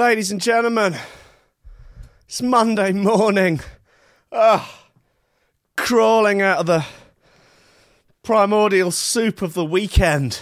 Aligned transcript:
Ladies 0.00 0.32
and 0.32 0.40
gentlemen, 0.40 0.96
it's 2.26 2.40
Monday 2.40 2.90
morning. 2.90 3.60
Ah, 4.32 4.88
crawling 5.76 6.40
out 6.40 6.60
of 6.60 6.64
the 6.64 6.86
primordial 8.22 8.92
soup 8.92 9.42
of 9.42 9.52
the 9.52 9.62
weekend. 9.62 10.40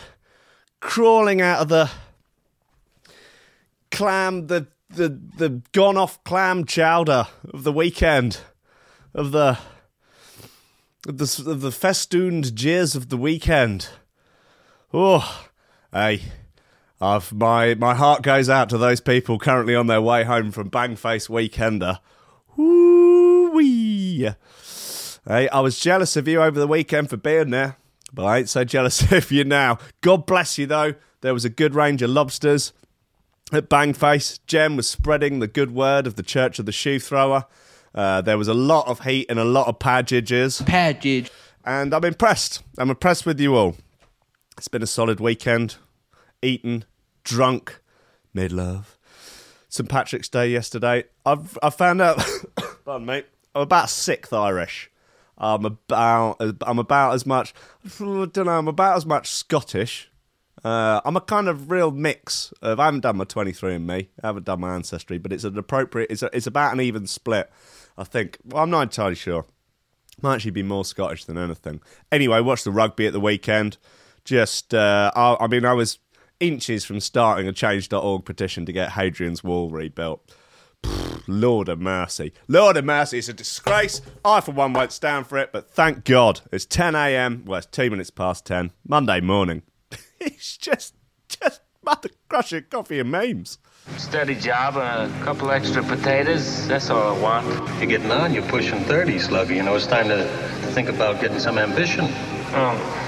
Crawling 0.79 1.41
out 1.41 1.63
of 1.63 1.69
the 1.71 1.91
clam, 3.91 4.47
the 4.47 4.69
the 4.91 5.09
the 5.09 5.61
gone 5.73 5.97
off 5.97 6.23
clam 6.23 6.65
chowder 6.65 7.27
of 7.53 7.65
the 7.65 7.73
weekend, 7.73 8.39
of 9.13 9.33
the 9.33 9.59
of 11.09 11.19
the, 11.19 11.45
of 11.51 11.63
the 11.63 11.73
festooned 11.73 12.55
jeers 12.55 12.95
of 12.95 13.09
the 13.09 13.17
weekend. 13.17 13.89
Oh, 14.95 15.49
hey. 15.93 16.23
I've, 17.01 17.33
my 17.33 17.75
my 17.75 17.95
heart 17.95 18.23
goes 18.23 18.49
out 18.49 18.69
to 18.71 18.79
those 18.79 19.01
people 19.01 19.39
currently 19.39 19.75
on 19.75 19.87
their 19.87 20.03
way 20.03 20.25
home 20.25 20.51
from 20.51 20.71
Bangface 20.71 21.29
Weekender. 21.29 21.99
Woo 22.57 23.51
wee! 23.53 24.29
Hey, 25.27 25.49
I 25.49 25.61
was 25.61 25.79
jealous 25.79 26.17
of 26.17 26.27
you 26.27 26.43
over 26.43 26.59
the 26.59 26.67
weekend 26.67 27.11
for 27.11 27.17
being 27.17 27.51
there, 27.51 27.77
but 28.13 28.25
I 28.25 28.39
ain't 28.39 28.49
so 28.49 28.65
jealous 28.65 29.13
of 29.13 29.31
you 29.31 29.45
now. 29.45 29.79
God 30.01 30.27
bless 30.27 30.59
you 30.59 30.67
though. 30.67 30.95
There 31.21 31.35
was 31.35 31.45
a 31.45 31.51
good 31.51 31.75
range 31.75 32.03
of 32.03 32.11
lobsters 32.11 32.73
at 33.53 33.69
Bangface. 33.69 34.41
Jem 34.47 34.77
was 34.77 34.89
spreading 34.89 35.39
the 35.39 35.49
good 35.49 35.73
word 35.73 36.07
of 36.07 36.17
the 36.17 36.23
Church 36.23 36.59
of 36.59 36.67
the 36.67 36.73
Shoe 36.73 36.99
Thrower. 36.99 37.47
Uh, 37.95 38.21
there 38.21 38.39
was 38.39 38.49
a 38.49 38.55
lot 38.55 38.87
of 38.89 39.01
heat 39.01 39.27
and 39.29 39.39
a 39.39 39.45
lot 39.45 39.69
of 39.69 39.79
pageages. 39.79 40.63
Pageage. 40.63 41.31
And 41.65 41.95
I'm 41.95 42.05
impressed. 42.05 42.63
I'm 42.77 42.91
impressed 42.91 43.27
with 43.27 43.41
you 43.41 43.55
all. 43.57 43.77
It's 44.57 44.69
been 44.69 44.83
a 44.83 44.87
solid 44.87 45.21
weekend 45.21 45.77
eaten, 46.43 46.85
drunk, 47.25 47.81
made 48.33 48.53
love. 48.53 48.99
St 49.69 49.89
Patrick's 49.89 50.29
Day 50.29 50.49
yesterday. 50.49 51.05
I've 51.27 51.59
I 51.63 51.71
found 51.71 52.01
out. 52.01 52.19
pardon 52.85 53.07
me. 53.07 53.23
I'm 53.55 53.63
about 53.63 53.91
sixth 53.91 54.33
Irish. 54.33 54.91
I'm 55.37 55.65
about 55.65 56.37
I'm 56.63 56.79
about 56.79 57.15
as 57.15 57.27
much. 57.27 57.55
I 57.85 57.91
don't 57.99 58.37
know. 58.39 58.59
I'm 58.59 58.69
about 58.69 58.97
as 58.97 59.07
much 59.07 59.31
Scottish. 59.31 60.11
Uh, 60.65 61.01
I'm 61.05 61.17
a 61.17 61.21
kind 61.21 61.49
of 61.49 61.71
real 61.71 61.91
mix 61.91 62.53
of. 62.63 62.81
I 62.81 62.87
haven't 62.87 63.01
done 63.01 63.17
my 63.17 63.25
23andMe. 63.25 64.09
I 64.23 64.27
haven't 64.27 64.47
done 64.47 64.61
my 64.61 64.75
ancestry, 64.75 65.19
but 65.19 65.33
it's 65.33 65.45
an 65.45 65.57
appropriate. 65.57 66.11
It's 66.11 66.23
a, 66.23 66.31
it's 66.33 66.49
about 66.49 66.73
an 66.73 66.81
even 66.81 67.07
split. 67.07 67.51
I 67.97 68.05
think. 68.05 68.39
Well, 68.45 68.63
I'm 68.63 68.71
not 68.71 68.83
entirely 68.83 69.15
sure. 69.15 69.45
Might 70.21 70.37
actually 70.37 70.51
be 70.53 70.65
more 70.65 70.85
Scottish 70.85 71.27
than 71.27 71.39
anything. 71.39 71.81
Anyway, 72.11 72.41
watched 72.41 72.65
the 72.65 72.73
rugby 72.73 73.07
at 73.07 73.13
the 73.13 73.21
weekend. 73.21 73.77
Just, 74.25 74.75
uh, 74.75 75.13
I, 75.15 75.37
I 75.41 75.47
mean, 75.47 75.65
I 75.65 75.75
was 75.75 76.01
inches 76.41 76.85
from 76.85 77.01
starting 77.01 77.49
a 77.49 77.53
change.org 77.53 78.25
petition 78.25 78.67
to 78.67 78.73
get 78.73 78.93
Hadrian's 78.93 79.43
Wall 79.43 79.71
rebuilt. 79.71 80.35
Pfft, 80.83 81.25
Lord 81.27 81.69
of 81.69 81.81
mercy. 81.81 82.33
Lord 82.47 82.77
of 82.77 82.85
mercy, 82.85 83.19
it's 83.19 83.29
a 83.29 83.33
disgrace. 83.33 84.01
I, 84.25 84.41
for 84.41 84.53
one, 84.53 84.73
won't 84.73 84.93
stand 84.93 85.27
for 85.27 85.39
it, 85.39 85.51
but 85.53 85.71
thank 85.71 86.05
God. 86.05 86.41
It's 86.53 86.67
10 86.67 86.95
a.m. 86.95 87.45
Well, 87.47 87.59
it's 87.59 87.67
two 87.67 87.91
minutes 87.91 88.11
past 88.11 88.47
10. 88.47 88.73
Monday 88.87 89.21
morning. 89.21 89.63
it's 90.21 90.57
just, 90.57 90.95
just 91.29 91.61
mother 91.83 92.11
crushing 92.29 92.65
coffee 92.71 93.01
and 93.01 93.11
memes. 93.11 93.59
Steady 93.97 94.35
job 94.35 94.77
and 94.77 95.13
a 95.13 95.25
couple 95.25 95.51
extra 95.51 95.83
potatoes. 95.83 96.69
That's 96.69 96.91
all 96.91 97.17
I 97.17 97.21
want. 97.21 97.47
You're 97.79 97.87
getting 97.87 98.11
on, 98.11 98.35
you're 98.35 98.43
pushing 98.45 98.81
30, 98.81 99.19
Slugger. 99.19 99.55
You 99.55 99.63
know, 99.63 99.75
it's 99.75 99.87
time 99.87 100.09
to 100.09 100.25
think 100.75 100.89
about 100.89 101.21
getting 101.21 101.39
some 101.39 101.59
ambition. 101.59 102.05
Oh, 102.51 103.08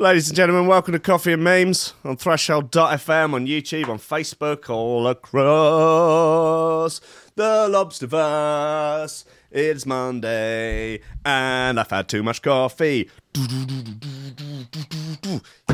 Ladies 0.00 0.28
and 0.30 0.36
gentlemen, 0.36 0.66
welcome 0.66 0.92
to 0.92 0.98
Coffee 0.98 1.34
and 1.34 1.44
Memes 1.44 1.92
on 2.06 2.16
Threshold.fm, 2.16 3.34
on 3.34 3.46
YouTube, 3.46 3.90
on 3.90 3.98
Facebook, 3.98 4.70
all 4.70 5.06
across 5.06 7.02
the 7.34 7.68
Lobsterverse. 7.68 9.26
It's 9.50 9.84
Monday, 9.84 11.02
and 11.22 11.78
I've 11.78 11.90
had 11.90 12.08
too 12.08 12.22
much 12.22 12.40
coffee. 12.40 13.10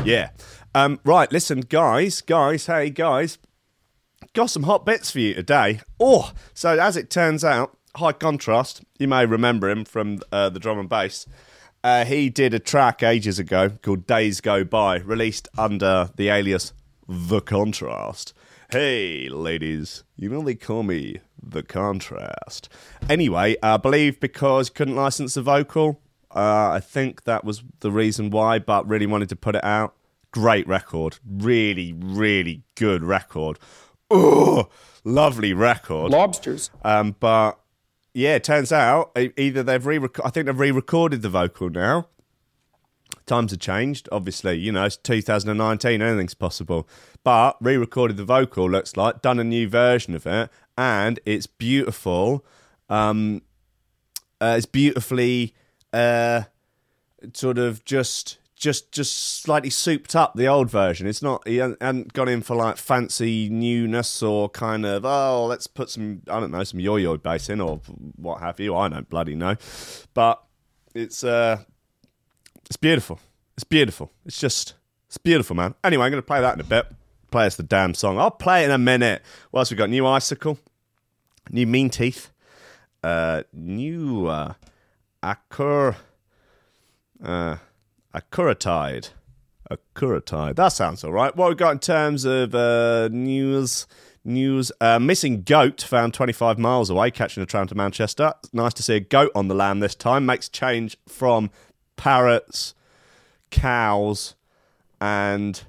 Yeah. 0.03 0.31
Um, 0.75 0.99
right, 1.05 1.31
listen, 1.31 1.61
guys, 1.61 2.19
guys, 2.19 2.65
hey, 2.65 2.89
guys, 2.89 3.37
got 4.33 4.47
some 4.47 4.63
hot 4.63 4.85
bits 4.85 5.09
for 5.09 5.19
you 5.19 5.35
today. 5.35 5.79
Oh, 6.01 6.33
so 6.53 6.77
as 6.77 6.97
it 6.97 7.09
turns 7.09 7.45
out, 7.45 7.77
High 7.95 8.11
Contrast, 8.11 8.83
you 8.99 9.07
may 9.07 9.25
remember 9.25 9.69
him 9.69 9.85
from 9.85 10.19
uh, 10.33 10.49
the 10.49 10.59
drum 10.59 10.79
and 10.79 10.89
bass. 10.89 11.25
Uh, 11.83 12.05
he 12.05 12.29
did 12.29 12.53
a 12.53 12.59
track 12.59 13.03
ages 13.03 13.39
ago 13.39 13.69
called 13.81 14.07
Days 14.07 14.41
Go 14.41 14.63
By, 14.63 14.97
released 14.97 15.47
under 15.57 16.09
the 16.15 16.29
alias 16.29 16.73
The 17.07 17.39
Contrast. 17.39 18.33
Hey, 18.71 19.29
ladies, 19.29 20.03
you 20.17 20.43
they 20.43 20.55
call 20.55 20.83
me 20.83 21.21
The 21.41 21.63
Contrast. 21.63 22.67
Anyway, 23.09 23.55
I 23.63 23.77
believe 23.77 24.19
because 24.19 24.69
couldn't 24.69 24.95
license 24.95 25.35
the 25.35 25.41
vocal, 25.41 26.01
uh, 26.35 26.71
I 26.71 26.79
think 26.81 27.23
that 27.23 27.45
was 27.45 27.63
the 27.79 27.91
reason 27.91 28.29
why, 28.29 28.59
but 28.59 28.87
really 28.87 29.07
wanted 29.07 29.29
to 29.29 29.35
put 29.35 29.55
it 29.55 29.63
out. 29.63 29.95
Great 30.31 30.67
record. 30.67 31.19
Really, 31.25 31.93
really 31.93 32.63
good 32.75 33.03
record. 33.03 33.59
Oh, 34.11 34.67
lovely 35.03 35.53
record. 35.53 36.11
Lobsters. 36.11 36.69
Um, 36.83 37.15
but 37.19 37.59
yeah, 38.17 38.39
turns 38.39 38.71
out 38.71 39.15
either 39.15 39.61
they've 39.61 39.85
re 39.85 39.99
I 40.25 40.31
think 40.31 40.47
they've 40.47 40.59
re-recorded 40.59 41.21
the 41.21 41.29
vocal 41.29 41.69
now. 41.69 42.07
Times 43.27 43.51
have 43.51 43.59
changed, 43.59 44.09
obviously. 44.11 44.57
You 44.57 44.71
know, 44.71 44.85
it's 44.85 44.97
2019, 44.97 46.01
anything's 46.01 46.33
possible. 46.33 46.87
But 47.23 47.57
re-recorded 47.61 48.17
the 48.17 48.25
vocal 48.25 48.67
looks 48.67 48.97
like, 48.97 49.21
done 49.21 49.39
a 49.39 49.43
new 49.43 49.69
version 49.69 50.15
of 50.15 50.25
it, 50.25 50.49
and 50.75 51.19
it's 51.27 51.45
beautiful. 51.45 52.43
Um, 52.89 53.43
uh, 54.41 54.55
it's 54.57 54.65
beautifully 54.65 55.53
uh, 55.93 56.43
sort 57.33 57.59
of 57.59 57.85
just 57.85 58.39
just 58.57 58.91
just 58.91 59.41
slightly 59.41 59.69
souped 59.69 60.15
up 60.15 60.33
the 60.35 60.47
old 60.47 60.69
version. 60.69 61.05
It's 61.07 61.21
not 61.21 61.47
he 61.47 61.57
hadn't- 61.57 62.13
gone 62.13 62.27
in 62.27 62.41
for 62.41 62.55
like 62.55 62.77
fancy 62.77 63.49
newness 63.49 64.23
or 64.23 64.49
kind 64.49 64.85
of 64.85 65.05
oh 65.05 65.45
let's 65.45 65.67
put 65.67 65.89
some 65.89 66.21
I 66.27 66.39
don't 66.39 66.51
know 66.51 66.63
some 66.63 66.79
yo-yo 66.79 67.17
bass 67.17 67.49
in 67.49 67.61
or 67.61 67.79
what 68.15 68.39
have 68.41 68.59
you. 68.59 68.75
I 68.75 68.89
don't 68.89 69.09
bloody 69.09 69.35
know, 69.35 69.55
but 70.13 70.43
it's 70.95 71.23
uh 71.23 71.59
it's 72.65 72.77
beautiful. 72.77 73.19
It's 73.55 73.63
beautiful. 73.63 74.11
It's 74.25 74.39
just 74.39 74.73
it's 75.07 75.17
beautiful, 75.17 75.55
man. 75.55 75.75
Anyway, 75.83 76.05
I'm 76.05 76.11
gonna 76.11 76.21
play 76.21 76.41
that 76.41 76.55
in 76.55 76.59
a 76.61 76.63
bit. 76.63 76.87
Play 77.31 77.45
us 77.45 77.55
the 77.55 77.63
damn 77.63 77.93
song. 77.93 78.17
I'll 78.17 78.31
play 78.31 78.63
it 78.63 78.65
in 78.65 78.71
a 78.71 78.77
minute. 78.77 79.21
What 79.51 79.61
else 79.61 79.71
we 79.71 79.77
got? 79.77 79.89
New 79.89 80.07
icicle, 80.07 80.57
new 81.51 81.67
mean 81.67 81.89
teeth, 81.89 82.31
uh, 83.03 83.43
new 83.53 84.27
uh, 84.27 84.53
Acur. 85.23 85.95
Uh, 87.23 87.57
Acuratyde. 88.17 89.09
Acuratyde. 89.69 90.55
That 90.55 90.69
sounds 90.69 91.03
all 91.03 91.11
right. 91.11 91.35
What 91.35 91.49
we 91.49 91.55
got 91.55 91.73
in 91.73 91.79
terms 91.79 92.25
of 92.25 92.55
uh, 92.55 93.09
news? 93.11 93.85
News. 94.25 94.71
Uh, 94.81 94.99
missing 94.99 95.43
goat 95.43 95.81
found 95.81 96.13
25 96.13 96.57
miles 96.57 96.89
away, 96.89 97.11
catching 97.11 97.43
a 97.43 97.45
tram 97.45 97.67
to 97.67 97.75
Manchester. 97.75 98.33
Nice 98.51 98.73
to 98.73 98.83
see 98.83 98.95
a 98.95 98.99
goat 98.99 99.31
on 99.35 99.47
the 99.47 99.55
land 99.55 99.83
this 99.83 99.95
time. 99.95 100.25
Makes 100.25 100.49
change 100.49 100.97
from 101.07 101.51
parrots, 101.95 102.73
cows, 103.51 104.35
and 104.99 105.63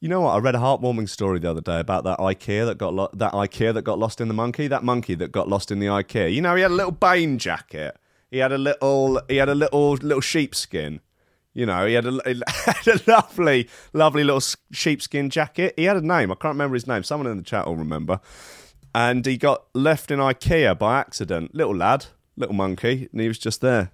you 0.00 0.08
know 0.08 0.22
what? 0.22 0.34
I 0.34 0.38
read 0.38 0.54
a 0.54 0.58
heartwarming 0.58 1.08
story 1.08 1.38
the 1.38 1.50
other 1.50 1.60
day 1.60 1.78
about 1.78 2.04
that 2.04 2.18
IKEA 2.18 2.66
that 2.66 2.78
got 2.78 2.94
lo- 2.94 3.10
that 3.12 3.32
IKEA 3.32 3.74
that 3.74 3.82
got 3.82 3.98
lost 3.98 4.20
in 4.20 4.28
the 4.28 4.34
monkey. 4.34 4.66
That 4.68 4.82
monkey 4.82 5.14
that 5.16 5.30
got 5.30 5.48
lost 5.48 5.70
in 5.70 5.78
the 5.80 5.86
IKEA. 5.86 6.32
You 6.32 6.40
know, 6.40 6.56
he 6.56 6.62
had 6.62 6.70
a 6.70 6.74
little 6.74 6.92
Bane 6.92 7.38
jacket. 7.38 7.96
He 8.30 8.38
had 8.38 8.50
a 8.50 8.58
little. 8.58 9.20
He 9.28 9.36
had 9.36 9.48
a 9.48 9.54
little 9.54 9.92
little 9.92 10.22
sheepskin. 10.22 11.00
You 11.54 11.66
know, 11.66 11.86
he 11.86 11.94
had 11.94 12.06
a, 12.06 12.12
he 12.26 12.40
had 12.64 12.86
a 12.86 13.10
lovely, 13.10 13.68
lovely 13.92 14.24
little 14.24 14.42
sheepskin 14.72 15.30
jacket. 15.30 15.74
He 15.76 15.84
had 15.84 15.96
a 15.96 16.06
name. 16.06 16.30
I 16.30 16.34
can't 16.34 16.54
remember 16.54 16.74
his 16.74 16.86
name. 16.86 17.02
Someone 17.02 17.30
in 17.30 17.36
the 17.36 17.42
chat 17.42 17.66
will 17.66 17.76
remember. 17.76 18.20
And 18.94 19.24
he 19.24 19.36
got 19.36 19.64
left 19.74 20.10
in 20.10 20.18
IKEA 20.18 20.78
by 20.78 20.98
accident. 20.98 21.54
Little 21.54 21.74
lad, 21.76 22.06
little 22.36 22.54
monkey, 22.54 23.08
and 23.10 23.20
he 23.20 23.28
was 23.28 23.38
just 23.38 23.60
there, 23.60 23.90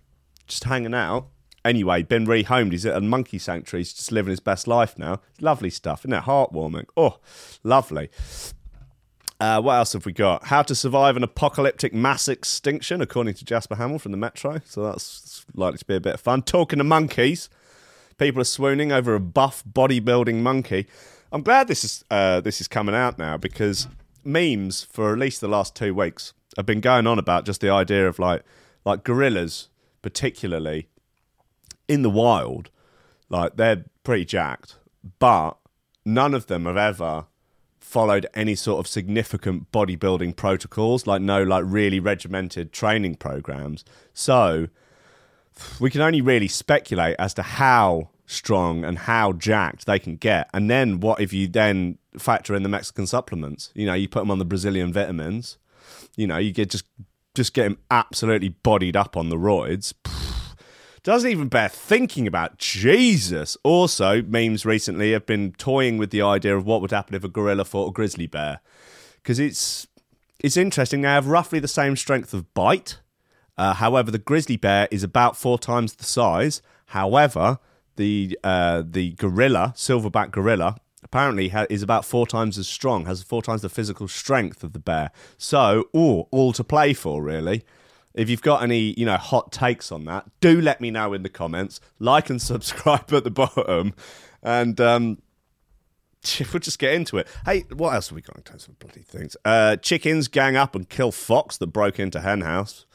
just 0.46 0.64
hanging 0.64 0.94
out. 0.94 1.28
anyway, 1.64 2.02
been 2.02 2.26
rehomed. 2.26 2.72
He's 2.72 2.86
at 2.86 2.96
a 2.96 3.00
monkey 3.00 3.38
sanctuary. 3.38 3.82
He's 3.82 3.92
just 3.92 4.12
living 4.12 4.30
his 4.30 4.40
best 4.40 4.66
life 4.66 4.98
now. 4.98 5.20
Lovely 5.40 5.70
stuff, 5.70 6.00
isn't 6.00 6.12
it? 6.12 6.24
Heartwarming. 6.24 6.86
Oh, 6.96 7.18
lovely. 7.62 8.08
Uh, 9.40 9.60
what 9.60 9.74
else 9.74 9.92
have 9.92 10.04
we 10.04 10.12
got? 10.12 10.46
How 10.46 10.62
to 10.62 10.74
survive 10.74 11.16
an 11.16 11.22
apocalyptic 11.22 11.94
mass 11.94 12.26
extinction, 12.26 13.00
according 13.00 13.34
to 13.34 13.44
Jasper 13.44 13.76
Hamill 13.76 14.00
from 14.00 14.10
the 14.10 14.18
Metro. 14.18 14.60
So 14.64 14.82
that's 14.82 15.46
likely 15.54 15.78
to 15.78 15.84
be 15.84 15.94
a 15.94 16.00
bit 16.00 16.14
of 16.14 16.20
fun. 16.20 16.42
Talking 16.42 16.78
to 16.78 16.84
monkeys, 16.84 17.48
people 18.18 18.40
are 18.40 18.44
swooning 18.44 18.90
over 18.90 19.14
a 19.14 19.20
buff 19.20 19.62
bodybuilding 19.64 20.36
monkey. 20.36 20.86
I'm 21.30 21.42
glad 21.42 21.68
this 21.68 21.84
is 21.84 22.04
uh, 22.10 22.40
this 22.40 22.60
is 22.60 22.66
coming 22.66 22.94
out 22.94 23.18
now 23.18 23.36
because 23.36 23.86
memes 24.24 24.82
for 24.82 25.12
at 25.12 25.18
least 25.18 25.40
the 25.40 25.48
last 25.48 25.76
two 25.76 25.94
weeks 25.94 26.32
have 26.56 26.66
been 26.66 26.80
going 26.80 27.06
on 27.06 27.18
about 27.18 27.44
just 27.44 27.60
the 27.60 27.70
idea 27.70 28.08
of 28.08 28.18
like 28.18 28.42
like 28.84 29.04
gorillas, 29.04 29.68
particularly 30.02 30.88
in 31.86 32.02
the 32.02 32.10
wild, 32.10 32.70
like 33.28 33.56
they're 33.56 33.84
pretty 34.02 34.24
jacked, 34.24 34.76
but 35.18 35.58
none 36.04 36.34
of 36.34 36.46
them 36.46 36.66
have 36.66 36.76
ever 36.76 37.26
followed 37.88 38.26
any 38.34 38.54
sort 38.54 38.78
of 38.78 38.86
significant 38.86 39.72
bodybuilding 39.72 40.36
protocols, 40.36 41.06
like 41.06 41.22
no 41.22 41.42
like 41.42 41.64
really 41.66 41.98
regimented 41.98 42.70
training 42.70 43.14
programs. 43.14 43.82
So 44.12 44.68
we 45.80 45.90
can 45.90 46.02
only 46.02 46.20
really 46.20 46.48
speculate 46.48 47.16
as 47.18 47.32
to 47.34 47.42
how 47.42 48.10
strong 48.26 48.84
and 48.84 48.98
how 48.98 49.32
jacked 49.32 49.86
they 49.86 49.98
can 49.98 50.16
get. 50.16 50.50
And 50.52 50.68
then 50.68 51.00
what 51.00 51.18
if 51.18 51.32
you 51.32 51.48
then 51.48 51.96
factor 52.18 52.54
in 52.54 52.62
the 52.62 52.68
Mexican 52.68 53.06
supplements? 53.06 53.72
You 53.74 53.86
know, 53.86 53.94
you 53.94 54.06
put 54.06 54.20
them 54.20 54.30
on 54.30 54.38
the 54.38 54.44
Brazilian 54.44 54.92
vitamins. 54.92 55.56
You 56.14 56.26
know, 56.26 56.36
you 56.36 56.52
get 56.52 56.68
just 56.68 56.84
just 57.34 57.54
get 57.54 57.64
them 57.64 57.78
absolutely 57.90 58.50
bodied 58.50 58.96
up 58.96 59.16
on 59.16 59.30
the 59.30 59.36
roids. 59.36 59.94
Doesn't 61.02 61.30
even 61.30 61.48
bear 61.48 61.68
thinking 61.68 62.26
about. 62.26 62.58
Jesus. 62.58 63.56
Also, 63.62 64.22
memes 64.22 64.66
recently 64.66 65.12
have 65.12 65.26
been 65.26 65.52
toying 65.52 65.98
with 65.98 66.10
the 66.10 66.22
idea 66.22 66.56
of 66.56 66.66
what 66.66 66.80
would 66.80 66.90
happen 66.90 67.14
if 67.14 67.24
a 67.24 67.28
gorilla 67.28 67.64
fought 67.64 67.88
a 67.88 67.92
grizzly 67.92 68.26
bear, 68.26 68.60
because 69.16 69.38
it's 69.38 69.86
it's 70.40 70.56
interesting. 70.56 71.02
They 71.02 71.08
have 71.08 71.26
roughly 71.26 71.58
the 71.58 71.68
same 71.68 71.96
strength 71.96 72.34
of 72.34 72.52
bite. 72.54 72.98
Uh, 73.56 73.74
however, 73.74 74.10
the 74.10 74.18
grizzly 74.18 74.56
bear 74.56 74.86
is 74.90 75.02
about 75.02 75.36
four 75.36 75.58
times 75.58 75.94
the 75.94 76.04
size. 76.04 76.62
However, 76.86 77.58
the 77.96 78.38
uh, 78.44 78.82
the 78.88 79.12
gorilla, 79.12 79.72
silverback 79.76 80.30
gorilla, 80.30 80.76
apparently 81.02 81.48
ha- 81.48 81.66
is 81.68 81.82
about 81.82 82.04
four 82.04 82.26
times 82.26 82.58
as 82.58 82.68
strong, 82.68 83.06
has 83.06 83.22
four 83.22 83.42
times 83.42 83.62
the 83.62 83.68
physical 83.68 84.08
strength 84.08 84.62
of 84.62 84.72
the 84.72 84.78
bear. 84.78 85.10
So, 85.36 85.88
ooh, 85.96 86.26
all 86.30 86.52
to 86.52 86.64
play 86.64 86.92
for, 86.92 87.22
really. 87.22 87.64
If 88.14 88.30
you've 88.30 88.42
got 88.42 88.62
any, 88.62 88.94
you 88.96 89.06
know, 89.06 89.16
hot 89.16 89.52
takes 89.52 89.92
on 89.92 90.04
that, 90.06 90.26
do 90.40 90.60
let 90.60 90.80
me 90.80 90.90
know 90.90 91.12
in 91.12 91.22
the 91.22 91.28
comments. 91.28 91.80
Like 91.98 92.30
and 92.30 92.40
subscribe 92.42 93.12
at 93.12 93.24
the 93.24 93.30
bottom, 93.30 93.94
and 94.42 94.80
um, 94.80 95.18
we'll 96.52 96.60
just 96.60 96.78
get 96.78 96.94
into 96.94 97.18
it. 97.18 97.28
Hey, 97.44 97.64
what 97.74 97.94
else 97.94 98.08
have 98.08 98.16
we 98.16 98.22
got 98.22 98.36
in 98.36 98.42
terms 98.42 98.66
of 98.66 98.78
bloody 98.78 99.02
things? 99.02 99.36
Uh, 99.44 99.76
chickens 99.76 100.28
gang 100.28 100.56
up 100.56 100.74
and 100.74 100.88
kill 100.88 101.12
fox 101.12 101.56
that 101.58 101.68
broke 101.68 101.98
into 101.98 102.20
hen 102.20 102.40
house. 102.42 102.86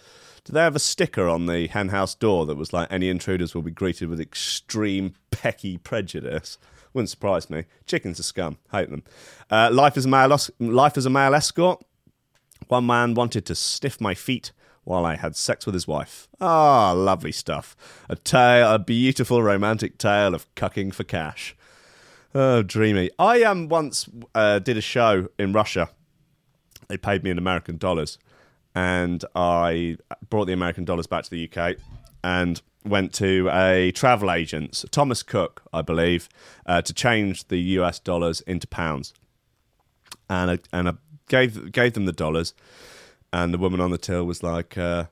Do 0.44 0.51
they 0.51 0.60
have 0.60 0.75
a 0.75 0.80
sticker 0.80 1.30
on 1.30 1.45
the 1.45 1.68
hen 1.68 1.89
house 1.89 2.15
door 2.15 2.45
that 2.45 2.56
was 2.56 2.74
like, 2.74 2.92
any 2.92 3.07
intruders 3.07 3.56
will 3.56 3.62
be 3.62 3.71
greeted 3.71 4.10
with 4.10 4.19
extreme 4.19 5.13
pecky 5.31 5.81
prejudice? 5.81 6.57
Wouldn't 6.94 7.10
surprise 7.10 7.50
me. 7.50 7.63
Chickens 7.88 8.19
are 8.19 8.24
scum. 8.24 8.57
Hate 8.71 8.89
them. 8.89 9.04
Uh, 9.50 9.69
life 9.71 9.95
as 9.95 10.06
a 10.06 10.10
male, 10.10 10.38
life 10.60 10.98
as 10.98 11.06
a 11.06 11.10
male 11.10 11.33
escort. 11.33 11.83
One 12.68 12.86
man 12.86 13.13
wanted 13.13 13.45
to 13.48 13.56
sniff 13.56 14.01
my 14.01 14.13
feet 14.13 14.51
while 14.84 15.06
I 15.06 15.16
had 15.16 15.36
sex 15.36 15.66
with 15.66 15.74
his 15.74 15.88
wife. 15.88 16.28
Ah, 16.42 16.92
lovely 16.92 17.32
stuff. 17.32 17.76
A 18.10 18.16
tale, 18.16 18.72
a 18.74 18.80
beautiful 18.80 19.42
romantic 19.42 19.98
tale 19.98 20.36
of 20.36 20.54
cucking 20.56 20.94
for 20.94 21.04
cash. 21.04 21.56
Oh, 22.36 22.64
dreamy. 22.64 23.12
I 23.20 23.44
um 23.44 23.70
once 23.70 24.10
uh, 24.34 24.60
did 24.60 24.78
a 24.78 24.82
show 24.82 25.30
in 25.38 25.54
Russia. 25.54 25.90
They 26.88 26.98
paid 26.98 27.24
me 27.24 27.30
in 27.30 27.38
American 27.38 27.78
dollars, 27.78 28.18
and 28.76 29.24
I 29.36 29.98
brought 30.30 30.46
the 30.46 30.54
American 30.54 30.84
dollars 30.84 31.08
back 31.08 31.24
to 31.26 31.30
the 31.30 31.50
UK 31.50 31.78
and 32.24 32.62
went 32.86 33.14
to 33.14 33.50
a 33.52 33.92
travel 33.92 34.32
agent, 34.32 34.84
Thomas 34.92 35.24
Cook, 35.24 35.62
I 35.72 35.82
believe, 35.82 36.28
uh, 36.66 36.82
to 36.82 36.94
change 36.94 37.48
the 37.48 37.58
US 37.58 38.00
dollars 38.00 38.42
into 38.42 38.68
pounds. 38.68 39.14
And 40.30 40.52
I, 40.52 40.60
and 40.72 40.90
I 40.90 40.94
gave 41.30 41.72
gave 41.72 41.94
them 41.94 42.06
the 42.06 42.12
dollars, 42.12 42.54
and 43.34 43.54
the 43.54 43.58
woman 43.58 43.82
on 43.82 43.92
the 43.92 43.98
till 43.98 44.26
was 44.26 44.44
like, 44.44 44.78
uh, 44.78 45.06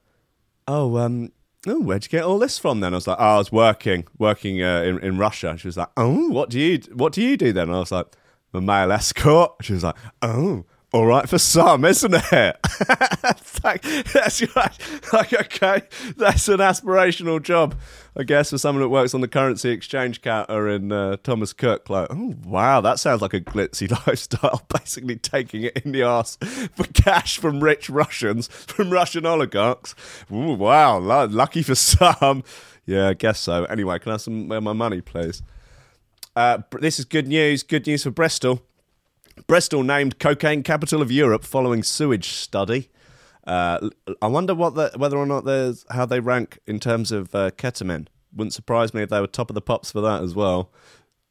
"Oh, 0.67 0.97
um, 0.97 1.31
oh, 1.67 1.81
where'd 1.81 2.05
you 2.05 2.09
get 2.09 2.23
all 2.23 2.39
this 2.39 2.57
from?" 2.57 2.79
Then 2.79 2.93
I 2.93 2.97
was 2.97 3.07
like, 3.07 3.17
"Oh, 3.19 3.35
I 3.35 3.37
was 3.37 3.51
working 3.51 4.05
working 4.17 4.61
uh, 4.61 4.83
in 4.83 4.99
in 4.99 5.17
Russia." 5.17 5.57
She 5.57 5.67
was 5.67 5.75
like, 5.75 5.89
"Oh, 5.97 6.29
what 6.29 6.49
do 6.49 6.59
you 6.59 6.79
what 6.93 7.11
do 7.11 7.21
you 7.21 7.35
do 7.35 7.51
then?" 7.51 7.67
And 7.67 7.75
I 7.75 7.79
was 7.79 7.91
like, 7.91 8.05
"I'm 8.53 8.59
a 8.59 8.61
male 8.61 8.91
escort." 8.91 9.55
She 9.61 9.73
was 9.73 9.83
like, 9.83 9.95
"Oh." 10.21 10.63
All 10.93 11.05
right 11.05 11.29
for 11.29 11.37
some, 11.37 11.85
isn't 11.85 12.13
it? 12.13 12.23
that's 13.63 14.55
right. 14.55 14.77
Like, 15.13 15.33
okay, 15.33 15.83
that's 16.17 16.49
an 16.49 16.57
aspirational 16.57 17.41
job, 17.41 17.75
I 18.17 18.23
guess, 18.23 18.49
for 18.49 18.57
someone 18.57 18.81
that 18.81 18.89
works 18.89 19.13
on 19.13 19.21
the 19.21 19.29
currency 19.29 19.69
exchange 19.69 20.21
counter 20.21 20.67
in 20.67 20.91
uh, 20.91 21.15
Thomas 21.23 21.53
Cook. 21.53 21.89
Like, 21.89 22.09
oh 22.11 22.35
wow, 22.43 22.81
that 22.81 22.99
sounds 22.99 23.21
like 23.21 23.33
a 23.33 23.39
glitzy 23.39 23.89
lifestyle. 24.07 24.65
Basically, 24.79 25.15
taking 25.15 25.63
it 25.63 25.77
in 25.77 25.93
the 25.93 26.03
ass 26.03 26.35
for 26.75 26.83
cash 26.87 27.37
from 27.37 27.63
rich 27.63 27.89
Russians, 27.89 28.47
from 28.49 28.89
Russian 28.89 29.25
oligarchs. 29.25 29.95
Ooh, 30.29 30.55
wow, 30.55 30.99
lucky 30.99 31.63
for 31.63 31.75
some. 31.75 32.43
Yeah, 32.85 33.07
I 33.07 33.13
guess 33.13 33.39
so. 33.39 33.63
Anyway, 33.65 33.97
can 33.99 34.09
I 34.09 34.13
have 34.15 34.21
some 34.21 34.51
of 34.51 34.61
my 34.61 34.73
money, 34.73 34.99
please? 34.99 35.41
Uh, 36.35 36.57
this 36.81 36.99
is 36.99 37.05
good 37.05 37.27
news. 37.27 37.63
Good 37.63 37.87
news 37.87 38.03
for 38.03 38.11
Bristol. 38.11 38.61
Bristol 39.47 39.83
named 39.83 40.19
cocaine 40.19 40.63
capital 40.63 41.01
of 41.01 41.11
Europe 41.11 41.43
following 41.43 41.83
sewage 41.83 42.29
study. 42.29 42.89
Uh, 43.45 43.89
I 44.21 44.27
wonder 44.27 44.53
what 44.53 44.75
the, 44.75 44.91
whether 44.95 45.17
or 45.17 45.25
not 45.25 45.45
there's 45.45 45.85
how 45.89 46.05
they 46.05 46.19
rank 46.19 46.59
in 46.67 46.79
terms 46.79 47.11
of 47.11 47.33
uh, 47.33 47.51
ketamine. 47.51 48.07
Wouldn't 48.33 48.53
surprise 48.53 48.93
me 48.93 49.01
if 49.01 49.09
they 49.09 49.19
were 49.19 49.27
top 49.27 49.49
of 49.49 49.55
the 49.55 49.61
pops 49.61 49.91
for 49.91 50.01
that 50.01 50.21
as 50.21 50.35
well. 50.35 50.71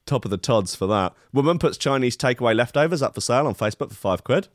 Top 0.06 0.24
of 0.24 0.30
the 0.30 0.36
tods 0.36 0.74
for 0.74 0.86
that. 0.88 1.14
Woman 1.32 1.58
puts 1.58 1.78
Chinese 1.78 2.16
takeaway 2.16 2.54
leftovers 2.54 3.02
up 3.02 3.14
for 3.14 3.20
sale 3.20 3.46
on 3.46 3.54
Facebook 3.54 3.90
for 3.90 3.94
five 3.94 4.24
quid. 4.24 4.48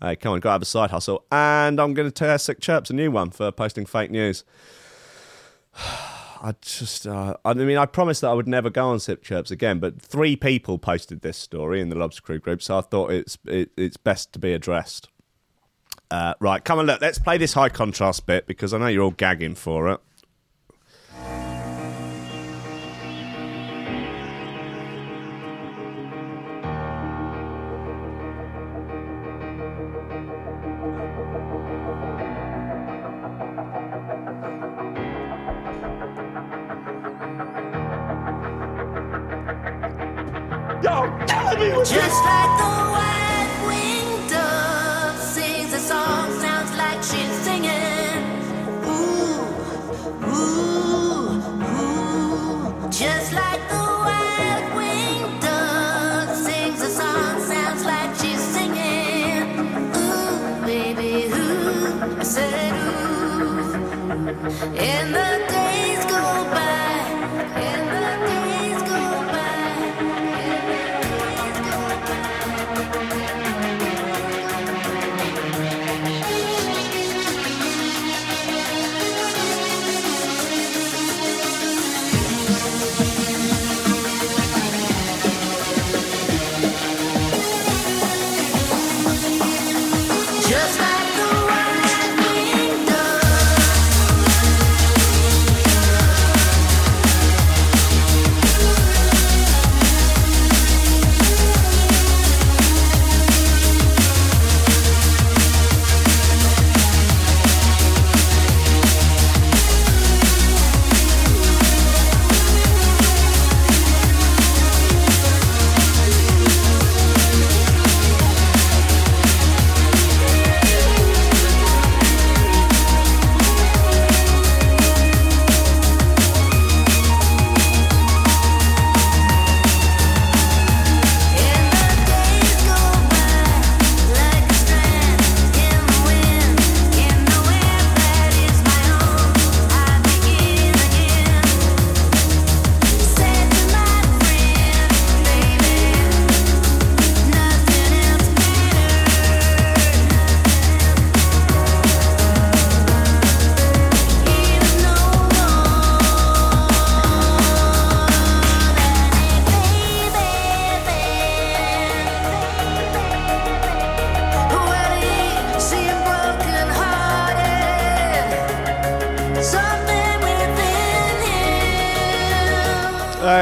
Hey, 0.00 0.14
come 0.16 0.32
on, 0.32 0.40
go 0.40 0.50
have 0.50 0.62
a 0.62 0.66
side 0.66 0.90
hustle. 0.90 1.24
And 1.32 1.80
I'm 1.80 1.94
going 1.94 2.06
to 2.06 2.12
tell 2.12 2.38
Sick 2.38 2.60
Chirpse 2.60 2.90
a 2.90 2.92
new 2.92 3.10
one 3.10 3.30
for 3.30 3.50
posting 3.50 3.86
fake 3.86 4.10
news. 4.10 4.44
I 6.40 6.54
just, 6.60 7.06
uh, 7.06 7.36
I 7.44 7.54
mean, 7.54 7.76
I 7.76 7.86
promised 7.86 8.20
that 8.20 8.28
I 8.28 8.34
would 8.34 8.48
never 8.48 8.70
go 8.70 8.88
on 8.88 9.00
Sick 9.00 9.22
Chirpse 9.22 9.50
again, 9.50 9.78
but 9.80 10.00
three 10.00 10.36
people 10.36 10.78
posted 10.78 11.20
this 11.20 11.36
story 11.36 11.80
in 11.80 11.88
the 11.88 11.96
Lobster 11.96 12.22
Crew 12.22 12.38
group, 12.38 12.62
so 12.62 12.78
I 12.78 12.80
thought 12.80 13.10
it's 13.10 13.38
it, 13.46 13.70
it's 13.76 13.96
best 13.96 14.32
to 14.34 14.38
be 14.38 14.52
addressed. 14.52 15.08
Uh, 16.10 16.34
right, 16.40 16.64
come 16.64 16.78
on, 16.78 16.86
look, 16.86 17.00
let's 17.00 17.18
play 17.18 17.38
this 17.38 17.52
high 17.52 17.68
contrast 17.68 18.24
bit 18.26 18.46
because 18.46 18.72
I 18.72 18.78
know 18.78 18.86
you're 18.86 19.02
all 19.02 19.10
gagging 19.10 19.56
for 19.56 19.88
it. 19.88 20.00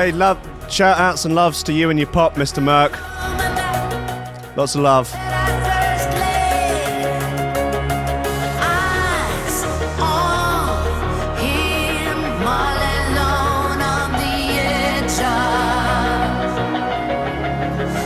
Hey, 0.07 0.13
love, 0.13 0.39
shout 0.71 0.99
outs 0.99 1.25
and 1.25 1.35
loves 1.35 1.65
to 1.65 1.73
you 1.73 1.91
and 1.91 1.99
your 1.99 2.07
pop, 2.07 2.37
Mr. 2.37 2.63
Merck. 2.63 2.95
Lots 4.57 4.77
of 4.77 4.83
love. 4.83 5.09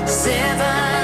Seventeen. 0.08 0.99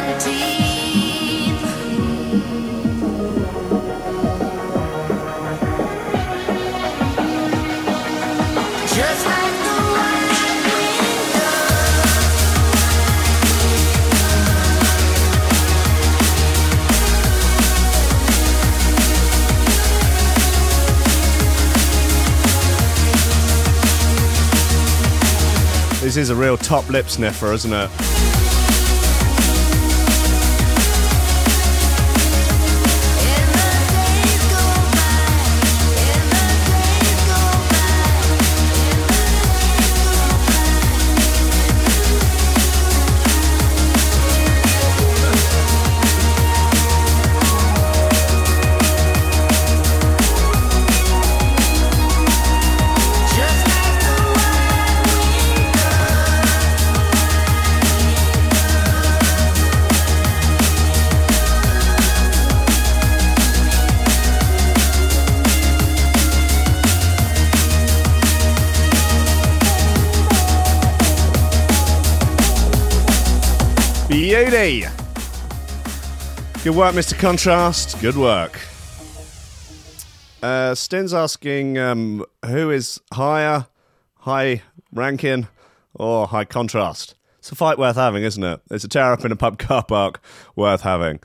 Is 26.17 26.31
a 26.31 26.35
real 26.35 26.57
top 26.57 26.89
lip 26.89 27.11
sniffer, 27.11 27.53
isn't 27.53 27.73
it? 27.73 28.56
Good 76.67 76.75
work, 76.75 76.97
Mr. 76.97 77.17
Contrast. 77.17 78.01
Good 78.01 78.17
work. 78.17 78.59
Uh, 80.43 80.75
Stin's 80.75 81.15
asking 81.15 81.79
um, 81.79 82.25
who 82.45 82.73
is 82.73 83.01
higher, 83.13 83.69
High 84.17 84.63
Rankin, 84.93 85.47
or 85.95 86.27
high 86.27 86.45
contrast? 86.45 87.15
It's 87.39 87.53
a 87.53 87.55
fight 87.55 87.79
worth 87.79 87.95
having, 87.95 88.25
isn't 88.25 88.43
it? 88.43 88.61
It's 88.69 88.83
a 88.83 88.89
tear 88.89 89.13
up 89.13 89.25
in 89.25 89.31
a 89.31 89.37
pub 89.37 89.61
car 89.61 89.85
park 89.85 90.21
worth 90.57 90.81
having. 90.81 91.21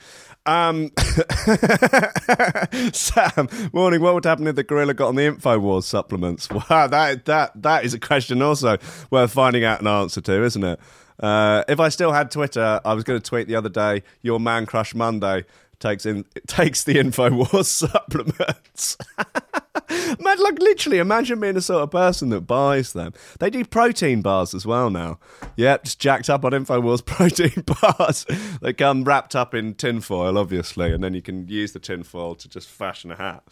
Um, 0.45 0.91
Sam, 2.93 3.49
morning. 3.73 4.01
What 4.01 4.13
would 4.13 4.25
happen 4.25 4.45
if 4.45 4.55
the 4.55 4.63
gorilla 4.63 4.93
got 4.93 5.07
on 5.07 5.15
the 5.15 5.23
Infowars 5.23 5.85
supplements? 5.85 6.49
Wow, 6.69 6.85
that 6.85 7.25
that 7.25 7.59
that 7.59 7.83
is 7.83 7.95
a 7.95 7.99
question 7.99 8.43
also 8.43 8.77
worth 9.09 9.33
finding 9.33 9.63
out 9.63 9.81
an 9.81 9.87
answer 9.87 10.21
to, 10.21 10.43
isn't 10.43 10.63
it? 10.63 10.79
Uh, 11.19 11.63
if 11.67 11.79
I 11.79 11.89
still 11.89 12.11
had 12.11 12.31
Twitter, 12.31 12.81
I 12.83 12.93
was 12.93 13.03
going 13.03 13.19
to 13.19 13.29
tweet 13.29 13.47
the 13.47 13.55
other 13.55 13.69
day. 13.69 14.03
Your 14.21 14.39
man 14.39 14.65
crush 14.65 14.93
Monday 14.95 15.45
takes 15.81 16.05
in 16.05 16.25
takes 16.47 16.83
the 16.83 16.95
Infowars 16.95 17.65
supplements. 17.65 18.97
Man, 20.19 20.37
like 20.41 20.59
literally, 20.59 20.99
imagine 20.99 21.39
being 21.39 21.55
the 21.55 21.61
sort 21.61 21.83
of 21.83 21.91
person 21.91 22.29
that 22.29 22.41
buys 22.41 22.93
them. 22.93 23.13
They 23.39 23.49
do 23.49 23.65
protein 23.65 24.21
bars 24.21 24.53
as 24.53 24.65
well 24.65 24.89
now. 24.89 25.19
Yep, 25.57 25.83
just 25.83 25.99
jacked 25.99 26.29
up 26.29 26.45
on 26.45 26.51
Infowars 26.51 27.05
protein 27.05 27.63
bars. 27.65 28.25
they 28.61 28.73
come 28.73 29.03
wrapped 29.03 29.35
up 29.35 29.53
in 29.53 29.73
tinfoil, 29.73 30.37
obviously, 30.37 30.93
and 30.93 31.03
then 31.03 31.13
you 31.13 31.21
can 31.21 31.47
use 31.47 31.73
the 31.73 31.79
tinfoil 31.79 32.35
to 32.35 32.47
just 32.47 32.69
fashion 32.69 33.11
a 33.11 33.15
hat. 33.15 33.43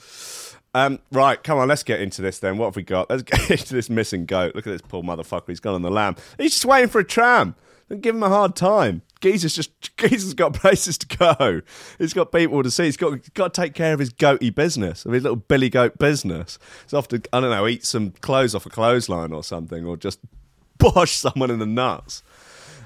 Um, 0.74 1.00
right, 1.12 1.42
come 1.44 1.58
on, 1.58 1.68
let's 1.68 1.84
get 1.84 2.00
into 2.00 2.22
this 2.22 2.40
then. 2.40 2.58
What 2.58 2.66
have 2.68 2.76
we 2.76 2.84
got? 2.84 3.10
Let's 3.10 3.24
get 3.24 3.50
into 3.52 3.74
this 3.74 3.90
missing 3.90 4.26
goat. 4.26 4.56
Look 4.56 4.68
at 4.68 4.72
this 4.72 4.82
poor 4.82 5.04
motherfucker. 5.04 5.48
He's 5.48 5.60
gone 5.60 5.76
on 5.76 5.82
the 5.82 5.92
lamb. 5.92 6.16
He's 6.38 6.52
just 6.52 6.66
waiting 6.66 6.90
for 6.90 7.00
a 7.00 7.04
tram. 7.04 7.56
Don't 7.90 8.02
give 8.02 8.16
him 8.16 8.24
a 8.24 8.30
hard 8.30 8.56
time. 8.56 9.02
Geezer's 9.20 9.56
just 9.56 9.72
Geezer's 9.98 10.34
got 10.34 10.54
places 10.54 10.98
to 11.00 11.18
go. 11.18 11.62
He's 11.98 12.14
got 12.14 12.32
people 12.32 12.62
to 12.62 12.70
see. 12.72 12.86
He's 12.86 12.98
got 12.98 13.14
he's 13.14 13.30
got 13.30 13.54
to 13.54 13.62
take 13.62 13.74
care 13.74 13.94
of 13.94 14.00
his 14.00 14.12
goaty 14.12 14.52
business, 14.52 15.06
of 15.06 15.12
his 15.12 15.24
little 15.24 15.36
Billy 15.36 15.70
Goat 15.70 15.98
business. 15.98 16.60
He's 16.84 16.94
off 16.94 17.08
to 17.10 17.22
I 17.34 17.40
don't 17.40 17.50
know, 17.50 17.68
eat 17.68 17.86
some 17.86 18.12
clothes 18.22 18.54
off 18.54 18.66
a 18.66 18.70
clothesline 18.70 19.34
or 19.34 19.44
something, 19.44 19.86
or 19.86 19.98
just 19.98 20.20
bosh 20.78 21.14
someone 21.14 21.50
in 21.50 21.60
the 21.60 21.66
nuts. 21.66 22.22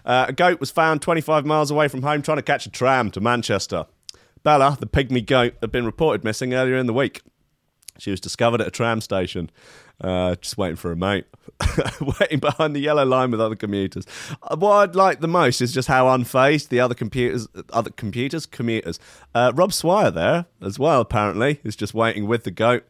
Uh, 0.06 0.26
a 0.28 0.34
goat 0.34 0.60
was 0.60 0.70
found 0.70 1.02
25 1.02 1.46
miles 1.46 1.72
away 1.72 1.88
from 1.88 2.02
home 2.02 2.22
trying 2.22 2.38
to 2.38 2.44
catch 2.44 2.66
a 2.66 2.70
tram 2.70 3.10
to 3.12 3.22
Manchester. 3.22 3.86
Bella, 4.44 4.78
the 4.78 4.88
pygmy 4.88 5.26
goat, 5.26 5.54
had 5.62 5.72
been 5.72 5.86
reported 5.86 6.26
missing 6.26 6.54
earlier 6.54 6.76
in 6.76 6.88
the 6.88 6.94
week. 6.94 7.22
She 8.00 8.12
was 8.12 8.20
discovered 8.20 8.60
at 8.62 8.68
a 8.68 8.72
tram 8.72 9.02
station, 9.02 9.52
uh, 10.02 10.36
just 10.36 10.58
waiting 10.58 10.76
for 10.76 10.92
a 10.92 10.96
mate, 10.96 11.26
waiting 12.20 12.40
behind 12.40 12.76
the 12.76 12.80
yellow 12.80 13.06
line 13.06 13.30
with 13.32 13.40
other 13.40 13.56
commuters. 13.56 14.06
Uh, 14.42 14.56
What 14.58 14.72
I'd 14.90 14.96
like 14.96 15.20
the 15.20 15.28
most 15.28 15.62
is 15.62 15.72
just 15.72 15.88
how 15.88 16.06
unfazed 16.08 16.70
the 16.70 16.80
other 16.80 16.96
computers, 16.96 17.48
other 17.72 17.92
computers, 17.92 18.46
commuters. 18.46 19.00
Uh, 19.36 19.52
Rob 19.54 19.74
Swire 19.74 20.10
there 20.12 20.46
as 20.62 20.80
well. 20.80 21.02
Apparently, 21.02 21.60
is 21.64 21.76
just 21.76 21.94
waiting 21.94 22.28
with 22.28 22.44
the 22.44 22.52
goat. 22.52 22.84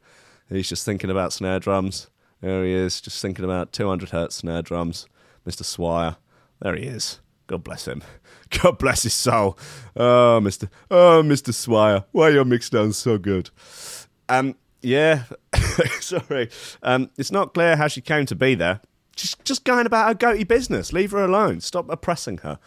He's 0.49 0.69
just 0.69 0.85
thinking 0.85 1.09
about 1.09 1.33
snare 1.33 1.59
drums. 1.59 2.09
There 2.41 2.63
he 2.63 2.71
is, 2.73 2.99
just 3.01 3.21
thinking 3.21 3.45
about 3.45 3.71
200 3.71 4.09
hertz 4.09 4.35
snare 4.37 4.61
drums. 4.61 5.07
Mr. 5.47 5.63
Swire, 5.65 6.17
there 6.61 6.75
he 6.75 6.83
is. 6.85 7.19
God 7.47 7.63
bless 7.63 7.87
him. 7.87 8.03
God 8.61 8.77
bless 8.77 9.03
his 9.03 9.13
soul. 9.13 9.57
Oh, 9.95 10.39
Mr. 10.41 10.69
Oh, 10.89 11.21
Mr. 11.25 11.53
Swire, 11.53 12.05
why 12.11 12.29
your 12.29 12.45
mix 12.45 12.69
down 12.69 12.93
so 12.93 13.17
good? 13.17 13.49
Um, 14.29 14.55
yeah, 14.83 15.23
sorry. 15.99 16.49
Um, 16.81 17.09
it's 17.17 17.31
not 17.31 17.53
clear 17.53 17.75
how 17.75 17.87
she 17.87 18.01
came 18.01 18.25
to 18.27 18.35
be 18.35 18.55
there. 18.55 18.81
Just, 19.15 19.43
just 19.45 19.63
going 19.63 19.85
about 19.85 20.07
her 20.07 20.13
goaty 20.13 20.43
business. 20.43 20.91
Leave 20.91 21.11
her 21.11 21.23
alone. 21.23 21.61
Stop 21.61 21.89
oppressing 21.89 22.39
her. 22.39 22.59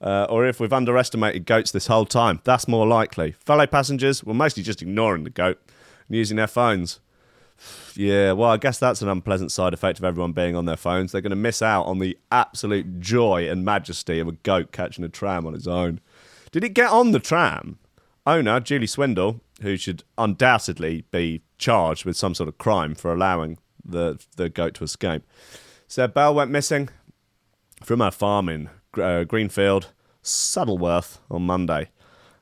Uh, 0.00 0.26
or 0.28 0.46
if 0.46 0.60
we've 0.60 0.72
underestimated 0.72 1.46
goats 1.46 1.70
this 1.70 1.86
whole 1.86 2.04
time, 2.04 2.40
that's 2.44 2.68
more 2.68 2.86
likely. 2.86 3.32
Fellow 3.32 3.66
passengers 3.66 4.22
were 4.22 4.34
mostly 4.34 4.62
just 4.62 4.82
ignoring 4.82 5.24
the 5.24 5.30
goat 5.30 5.58
and 6.08 6.16
using 6.16 6.36
their 6.36 6.46
phones. 6.46 7.00
Yeah, 7.98 8.32
well, 8.32 8.50
I 8.50 8.58
guess 8.58 8.78
that's 8.78 9.00
an 9.00 9.08
unpleasant 9.08 9.50
side 9.50 9.72
effect 9.72 9.98
of 9.98 10.04
everyone 10.04 10.32
being 10.32 10.54
on 10.54 10.66
their 10.66 10.76
phones. 10.76 11.12
They're 11.12 11.22
going 11.22 11.30
to 11.30 11.36
miss 11.36 11.62
out 11.62 11.84
on 11.84 11.98
the 11.98 12.18
absolute 12.30 13.00
joy 13.00 13.48
and 13.48 13.64
majesty 13.64 14.20
of 14.20 14.28
a 14.28 14.32
goat 14.32 14.70
catching 14.70 15.02
a 15.02 15.08
tram 15.08 15.46
on 15.46 15.54
its 15.54 15.66
own. 15.66 16.00
Did 16.52 16.62
it 16.62 16.74
get 16.74 16.90
on 16.90 17.12
the 17.12 17.18
tram? 17.18 17.78
Owner, 18.26 18.60
Julie 18.60 18.86
Swindle, 18.86 19.40
who 19.62 19.76
should 19.76 20.04
undoubtedly 20.18 21.04
be 21.10 21.42
charged 21.58 22.04
with 22.04 22.16
some 22.16 22.34
sort 22.34 22.48
of 22.48 22.58
crime 22.58 22.94
for 22.94 23.12
allowing 23.12 23.58
the, 23.84 24.18
the 24.36 24.48
goat 24.48 24.74
to 24.74 24.84
escape, 24.84 25.22
So 25.86 26.06
Belle 26.08 26.34
went 26.34 26.50
missing 26.50 26.88
from 27.82 28.00
her 28.00 28.10
farm 28.10 28.48
in 28.48 28.68
uh, 29.00 29.24
Greenfield, 29.24 29.92
Saddleworth, 30.22 31.18
on 31.30 31.42
Monday. 31.42 31.90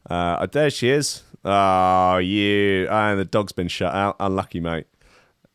Uh, 0.09 0.47
there 0.47 0.71
she 0.71 0.91
is. 0.91 1.23
Oh, 1.45 2.19
you. 2.19 2.89
And 2.89 3.19
the 3.19 3.25
dog's 3.25 3.53
been 3.53 3.69
shut 3.69 3.95
out. 3.95 4.17
Unlucky, 4.21 4.61
mate. 4.61 4.87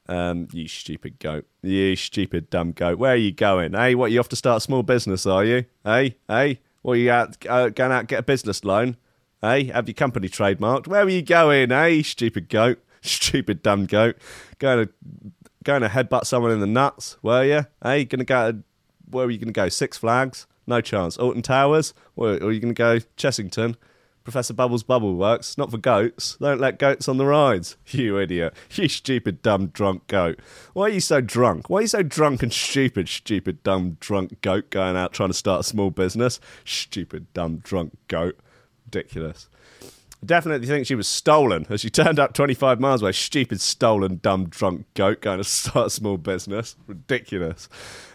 Um, 0.07 0.47
you 0.51 0.67
stupid 0.67 1.19
goat. 1.19 1.45
You 1.61 1.95
stupid 1.95 2.49
dumb 2.49 2.71
goat. 2.71 2.97
Where 2.97 3.13
are 3.13 3.17
you 3.17 3.31
going? 3.31 3.73
Hey, 3.73 3.95
what, 3.95 4.11
you 4.11 4.19
off 4.19 4.29
to 4.29 4.35
start 4.35 4.57
a 4.57 4.61
small 4.61 4.83
business, 4.83 5.25
are 5.25 5.45
you? 5.45 5.65
Hey, 5.83 6.15
hey, 6.27 6.59
what, 6.81 6.93
you 6.93 7.11
out, 7.11 7.37
uh, 7.47 7.69
going 7.69 7.91
out 7.91 8.07
get 8.07 8.19
a 8.19 8.23
business 8.23 8.63
loan? 8.63 8.97
Hey, 9.41 9.65
have 9.65 9.87
your 9.87 9.93
company 9.93 10.27
trademarked? 10.27 10.87
Where 10.87 11.03
are 11.03 11.09
you 11.09 11.21
going? 11.21 11.69
Hey, 11.69 12.03
stupid 12.03 12.49
goat. 12.49 12.79
Stupid 13.01 13.63
dumb 13.63 13.85
goat. 13.85 14.17
Going 14.57 14.85
to, 14.85 14.93
going 15.63 15.81
to 15.81 15.87
headbutt 15.87 16.25
someone 16.25 16.51
in 16.51 16.59
the 16.59 16.67
nuts, 16.67 17.15
were 17.21 17.45
you? 17.45 17.65
Hey, 17.81 18.03
to 18.03 18.17
go, 18.25 18.51
to, 18.51 18.57
where 19.09 19.25
are 19.25 19.31
you 19.31 19.37
going 19.37 19.47
to 19.47 19.53
go? 19.53 19.69
Six 19.69 19.97
Flags? 19.97 20.45
No 20.67 20.81
chance. 20.81 21.15
Alton 21.17 21.41
Towers? 21.41 21.93
Or, 22.17 22.31
or 22.31 22.47
are 22.47 22.51
you 22.51 22.59
going 22.59 22.75
to 22.75 22.77
go 22.77 22.99
Chessington? 23.15 23.75
Professor 24.25 24.53
Bubbles 24.53 24.83
Bubble 24.83 25.15
Works, 25.15 25.57
not 25.57 25.71
for 25.71 25.77
goats. 25.77 26.35
Don't 26.41 26.59
let 26.59 26.77
goats 26.77 27.07
on 27.07 27.15
the 27.15 27.25
rides. 27.25 27.77
You 27.87 28.19
idiot. 28.19 28.53
You 28.73 28.89
stupid, 28.89 29.41
dumb, 29.41 29.67
drunk 29.67 30.07
goat. 30.07 30.39
Why 30.73 30.83
are 30.83 30.89
you 30.89 30.99
so 30.99 31.21
drunk? 31.21 31.69
Why 31.69 31.79
are 31.79 31.81
you 31.83 31.87
so 31.87 32.03
drunk 32.03 32.43
and 32.43 32.51
stupid, 32.51 33.07
stupid, 33.07 33.63
dumb, 33.63 33.95
drunk 34.01 34.41
goat 34.41 34.69
going 34.69 34.97
out 34.97 35.13
trying 35.13 35.29
to 35.29 35.33
start 35.33 35.61
a 35.61 35.63
small 35.63 35.89
business? 35.89 36.41
Stupid, 36.65 37.33
dumb, 37.33 37.59
drunk 37.59 37.97
goat. 38.09 38.37
Ridiculous. 38.93 39.49
Definitely 40.25 40.67
think 40.67 40.85
she 40.85 40.95
was 40.95 41.07
stolen 41.07 41.65
as 41.69 41.79
she 41.79 41.89
turned 41.91 42.19
up 42.19 42.33
25 42.33 42.79
miles 42.79 43.01
away. 43.01 43.13
Stupid, 43.13 43.61
stolen, 43.61 44.19
dumb, 44.21 44.49
drunk 44.49 44.85
goat 44.93 45.21
going 45.21 45.37
to 45.37 45.43
start 45.45 45.87
a 45.87 45.89
small 45.89 46.17
business. 46.17 46.75
Ridiculous. 46.87 47.69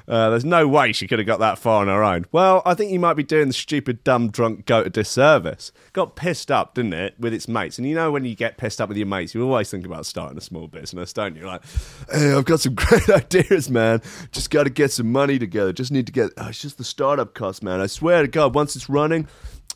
Uh, 0.06 0.28
there's 0.28 0.44
no 0.44 0.68
way 0.68 0.92
she 0.92 1.06
could 1.06 1.18
have 1.18 1.26
got 1.26 1.38
that 1.38 1.56
far 1.58 1.80
on 1.80 1.86
her 1.86 2.04
own. 2.04 2.26
Well, 2.30 2.60
I 2.66 2.74
think 2.74 2.92
you 2.92 3.00
might 3.00 3.14
be 3.14 3.22
doing 3.22 3.48
the 3.48 3.54
stupid, 3.54 4.04
dumb, 4.04 4.30
drunk 4.30 4.66
goat 4.66 4.86
a 4.86 4.90
disservice. 4.90 5.72
Got 5.94 6.14
pissed 6.14 6.50
up, 6.50 6.74
didn't 6.74 6.92
it, 6.92 7.14
with 7.18 7.32
its 7.32 7.48
mates? 7.48 7.78
And 7.78 7.88
you 7.88 7.94
know, 7.94 8.12
when 8.12 8.26
you 8.26 8.34
get 8.34 8.58
pissed 8.58 8.82
up 8.82 8.90
with 8.90 8.98
your 8.98 9.06
mates, 9.06 9.34
you 9.34 9.42
always 9.42 9.70
think 9.70 9.86
about 9.86 10.04
starting 10.04 10.36
a 10.36 10.42
small 10.42 10.68
business, 10.68 11.14
don't 11.14 11.36
you? 11.36 11.46
Like, 11.46 11.62
hey, 12.12 12.34
I've 12.34 12.44
got 12.44 12.60
some 12.60 12.74
great 12.74 13.08
ideas, 13.08 13.70
man. 13.70 14.02
Just 14.30 14.50
got 14.50 14.64
to 14.64 14.70
get 14.70 14.92
some 14.92 15.10
money 15.10 15.38
together. 15.38 15.72
Just 15.72 15.90
need 15.90 16.04
to 16.06 16.12
get. 16.12 16.32
Oh, 16.36 16.48
it's 16.48 16.60
just 16.60 16.76
the 16.76 16.84
startup 16.84 17.32
cost, 17.32 17.62
man. 17.62 17.80
I 17.80 17.86
swear 17.86 18.20
to 18.20 18.28
God, 18.28 18.54
once 18.54 18.76
it's 18.76 18.90
running, 18.90 19.26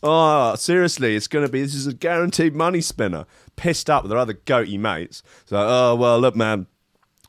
Oh, 0.01 0.55
seriously, 0.55 1.15
it's 1.15 1.27
going 1.27 1.45
to 1.45 1.51
be, 1.51 1.61
this 1.61 1.75
is 1.75 1.87
a 1.87 1.93
guaranteed 1.93 2.55
money 2.55 2.81
spinner. 2.81 3.25
Pissed 3.55 3.89
up 3.89 4.03
with 4.03 4.11
their 4.11 4.19
other 4.19 4.33
goaty 4.33 4.77
mates. 4.77 5.21
So, 5.45 5.57
oh, 5.57 5.95
well, 5.95 6.19
look, 6.19 6.35
man, 6.35 6.67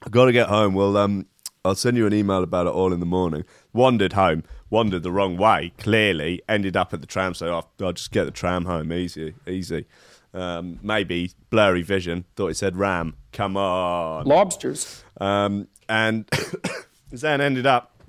I've 0.03 0.13
got 0.13 0.27
to 0.27 0.33
get 0.33 0.49
home. 0.49 0.75
Well, 0.75 0.97
um, 0.97 1.27
I'll 1.65 1.75
send 1.75 1.97
you 1.97 2.07
an 2.07 2.15
email 2.15 2.43
about 2.43 2.67
it 2.67 2.71
all 2.71 2.93
in 2.93 3.01
the 3.01 3.07
morning. 3.07 3.45
Wandered 3.73 4.15
home, 4.15 4.45
wandered 4.71 5.03
the 5.03 5.13
wrong 5.13 5.37
way, 5.37 5.73
clearly. 5.79 6.43
Ended 6.49 6.77
up 6.77 6.95
at 6.95 7.01
the 7.01 7.07
tram, 7.07 7.35
so 7.35 7.49
oh, 7.49 7.85
I'll 7.85 7.93
just 7.93 8.13
get 8.13 8.25
the 8.25 8.31
tram 8.31 8.65
home. 8.65 8.93
Easy, 8.93 9.35
easy. 9.47 9.87
Um, 10.33 10.79
maybe 10.83 11.33
blurry 11.51 11.83
vision. 11.83 12.25
Thought 12.37 12.49
it 12.49 12.57
said 12.57 12.77
ram. 12.77 13.17
Come 13.33 13.57
on. 13.57 14.27
Lobsters. 14.27 15.03
Um, 15.21 15.69
and 15.89 16.31
then 17.13 17.41
ended 17.41 17.67
up 17.67 18.01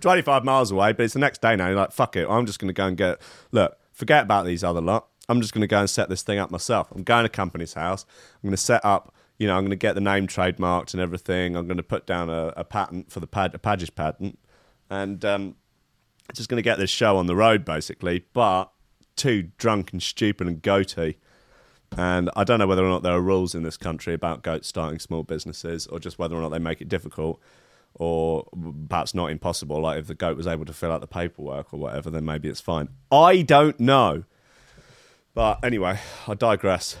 25 0.00 0.44
miles 0.44 0.70
away, 0.70 0.92
but 0.92 1.04
it's 1.04 1.14
the 1.14 1.20
next 1.20 1.42
day 1.42 1.56
now. 1.56 1.68
You're 1.68 1.76
like, 1.76 1.92
fuck 1.92 2.16
it. 2.16 2.26
I'm 2.28 2.46
just 2.46 2.58
going 2.58 2.68
to 2.68 2.74
go 2.74 2.86
and 2.86 2.96
get. 2.96 3.20
Look, 3.52 3.78
forget 3.98 4.22
about 4.22 4.46
these 4.46 4.62
other 4.62 4.80
lot. 4.80 5.08
I'm 5.28 5.40
just 5.40 5.52
going 5.52 5.62
to 5.62 5.66
go 5.66 5.80
and 5.80 5.90
set 5.90 6.08
this 6.08 6.22
thing 6.22 6.38
up 6.38 6.50
myself. 6.50 6.88
I'm 6.94 7.02
going 7.02 7.24
to 7.24 7.28
company's 7.28 7.74
house. 7.74 8.06
I'm 8.36 8.48
going 8.48 8.52
to 8.52 8.56
set 8.56 8.82
up, 8.84 9.12
you 9.38 9.46
know, 9.48 9.56
I'm 9.56 9.62
going 9.62 9.70
to 9.70 9.76
get 9.76 9.94
the 9.94 10.00
name 10.00 10.26
trademarked 10.26 10.94
and 10.94 11.02
everything. 11.02 11.56
I'm 11.56 11.66
going 11.66 11.76
to 11.76 11.82
put 11.82 12.06
down 12.06 12.30
a, 12.30 12.54
a 12.56 12.64
patent 12.64 13.10
for 13.10 13.20
the 13.20 13.26
pad, 13.26 13.54
a 13.54 13.58
Padgett 13.58 13.94
patent. 13.94 14.38
And 14.88 15.22
um, 15.24 15.56
just 16.32 16.48
going 16.48 16.56
to 16.56 16.62
get 16.62 16.78
this 16.78 16.90
show 16.90 17.16
on 17.16 17.26
the 17.26 17.36
road, 17.36 17.64
basically. 17.64 18.24
But 18.32 18.70
too 19.16 19.50
drunk 19.58 19.92
and 19.92 20.02
stupid 20.02 20.46
and 20.46 20.62
goatee. 20.62 21.18
And 21.96 22.30
I 22.36 22.44
don't 22.44 22.58
know 22.58 22.66
whether 22.66 22.84
or 22.84 22.88
not 22.88 23.02
there 23.02 23.12
are 23.12 23.20
rules 23.20 23.54
in 23.54 23.64
this 23.64 23.76
country 23.76 24.14
about 24.14 24.42
goats 24.42 24.68
starting 24.68 24.98
small 25.00 25.24
businesses 25.24 25.86
or 25.88 25.98
just 25.98 26.18
whether 26.18 26.36
or 26.36 26.40
not 26.40 26.50
they 26.50 26.58
make 26.58 26.80
it 26.80 26.88
difficult 26.88 27.40
or 27.98 28.46
perhaps 28.88 29.14
not 29.14 29.30
impossible. 29.30 29.80
Like 29.80 29.98
if 29.98 30.06
the 30.06 30.14
goat 30.14 30.36
was 30.36 30.46
able 30.46 30.64
to 30.64 30.72
fill 30.72 30.92
out 30.92 31.00
the 31.00 31.06
paperwork 31.06 31.72
or 31.72 31.78
whatever, 31.78 32.10
then 32.10 32.24
maybe 32.24 32.48
it's 32.48 32.60
fine. 32.60 32.88
I 33.10 33.42
don't 33.42 33.78
know. 33.78 34.24
But 35.34 35.64
anyway, 35.64 36.00
I 36.26 36.34
digress. 36.34 36.96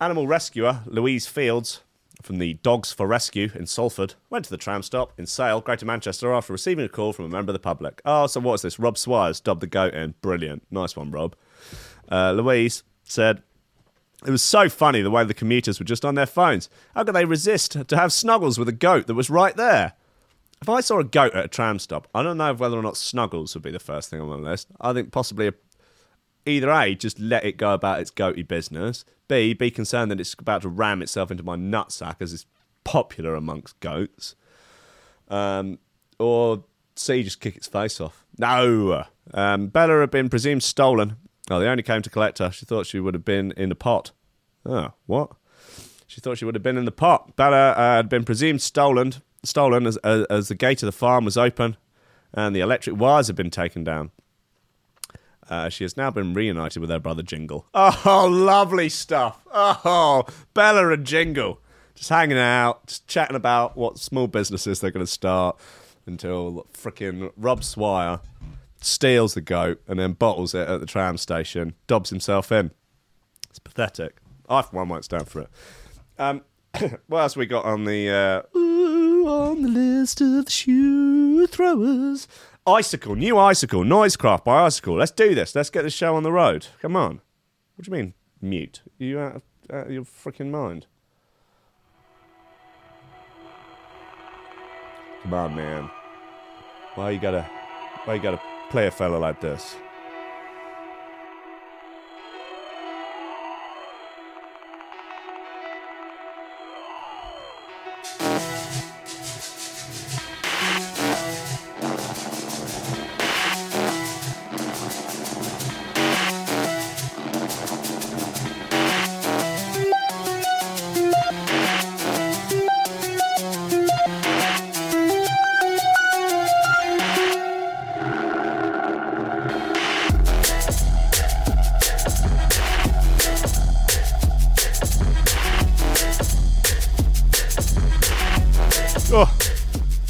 Animal 0.00 0.26
rescuer 0.26 0.80
Louise 0.86 1.26
Fields 1.26 1.80
from 2.22 2.38
the 2.38 2.54
Dogs 2.54 2.92
for 2.92 3.06
Rescue 3.06 3.50
in 3.54 3.66
Salford 3.66 4.14
went 4.30 4.44
to 4.44 4.50
the 4.50 4.56
tram 4.56 4.82
stop 4.82 5.12
in 5.18 5.26
Sale, 5.26 5.60
Greater 5.60 5.86
Manchester, 5.86 6.32
after 6.32 6.52
receiving 6.52 6.84
a 6.84 6.88
call 6.88 7.12
from 7.12 7.24
a 7.24 7.28
member 7.28 7.50
of 7.50 7.54
the 7.54 7.58
public. 7.58 8.00
Oh, 8.04 8.26
so 8.26 8.40
what's 8.40 8.62
this? 8.62 8.78
Rob 8.78 8.96
Swires 8.96 9.42
dobbed 9.42 9.60
the 9.60 9.66
goat 9.66 9.94
in. 9.94 10.14
Brilliant. 10.20 10.64
Nice 10.70 10.96
one, 10.96 11.10
Rob. 11.10 11.34
Uh, 12.10 12.32
Louise 12.32 12.82
said, 13.04 13.42
it 14.26 14.30
was 14.30 14.42
so 14.42 14.68
funny 14.68 15.02
the 15.02 15.10
way 15.10 15.24
the 15.24 15.34
commuters 15.34 15.78
were 15.78 15.84
just 15.84 16.04
on 16.04 16.14
their 16.14 16.26
phones. 16.26 16.68
How 16.94 17.04
could 17.04 17.14
they 17.14 17.24
resist 17.24 17.72
to 17.88 17.96
have 17.96 18.12
snuggles 18.12 18.58
with 18.58 18.68
a 18.68 18.72
goat 18.72 19.06
that 19.06 19.14
was 19.14 19.30
right 19.30 19.56
there? 19.56 19.94
If 20.60 20.68
I 20.68 20.80
saw 20.80 21.00
a 21.00 21.04
goat 21.04 21.34
at 21.34 21.44
a 21.44 21.48
tram 21.48 21.80
stop, 21.80 22.06
I 22.14 22.22
don't 22.22 22.36
know 22.36 22.54
whether 22.54 22.78
or 22.78 22.82
not 22.82 22.96
snuggles 22.96 23.54
would 23.54 23.64
be 23.64 23.72
the 23.72 23.80
first 23.80 24.10
thing 24.10 24.20
on 24.20 24.28
my 24.28 24.36
list. 24.36 24.68
I 24.80 24.92
think 24.92 25.10
possibly 25.10 25.48
a, 25.48 25.54
either 26.46 26.70
A, 26.70 26.94
just 26.94 27.18
let 27.18 27.44
it 27.44 27.56
go 27.56 27.74
about 27.74 28.00
its 28.00 28.10
goaty 28.10 28.42
business. 28.42 29.04
B, 29.26 29.54
be 29.54 29.70
concerned 29.70 30.10
that 30.12 30.20
it's 30.20 30.34
about 30.34 30.62
to 30.62 30.68
ram 30.68 31.02
itself 31.02 31.30
into 31.30 31.42
my 31.42 31.56
nutsack 31.56 32.16
as 32.20 32.32
it's 32.32 32.46
popular 32.84 33.34
amongst 33.34 33.80
goats. 33.80 34.36
Um, 35.28 35.80
or 36.18 36.64
C, 36.94 37.24
just 37.24 37.40
kick 37.40 37.56
its 37.56 37.66
face 37.66 38.00
off. 38.00 38.24
No. 38.38 39.04
Um, 39.34 39.68
Bella 39.68 40.00
had 40.00 40.10
been 40.10 40.28
presumed 40.28 40.62
stolen. 40.62 41.16
Oh, 41.50 41.58
they 41.58 41.66
only 41.66 41.82
came 41.82 42.02
to 42.02 42.10
collect 42.10 42.38
her. 42.38 42.50
She 42.50 42.66
thought 42.66 42.86
she 42.86 43.00
would 43.00 43.14
have 43.14 43.24
been 43.24 43.52
in 43.56 43.68
the 43.68 43.74
pot. 43.74 44.12
Oh, 44.64 44.92
what? 45.06 45.30
She 46.06 46.20
thought 46.20 46.38
she 46.38 46.44
would 46.44 46.54
have 46.54 46.62
been 46.62 46.76
in 46.76 46.84
the 46.84 46.92
pot. 46.92 47.36
Bella 47.36 47.70
uh, 47.70 47.96
had 47.96 48.08
been 48.08 48.24
presumed 48.24 48.62
stolen, 48.62 49.14
stolen 49.42 49.86
as, 49.86 49.96
as, 49.98 50.24
as 50.26 50.48
the 50.48 50.54
gate 50.54 50.82
of 50.82 50.86
the 50.86 50.92
farm 50.92 51.24
was 51.24 51.36
open 51.36 51.76
and 52.34 52.54
the 52.54 52.60
electric 52.60 52.96
wires 52.96 53.26
had 53.26 53.36
been 53.36 53.50
taken 53.50 53.84
down. 53.84 54.10
Uh, 55.48 55.68
she 55.68 55.84
has 55.84 55.96
now 55.96 56.10
been 56.10 56.32
reunited 56.34 56.80
with 56.80 56.90
her 56.90 56.98
brother 56.98 57.22
Jingle. 57.22 57.66
Oh, 57.74 58.28
lovely 58.32 58.88
stuff. 58.88 59.40
Oh, 59.52 60.24
Bella 60.54 60.92
and 60.92 61.04
Jingle. 61.04 61.60
Just 61.94 62.08
hanging 62.08 62.38
out, 62.38 62.86
just 62.86 63.06
chatting 63.06 63.36
about 63.36 63.76
what 63.76 63.98
small 63.98 64.28
businesses 64.28 64.80
they're 64.80 64.90
going 64.90 65.04
to 65.04 65.10
start 65.10 65.58
until 66.06 66.66
freaking 66.72 67.32
Rob 67.36 67.62
Swire 67.62 68.20
steals 68.84 69.34
the 69.34 69.40
goat 69.40 69.80
and 69.86 69.98
then 69.98 70.12
bottles 70.12 70.54
it 70.54 70.68
at 70.68 70.80
the 70.80 70.86
tram 70.86 71.16
station, 71.16 71.74
dobs 71.86 72.10
himself 72.10 72.52
in. 72.52 72.70
It's 73.50 73.58
pathetic. 73.58 74.16
I, 74.48 74.62
for 74.62 74.76
one, 74.76 74.88
won't 74.88 75.04
stand 75.04 75.28
for 75.28 75.42
it. 75.42 75.48
Um, 76.18 76.42
what 77.06 77.20
else 77.20 77.36
we 77.36 77.46
got 77.46 77.64
on 77.64 77.84
the 77.84 78.10
uh, 78.10 78.58
ooh, 78.58 79.26
on 79.26 79.62
the 79.62 79.68
list 79.68 80.20
of 80.20 80.50
shoe 80.50 81.46
throwers? 81.46 82.28
Icicle, 82.66 83.16
new 83.16 83.36
icicle, 83.38 83.82
Noisecraft 83.82 84.44
by 84.44 84.64
Icicle. 84.64 84.94
Let's 84.94 85.10
do 85.10 85.34
this. 85.34 85.54
Let's 85.54 85.70
get 85.70 85.82
this 85.82 85.94
show 85.94 86.14
on 86.14 86.22
the 86.22 86.30
road. 86.30 86.68
Come 86.80 86.94
on. 86.94 87.20
What 87.74 87.84
do 87.84 87.90
you 87.90 87.96
mean 87.96 88.14
mute? 88.40 88.82
Are 89.00 89.04
you 89.04 89.18
out 89.18 89.36
of, 89.36 89.42
out 89.72 89.86
of 89.86 89.92
your 89.92 90.04
freaking 90.04 90.50
mind? 90.50 90.86
Come 95.24 95.34
on, 95.34 95.54
man. 95.56 95.90
Why 96.94 97.10
you 97.10 97.20
gotta? 97.20 97.48
Why 98.04 98.14
you 98.14 98.22
gotta 98.22 98.40
play 98.72 98.86
a 98.86 98.90
fella 98.90 99.18
like 99.18 99.38
this? 99.38 99.76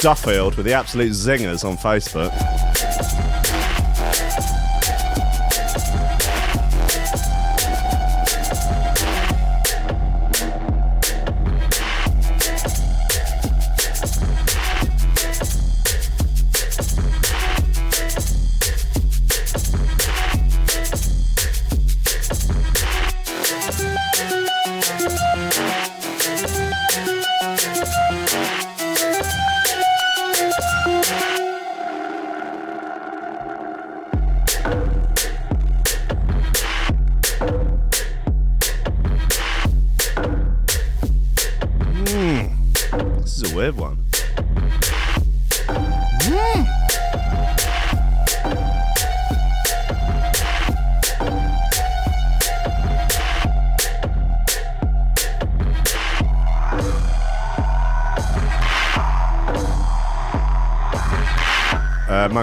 Duffield 0.02 0.56
with 0.56 0.66
the 0.66 0.72
absolute 0.72 1.12
zingers 1.12 1.64
on 1.64 1.76
Facebook. 1.76 2.32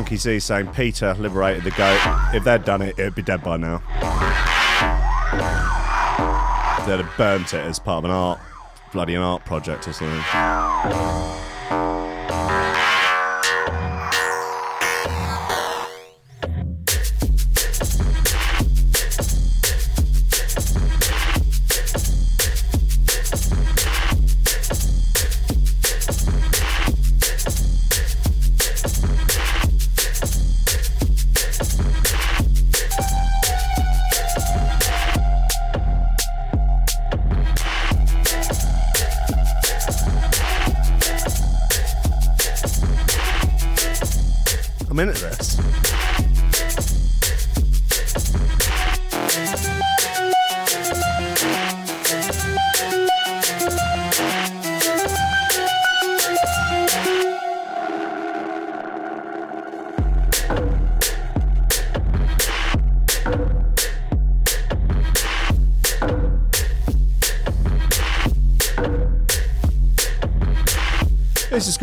Monkey 0.10 0.18
Z 0.18 0.40
saying 0.40 0.66
Peter 0.74 1.14
liberated 1.20 1.64
the 1.64 1.70
goat. 1.70 2.00
If 2.34 2.44
they'd 2.44 2.66
done 2.66 2.82
it, 2.82 2.98
it'd 2.98 3.14
be 3.14 3.22
dead 3.22 3.44
by 3.44 3.58
now. 3.58 3.78
they'd 6.88 6.98
have 6.98 7.14
burnt 7.16 7.54
it 7.54 7.64
as 7.64 7.78
part 7.78 8.00
of 8.00 8.06
an 8.06 8.10
art, 8.10 8.40
bloody 8.92 9.14
an 9.14 9.22
art 9.22 9.46
project 9.46 9.88
or 9.88 9.94
something. 9.94 10.18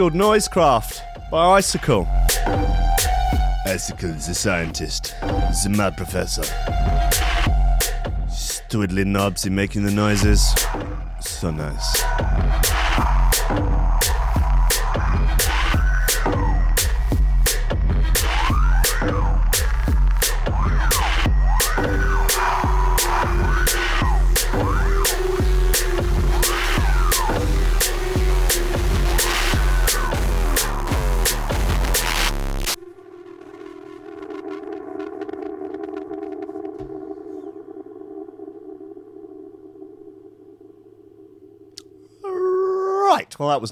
Called 0.06 0.14
Noisecraft 0.14 1.02
by 1.32 1.56
Icicle. 1.56 2.06
Icicle 3.66 4.10
is 4.10 4.28
a 4.28 4.34
scientist, 4.36 5.16
is 5.50 5.66
a 5.66 5.68
mad 5.68 5.96
professor. 5.96 6.44
Twiddling 8.68 9.10
knobs 9.10 9.46
and 9.46 9.56
making 9.56 9.82
the 9.82 9.90
noises. 9.90 10.54
So 11.18 11.50
nice. 11.50 12.04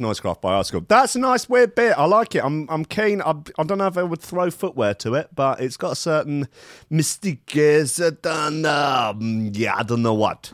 Was 0.04 0.18
Noisecraft 0.18 0.42
by 0.42 0.58
Icicle. 0.58 0.84
That's 0.86 1.16
a 1.16 1.18
nice 1.18 1.48
weird 1.48 1.74
bit. 1.74 1.96
I 1.96 2.04
like 2.04 2.34
it. 2.34 2.44
I'm 2.44 2.68
I'm 2.68 2.84
keen. 2.84 3.22
I, 3.22 3.34
I 3.58 3.64
don't 3.64 3.78
know 3.78 3.86
if 3.86 3.96
I 3.96 4.02
would 4.02 4.20
throw 4.20 4.50
footwear 4.50 4.94
to 4.94 5.14
it, 5.14 5.30
but 5.34 5.60
it's 5.60 5.76
got 5.76 5.92
a 5.92 5.96
certain 5.96 6.48
mystique, 6.92 7.88
certain 7.88 8.66
um, 8.66 9.50
yeah, 9.54 9.76
I 9.76 9.82
don't 9.82 10.02
know 10.02 10.14
what. 10.14 10.52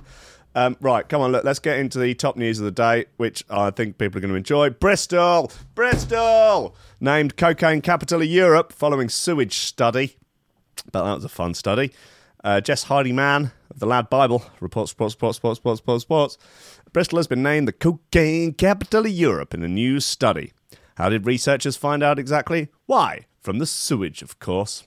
Um, 0.55 0.77
right, 0.81 1.09
come 1.09 1.21
on, 1.21 1.31
look, 1.31 1.45
let's 1.45 1.61
get 1.61 1.79
into 1.79 1.99
the 1.99 2.13
top 2.15 2.37
news 2.37 2.59
of 2.59 2.65
the 2.65 2.73
day, 2.73 3.07
which 3.19 3.45
I 3.49 3.71
think 3.71 3.99
people 3.99 4.19
are 4.19 4.21
going 4.21 4.33
to 4.33 4.37
enjoy. 4.37 4.71
Bristol, 4.71 5.53
Bristol, 5.75 6.75
named 7.01 7.37
cocaine 7.37 7.81
capital 7.81 8.21
of 8.21 8.27
Europe 8.27 8.73
following 8.73 9.09
sewage 9.09 9.59
study. 9.59 10.17
But 10.91 11.05
that 11.05 11.15
was 11.15 11.25
a 11.25 11.29
fun 11.29 11.55
study. 11.55 11.93
Uh, 12.43 12.61
Jess 12.61 12.85
Hardiman 12.85 13.53
of 13.71 13.79
the 13.79 13.87
Lad 13.87 14.11
Bible 14.11 14.45
reports, 14.61 14.91
sports, 14.91 15.15
reports, 15.15 15.37
sports, 15.37 15.61
reports, 15.61 15.81
sports, 15.81 16.03
sports. 16.03 16.39
Bristol 16.93 17.19
has 17.19 17.29
been 17.29 17.43
named 17.43 17.69
the 17.69 17.73
cocaine 17.73 18.53
capital 18.53 19.07
of 19.07 19.13
Europe 19.13 19.55
in 19.55 19.63
a 19.63 19.69
new 19.69 20.01
study. 20.01 20.53
How 20.97 21.09
did 21.09 21.25
researchers 21.25 21.77
find 21.77 22.03
out 22.03 22.19
exactly? 22.19 22.69
Why? 22.87 23.27
From 23.41 23.59
the 23.59 23.67
sewage, 23.67 24.23
of 24.23 24.41
course. 24.41 24.85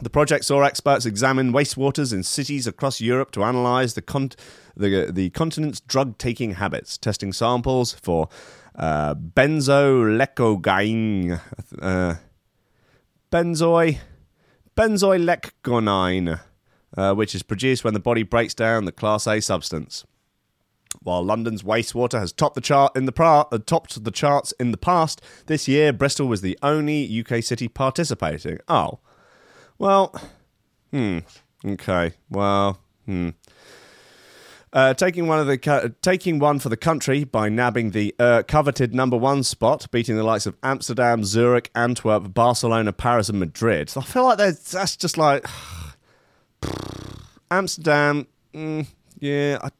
The 0.00 0.10
project 0.10 0.44
saw 0.44 0.62
experts 0.62 1.04
examine 1.04 1.52
wastewaters 1.52 2.12
in 2.12 2.22
cities 2.22 2.66
across 2.66 3.00
Europe 3.00 3.30
to 3.32 3.42
analyse 3.42 3.94
the, 3.94 4.02
con- 4.02 4.30
the, 4.76 5.10
the 5.10 5.30
continent's 5.30 5.80
drug 5.80 6.18
taking 6.18 6.52
habits, 6.54 6.98
testing 6.98 7.32
samples 7.32 7.92
for 7.92 8.28
uh, 8.76 9.14
benzoylecgonine, 9.14 11.40
uh, 11.80 12.14
benzoy, 13.32 13.98
benzoylecgonine, 14.76 16.40
uh, 16.96 17.14
which 17.14 17.34
is 17.34 17.42
produced 17.42 17.82
when 17.82 17.94
the 17.94 18.00
body 18.00 18.22
breaks 18.22 18.54
down 18.54 18.84
the 18.84 18.92
Class 18.92 19.26
A 19.26 19.40
substance. 19.40 20.04
While 21.02 21.24
London's 21.24 21.62
wastewater 21.62 22.18
has 22.18 22.32
topped 22.32 22.54
the 22.54 22.60
chart 22.60 22.96
in 22.96 23.06
the 23.06 23.12
pra- 23.12 23.46
uh, 23.52 23.58
topped 23.64 24.02
the 24.02 24.10
charts 24.10 24.52
in 24.58 24.70
the 24.70 24.76
past, 24.76 25.20
this 25.46 25.68
year 25.68 25.92
Bristol 25.92 26.26
was 26.26 26.40
the 26.40 26.58
only 26.62 27.20
UK 27.20 27.42
city 27.42 27.68
participating. 27.68 28.58
Oh, 28.68 28.98
well, 29.78 30.14
hmm, 30.90 31.18
okay, 31.64 32.12
well, 32.30 32.80
hmm. 33.04 33.30
Uh, 34.72 34.92
taking 34.92 35.26
one 35.26 35.38
of 35.38 35.46
the 35.46 35.56
co- 35.56 35.88
taking 36.02 36.38
one 36.38 36.58
for 36.58 36.68
the 36.68 36.76
country 36.76 37.24
by 37.24 37.48
nabbing 37.48 37.92
the 37.92 38.14
uh, 38.18 38.42
coveted 38.46 38.94
number 38.94 39.16
one 39.16 39.42
spot, 39.42 39.86
beating 39.90 40.16
the 40.16 40.22
likes 40.22 40.44
of 40.44 40.54
Amsterdam, 40.62 41.24
Zurich, 41.24 41.70
Antwerp, 41.74 42.34
Barcelona, 42.34 42.92
Paris, 42.92 43.28
and 43.30 43.38
Madrid. 43.38 43.92
I 43.96 44.02
feel 44.02 44.24
like 44.24 44.38
that's 44.38 44.72
that's 44.72 44.96
just 44.96 45.16
like 45.16 45.46
Amsterdam. 47.50 48.26
Mm, 48.52 48.86
yeah, 49.18 49.58
I, 49.62 49.70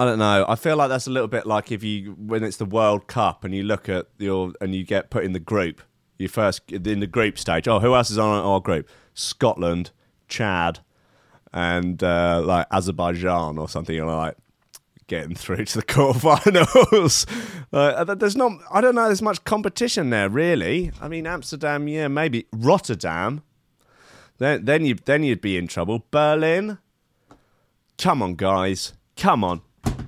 I 0.00 0.04
don't 0.04 0.18
know. 0.18 0.44
I 0.48 0.54
feel 0.54 0.76
like 0.76 0.88
that's 0.90 1.08
a 1.08 1.10
little 1.10 1.28
bit 1.28 1.44
like 1.44 1.72
if 1.72 1.82
you 1.82 2.12
when 2.12 2.44
it's 2.44 2.56
the 2.56 2.64
World 2.64 3.08
Cup 3.08 3.42
and 3.44 3.52
you 3.52 3.64
look 3.64 3.88
at 3.88 4.06
your 4.18 4.52
and 4.60 4.74
you 4.74 4.84
get 4.84 5.10
put 5.10 5.24
in 5.24 5.32
the 5.32 5.40
group. 5.40 5.82
You 6.18 6.28
first 6.28 6.70
in 6.70 7.00
the 7.00 7.06
group 7.06 7.38
stage. 7.38 7.66
Oh, 7.68 7.80
who 7.80 7.94
else 7.94 8.10
is 8.10 8.18
on 8.18 8.44
our 8.44 8.60
group? 8.60 8.88
Scotland, 9.14 9.90
Chad, 10.28 10.80
and 11.52 12.02
uh, 12.02 12.42
like 12.44 12.66
Azerbaijan 12.72 13.58
or 13.58 13.68
something. 13.68 13.94
You're 13.94 14.06
like 14.06 14.36
getting 15.08 15.34
through 15.34 15.64
to 15.64 15.78
the 15.78 15.84
quarterfinals. 15.84 17.26
uh, 17.72 18.14
there's 18.14 18.36
not. 18.36 18.52
I 18.72 18.80
don't 18.80 18.94
know. 18.94 19.06
There's 19.06 19.22
much 19.22 19.42
competition 19.44 20.10
there, 20.10 20.28
really. 20.28 20.92
I 21.00 21.08
mean, 21.08 21.26
Amsterdam, 21.26 21.88
yeah, 21.88 22.06
maybe 22.06 22.46
Rotterdam. 22.52 23.42
Then 24.38 24.64
then 24.64 24.84
you 24.84 24.94
then 24.94 25.24
you'd 25.24 25.40
be 25.40 25.56
in 25.56 25.66
trouble. 25.66 26.06
Berlin. 26.12 26.78
Come 27.98 28.22
on, 28.22 28.36
guys. 28.36 28.92
Come 29.16 29.42
on. 29.42 29.60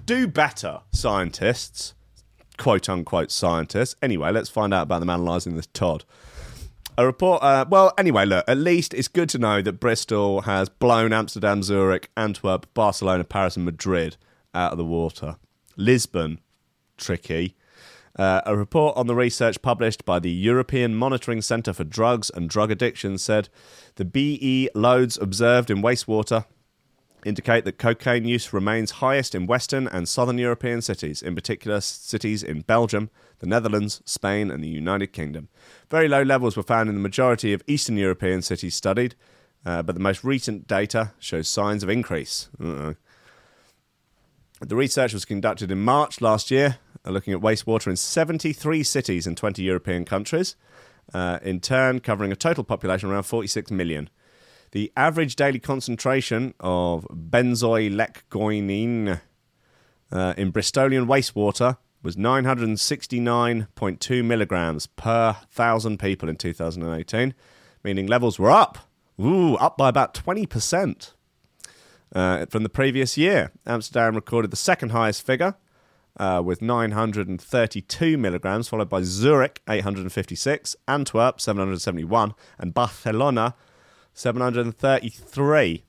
Do 0.06 0.28
better, 0.28 0.82
scientists. 0.92 1.94
Quote 2.56 2.88
unquote 2.88 3.32
scientists. 3.32 3.96
Anyway, 4.00 4.30
let's 4.30 4.48
find 4.48 4.72
out 4.72 4.82
about 4.82 5.00
them 5.00 5.10
analysing 5.10 5.56
this 5.56 5.66
Todd. 5.66 6.04
A 6.96 7.04
report. 7.04 7.42
Uh, 7.42 7.64
well, 7.68 7.92
anyway, 7.98 8.26
look. 8.26 8.44
At 8.46 8.58
least 8.58 8.94
it's 8.94 9.08
good 9.08 9.28
to 9.30 9.38
know 9.38 9.60
that 9.62 9.80
Bristol 9.80 10.42
has 10.42 10.68
blown 10.68 11.12
Amsterdam, 11.12 11.64
Zurich, 11.64 12.10
Antwerp, 12.16 12.72
Barcelona, 12.74 13.24
Paris, 13.24 13.56
and 13.56 13.64
Madrid 13.64 14.16
out 14.54 14.70
of 14.72 14.78
the 14.78 14.84
water. 14.84 15.36
Lisbon, 15.76 16.38
tricky. 16.96 17.56
Uh, 18.16 18.40
a 18.46 18.56
report 18.56 18.96
on 18.96 19.08
the 19.08 19.14
research 19.16 19.62
published 19.62 20.04
by 20.04 20.20
the 20.20 20.30
European 20.30 20.94
Monitoring 20.94 21.42
Centre 21.42 21.72
for 21.72 21.84
Drugs 21.84 22.30
and 22.30 22.48
Drug 22.50 22.70
Addiction 22.70 23.18
said 23.18 23.48
the 23.96 24.04
BE 24.04 24.68
loads 24.74 25.16
observed 25.16 25.70
in 25.70 25.82
wastewater 25.82 26.44
indicate 27.24 27.64
that 27.64 27.78
cocaine 27.78 28.24
use 28.24 28.52
remains 28.52 28.92
highest 28.92 29.34
in 29.34 29.46
Western 29.46 29.86
and 29.88 30.08
Southern 30.08 30.38
European 30.38 30.82
cities, 30.82 31.22
in 31.22 31.34
particular 31.34 31.80
cities 31.80 32.42
in 32.42 32.60
Belgium, 32.62 33.10
the 33.40 33.46
Netherlands, 33.46 34.02
Spain, 34.04 34.50
and 34.50 34.62
the 34.62 34.68
United 34.68 35.12
Kingdom. 35.12 35.48
Very 35.90 36.08
low 36.08 36.22
levels 36.22 36.56
were 36.56 36.62
found 36.62 36.88
in 36.88 36.94
the 36.94 37.00
majority 37.00 37.52
of 37.52 37.62
Eastern 37.66 37.96
European 37.96 38.42
cities 38.42 38.74
studied, 38.74 39.14
uh, 39.64 39.82
but 39.82 39.94
the 39.94 40.00
most 40.00 40.24
recent 40.24 40.66
data 40.66 41.12
shows 41.18 41.48
signs 41.48 41.82
of 41.82 41.88
increase. 41.88 42.48
Uh-oh. 42.60 42.94
The 44.60 44.76
research 44.76 45.14
was 45.14 45.24
conducted 45.24 45.70
in 45.70 45.80
March 45.80 46.20
last 46.20 46.50
year, 46.50 46.78
uh, 47.06 47.10
looking 47.10 47.32
at 47.32 47.40
wastewater 47.40 47.88
in 47.88 47.96
73 47.96 48.82
cities 48.82 49.26
in 49.26 49.34
20 49.34 49.62
European 49.62 50.04
countries, 50.04 50.54
uh, 51.14 51.38
in 51.42 51.60
turn 51.60 52.00
covering 52.00 52.30
a 52.30 52.36
total 52.36 52.62
population 52.62 53.10
around 53.10 53.22
46 53.22 53.70
million. 53.70 54.10
The 54.72 54.92
average 54.96 55.36
daily 55.36 55.58
concentration 55.58 56.54
of 56.60 57.06
benzoylecgonine 57.10 59.20
uh, 60.12 60.34
in 60.36 60.52
Bristolian 60.52 61.06
wastewater 61.06 61.78
was 62.02 62.16
969.2 62.16 64.24
milligrams 64.24 64.86
per 64.86 65.36
thousand 65.50 65.98
people 65.98 66.28
in 66.28 66.36
2018, 66.36 67.34
meaning 67.84 68.06
levels 68.06 68.38
were 68.38 68.50
up. 68.50 68.78
Ooh, 69.20 69.56
up 69.56 69.76
by 69.76 69.88
about 69.88 70.14
20%. 70.14 71.12
uh, 72.14 72.46
from 72.46 72.62
the 72.62 72.68
previous 72.68 73.16
year. 73.16 73.52
Amsterdam 73.66 74.14
recorded 74.14 74.50
the 74.50 74.56
second 74.56 74.90
highest 74.90 75.24
figure 75.24 75.54
uh, 76.18 76.42
with 76.44 76.60
932 76.60 78.18
milligrams, 78.18 78.68
followed 78.68 78.88
by 78.88 79.02
Zurich 79.02 79.60
856, 79.68 80.76
Antwerp 80.88 81.40
771, 81.40 82.34
and 82.58 82.74
Barcelona 82.74 83.54
733. 84.20 85.82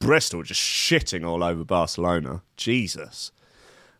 Bristol 0.00 0.42
just 0.42 0.60
shitting 0.60 1.26
all 1.26 1.42
over 1.42 1.64
Barcelona. 1.64 2.42
Jesus. 2.58 3.32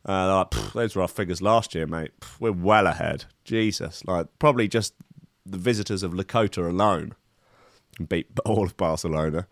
Uh, 0.06 0.36
like, 0.36 0.50
"Pff, 0.50 0.72
those 0.74 0.94
were 0.94 1.00
our 1.00 1.08
figures 1.08 1.40
last 1.40 1.74
year, 1.74 1.86
mate. 1.86 2.10
Pff, 2.20 2.38
we're 2.40 2.52
well 2.52 2.86
ahead. 2.86 3.24
Jesus. 3.42 4.04
Like, 4.04 4.26
probably 4.38 4.68
just 4.68 4.92
the 5.46 5.56
visitors 5.56 6.02
of 6.02 6.12
Lakota 6.12 6.68
alone 6.68 7.14
beat 8.06 8.26
all 8.44 8.64
of 8.64 8.76
Barcelona. 8.76 9.46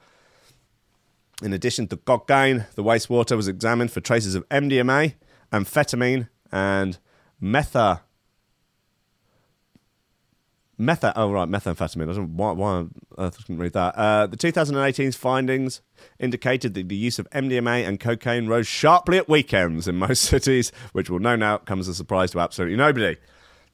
In 1.42 1.54
addition 1.54 1.88
to 1.88 1.96
cocaine, 1.96 2.66
the 2.74 2.84
wastewater 2.84 3.34
was 3.34 3.48
examined 3.48 3.92
for 3.92 4.02
traces 4.02 4.34
of 4.34 4.46
MDMA, 4.50 5.14
amphetamine, 5.50 6.28
and 6.52 6.98
metha. 7.42 8.00
Metha, 10.80 11.12
oh 11.16 11.30
right, 11.30 11.48
methamphetamine. 11.48 12.10
I 12.10 12.14
don't 12.14 12.36
why, 12.36 12.52
why 12.52 12.70
on 12.70 12.92
earth 13.18 13.36
I 13.38 13.42
couldn't 13.42 13.58
read 13.58 13.74
that. 13.74 13.94
Uh, 13.94 14.26
the 14.26 14.36
2018's 14.36 15.16
findings 15.16 15.80
indicated 16.18 16.74
that 16.74 16.88
the 16.88 16.96
use 16.96 17.18
of 17.18 17.28
MDMA 17.30 17.86
and 17.86 18.00
cocaine 18.00 18.46
rose 18.46 18.66
sharply 18.66 19.18
at 19.18 19.28
weekends 19.28 19.86
in 19.86 19.96
most 19.96 20.20
cities, 20.22 20.72
which 20.92 21.10
will 21.10 21.18
no 21.18 21.36
doubt 21.36 21.66
come 21.66 21.80
as 21.80 21.88
a 21.88 21.94
surprise 21.94 22.30
to 22.32 22.40
absolutely 22.40 22.76
nobody. 22.76 23.16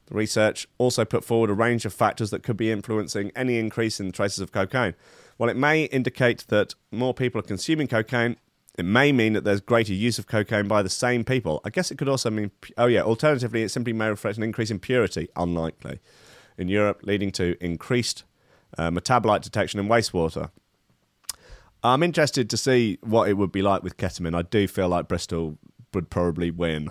The 0.06 0.14
research 0.14 0.66
also 0.78 1.04
put 1.04 1.24
forward 1.24 1.50
a 1.50 1.54
range 1.54 1.84
of 1.84 1.94
factors 1.94 2.30
that 2.30 2.42
could 2.42 2.56
be 2.56 2.70
influencing 2.72 3.30
any 3.37 3.58
increase 3.58 4.00
in 4.00 4.06
the 4.06 4.12
traces 4.12 4.40
of 4.40 4.52
cocaine. 4.52 4.94
While 5.37 5.50
it 5.50 5.56
may 5.56 5.84
indicate 5.84 6.46
that 6.48 6.74
more 6.90 7.14
people 7.14 7.38
are 7.38 7.42
consuming 7.42 7.87
cocaine, 7.87 8.37
it 8.78 8.84
may 8.84 9.12
mean 9.12 9.34
that 9.34 9.44
there's 9.44 9.61
greater 9.61 9.92
use 9.92 10.18
of 10.18 10.26
cocaine 10.26 10.66
by 10.66 10.82
the 10.82 10.88
same 10.88 11.24
people. 11.24 11.61
I 11.64 11.70
guess 11.70 11.90
it 11.90 11.98
could 11.98 12.08
also 12.08 12.30
mean, 12.30 12.50
oh 12.76 12.87
yeah, 12.87 13.02
alternatively, 13.02 13.62
it 13.62 13.70
simply 13.70 13.92
may 13.92 14.08
reflect 14.08 14.37
an 14.37 14.44
increase 14.44 14.70
in 14.70 14.78
purity, 14.78 15.28
unlikely, 15.37 16.00
in 16.59 16.68
Europe, 16.68 17.01
leading 17.05 17.31
to 17.33 17.57
increased 17.64 18.25
uh, 18.77 18.90
metabolite 18.90 19.40
detection 19.42 19.81
in 19.81 19.88
wastewater. 19.88 20.51
I'm 21.83 22.03
interested 22.03 22.51
to 22.51 22.57
see 22.57 22.99
what 23.03 23.29
it 23.29 23.35
would 23.35 23.53
be 23.53 23.62
like 23.62 23.83
with 23.83 23.97
ketamine. 23.97 24.37
I 24.37 24.42
do 24.42 24.66
feel 24.66 24.88
like 24.88 25.09
Bristol 25.09 25.59
would 25.94 26.11
probably 26.11 26.51
win. 26.51 26.90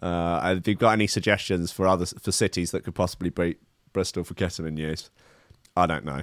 Uh, 0.00 0.40
have 0.40 0.68
you 0.68 0.74
got 0.74 0.92
any 0.92 1.06
suggestions 1.06 1.72
for 1.72 1.86
other 1.86 2.06
for 2.06 2.32
cities 2.32 2.72
that 2.72 2.84
could 2.84 2.94
possibly 2.94 3.30
beat 3.30 3.60
Bristol 3.92 4.24
for 4.24 4.34
ketamine 4.34 4.76
use? 4.76 5.10
I 5.76 5.86
don't 5.86 6.04
know. 6.04 6.22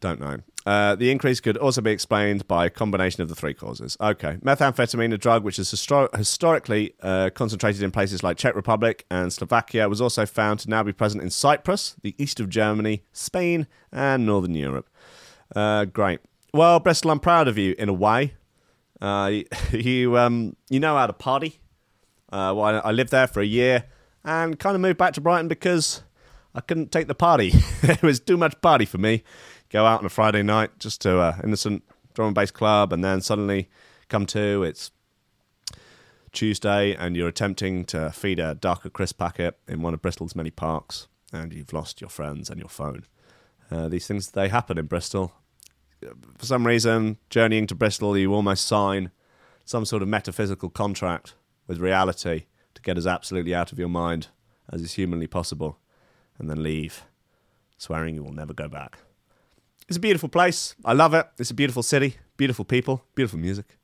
Don't 0.00 0.20
know. 0.20 0.38
Uh, 0.66 0.94
the 0.94 1.10
increase 1.10 1.40
could 1.40 1.56
also 1.58 1.82
be 1.82 1.90
explained 1.90 2.48
by 2.48 2.66
a 2.66 2.70
combination 2.70 3.22
of 3.22 3.28
the 3.28 3.34
three 3.34 3.52
causes. 3.52 3.96
Okay, 4.00 4.38
methamphetamine, 4.42 5.12
a 5.12 5.18
drug 5.18 5.44
which 5.44 5.58
is 5.58 5.70
histor- 5.70 6.14
historically 6.16 6.94
uh, 7.02 7.30
concentrated 7.34 7.82
in 7.82 7.90
places 7.90 8.22
like 8.22 8.38
Czech 8.38 8.54
Republic 8.54 9.04
and 9.10 9.32
Slovakia, 9.32 9.88
was 9.88 10.00
also 10.00 10.24
found 10.24 10.60
to 10.60 10.70
now 10.70 10.82
be 10.82 10.92
present 10.92 11.22
in 11.22 11.30
Cyprus, 11.30 11.96
the 12.02 12.14
east 12.18 12.40
of 12.40 12.48
Germany, 12.48 13.02
Spain, 13.12 13.66
and 13.92 14.24
northern 14.24 14.54
Europe. 14.54 14.88
Uh, 15.54 15.84
great. 15.84 16.20
Well, 16.52 16.80
Bristol, 16.80 17.10
I'm 17.10 17.20
proud 17.20 17.46
of 17.46 17.58
you 17.58 17.74
in 17.78 17.88
a 17.88 17.92
way. 17.92 18.34
Uh, 19.00 19.40
you 19.70 20.16
um, 20.16 20.56
you 20.70 20.80
know 20.80 20.96
how 20.96 21.06
to 21.06 21.12
party. 21.12 21.60
Uh, 22.32 22.54
well, 22.56 22.62
I, 22.62 22.88
I 22.88 22.92
lived 22.92 23.10
there 23.10 23.26
for 23.26 23.40
a 23.40 23.46
year 23.46 23.84
and 24.24 24.58
kind 24.58 24.74
of 24.74 24.80
moved 24.80 24.98
back 24.98 25.12
to 25.14 25.20
Brighton 25.20 25.48
because 25.48 26.02
I 26.54 26.60
couldn't 26.60 26.90
take 26.90 27.06
the 27.06 27.14
party. 27.14 27.52
it 27.82 28.02
was 28.02 28.18
too 28.18 28.36
much 28.36 28.60
party 28.62 28.86
for 28.86 28.98
me. 28.98 29.22
Go 29.74 29.86
out 29.86 29.98
on 29.98 30.06
a 30.06 30.08
Friday 30.08 30.44
night 30.44 30.78
just 30.78 31.00
to 31.00 31.18
uh, 31.18 31.36
innocent 31.42 31.82
drum 32.14 32.28
and 32.28 32.34
bass 32.36 32.52
club, 32.52 32.92
and 32.92 33.02
then 33.02 33.20
suddenly 33.20 33.68
come 34.08 34.24
to 34.26 34.62
it's 34.62 34.92
Tuesday, 36.30 36.94
and 36.94 37.16
you're 37.16 37.26
attempting 37.26 37.84
to 37.86 38.12
feed 38.12 38.38
a 38.38 38.54
darker 38.54 38.88
crisp 38.88 39.18
packet 39.18 39.58
in 39.66 39.82
one 39.82 39.92
of 39.92 40.00
Bristol's 40.00 40.36
many 40.36 40.52
parks, 40.52 41.08
and 41.32 41.52
you've 41.52 41.72
lost 41.72 42.00
your 42.00 42.08
friends 42.08 42.50
and 42.50 42.60
your 42.60 42.68
phone. 42.68 43.04
Uh, 43.68 43.88
these 43.88 44.06
things 44.06 44.30
they 44.30 44.48
happen 44.48 44.78
in 44.78 44.86
Bristol. 44.86 45.32
For 46.38 46.46
some 46.46 46.68
reason, 46.68 47.18
journeying 47.28 47.66
to 47.66 47.74
Bristol, 47.74 48.16
you 48.16 48.32
almost 48.32 48.66
sign 48.66 49.10
some 49.64 49.84
sort 49.84 50.02
of 50.02 50.08
metaphysical 50.08 50.70
contract 50.70 51.34
with 51.66 51.80
reality 51.80 52.44
to 52.74 52.82
get 52.82 52.96
as 52.96 53.08
absolutely 53.08 53.56
out 53.56 53.72
of 53.72 53.80
your 53.80 53.88
mind 53.88 54.28
as 54.70 54.82
is 54.82 54.92
humanly 54.92 55.26
possible, 55.26 55.80
and 56.38 56.48
then 56.48 56.62
leave, 56.62 57.06
swearing 57.76 58.14
you 58.14 58.22
will 58.22 58.32
never 58.32 58.52
go 58.52 58.68
back. 58.68 58.98
It's 59.88 59.96
a 59.96 60.00
beautiful 60.00 60.28
place. 60.28 60.74
I 60.84 60.92
love 60.92 61.14
it. 61.14 61.26
It's 61.38 61.50
a 61.50 61.54
beautiful 61.54 61.82
city, 61.82 62.16
beautiful 62.36 62.64
people, 62.64 63.04
beautiful 63.14 63.38
music. 63.38 63.76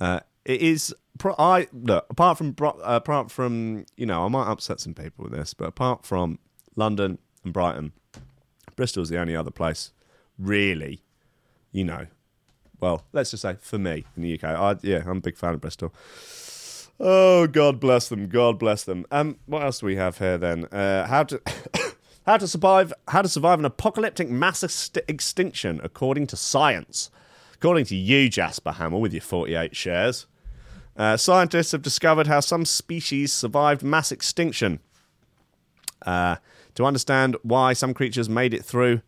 Uh, 0.00 0.20
it 0.44 0.60
is. 0.60 0.94
I 1.38 1.68
look 1.72 2.06
apart 2.10 2.38
from 2.38 2.56
uh, 2.60 2.72
apart 2.82 3.30
from 3.30 3.86
you 3.96 4.06
know 4.06 4.24
I 4.24 4.28
might 4.28 4.50
upset 4.50 4.80
some 4.80 4.94
people 4.94 5.24
with 5.24 5.32
this, 5.32 5.54
but 5.54 5.68
apart 5.68 6.04
from 6.04 6.38
London 6.76 7.18
and 7.44 7.52
Brighton, 7.52 7.92
Bristol's 8.76 9.10
the 9.10 9.18
only 9.18 9.36
other 9.36 9.50
place 9.50 9.92
really, 10.38 11.02
you 11.72 11.84
know. 11.84 12.06
Well, 12.80 13.04
let's 13.12 13.30
just 13.30 13.42
say 13.42 13.56
for 13.60 13.78
me 13.78 14.04
in 14.16 14.22
the 14.22 14.34
UK, 14.34 14.44
I, 14.44 14.76
yeah, 14.82 15.02
I'm 15.06 15.18
a 15.18 15.20
big 15.20 15.36
fan 15.36 15.54
of 15.54 15.60
Bristol. 15.60 15.94
Oh, 17.00 17.46
God 17.46 17.80
bless 17.80 18.08
them. 18.08 18.28
God 18.28 18.58
bless 18.58 18.84
them. 18.84 19.04
Um, 19.10 19.38
what 19.46 19.62
else 19.62 19.80
do 19.80 19.86
we 19.86 19.96
have 19.96 20.18
here 20.18 20.38
then? 20.38 20.66
Uh, 20.66 21.06
how 21.06 21.24
to 21.24 21.40
how 22.26 22.36
to 22.36 22.48
survive 22.48 22.92
how 23.08 23.22
to 23.22 23.28
survive 23.28 23.58
an 23.58 23.64
apocalyptic 23.64 24.28
mass 24.28 24.60
ext- 24.60 24.98
extinction 25.08 25.80
according 25.82 26.26
to 26.28 26.36
science. 26.36 27.10
According 27.54 27.86
to 27.86 27.96
you, 27.96 28.28
Jasper 28.28 28.72
Hamill, 28.72 29.00
with 29.00 29.12
your 29.12 29.22
48 29.22 29.74
shares, 29.74 30.26
uh, 30.96 31.16
scientists 31.16 31.72
have 31.72 31.82
discovered 31.82 32.26
how 32.26 32.40
some 32.40 32.64
species 32.64 33.32
survived 33.32 33.82
mass 33.82 34.12
extinction. 34.12 34.80
Uh, 36.04 36.36
to 36.74 36.84
understand 36.84 37.36
why 37.42 37.72
some 37.72 37.94
creatures 37.94 38.28
made 38.28 38.52
it 38.52 38.64
through 38.64 39.00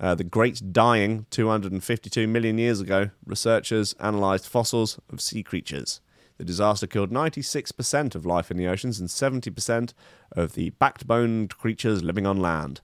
uh, 0.00 0.14
the 0.14 0.24
Great 0.24 0.72
Dying 0.72 1.26
252 1.30 2.26
million 2.26 2.58
years 2.58 2.80
ago, 2.80 3.10
researchers 3.26 3.94
analysed 3.98 4.48
fossils 4.48 4.98
of 5.12 5.20
sea 5.20 5.42
creatures. 5.42 6.00
The 6.38 6.44
disaster 6.44 6.86
killed 6.86 7.10
96% 7.10 8.14
of 8.14 8.24
life 8.24 8.50
in 8.50 8.56
the 8.56 8.68
oceans 8.68 9.00
and 9.00 9.08
70% 9.08 9.92
of 10.32 10.54
the 10.54 10.70
backboned 10.80 11.56
creatures 11.56 12.02
living 12.02 12.26
on 12.26 12.38
land. 12.38 12.80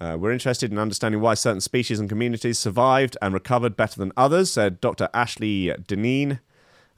Uh, 0.00 0.16
we're 0.18 0.32
interested 0.32 0.72
in 0.72 0.78
understanding 0.78 1.20
why 1.20 1.34
certain 1.34 1.60
species 1.60 2.00
and 2.00 2.08
communities 2.08 2.58
survived 2.58 3.16
and 3.22 3.34
recovered 3.34 3.76
better 3.76 4.00
than 4.00 4.12
others, 4.16 4.50
said 4.50 4.80
Dr. 4.80 5.08
Ashley 5.14 5.72
Dineen, 5.86 6.40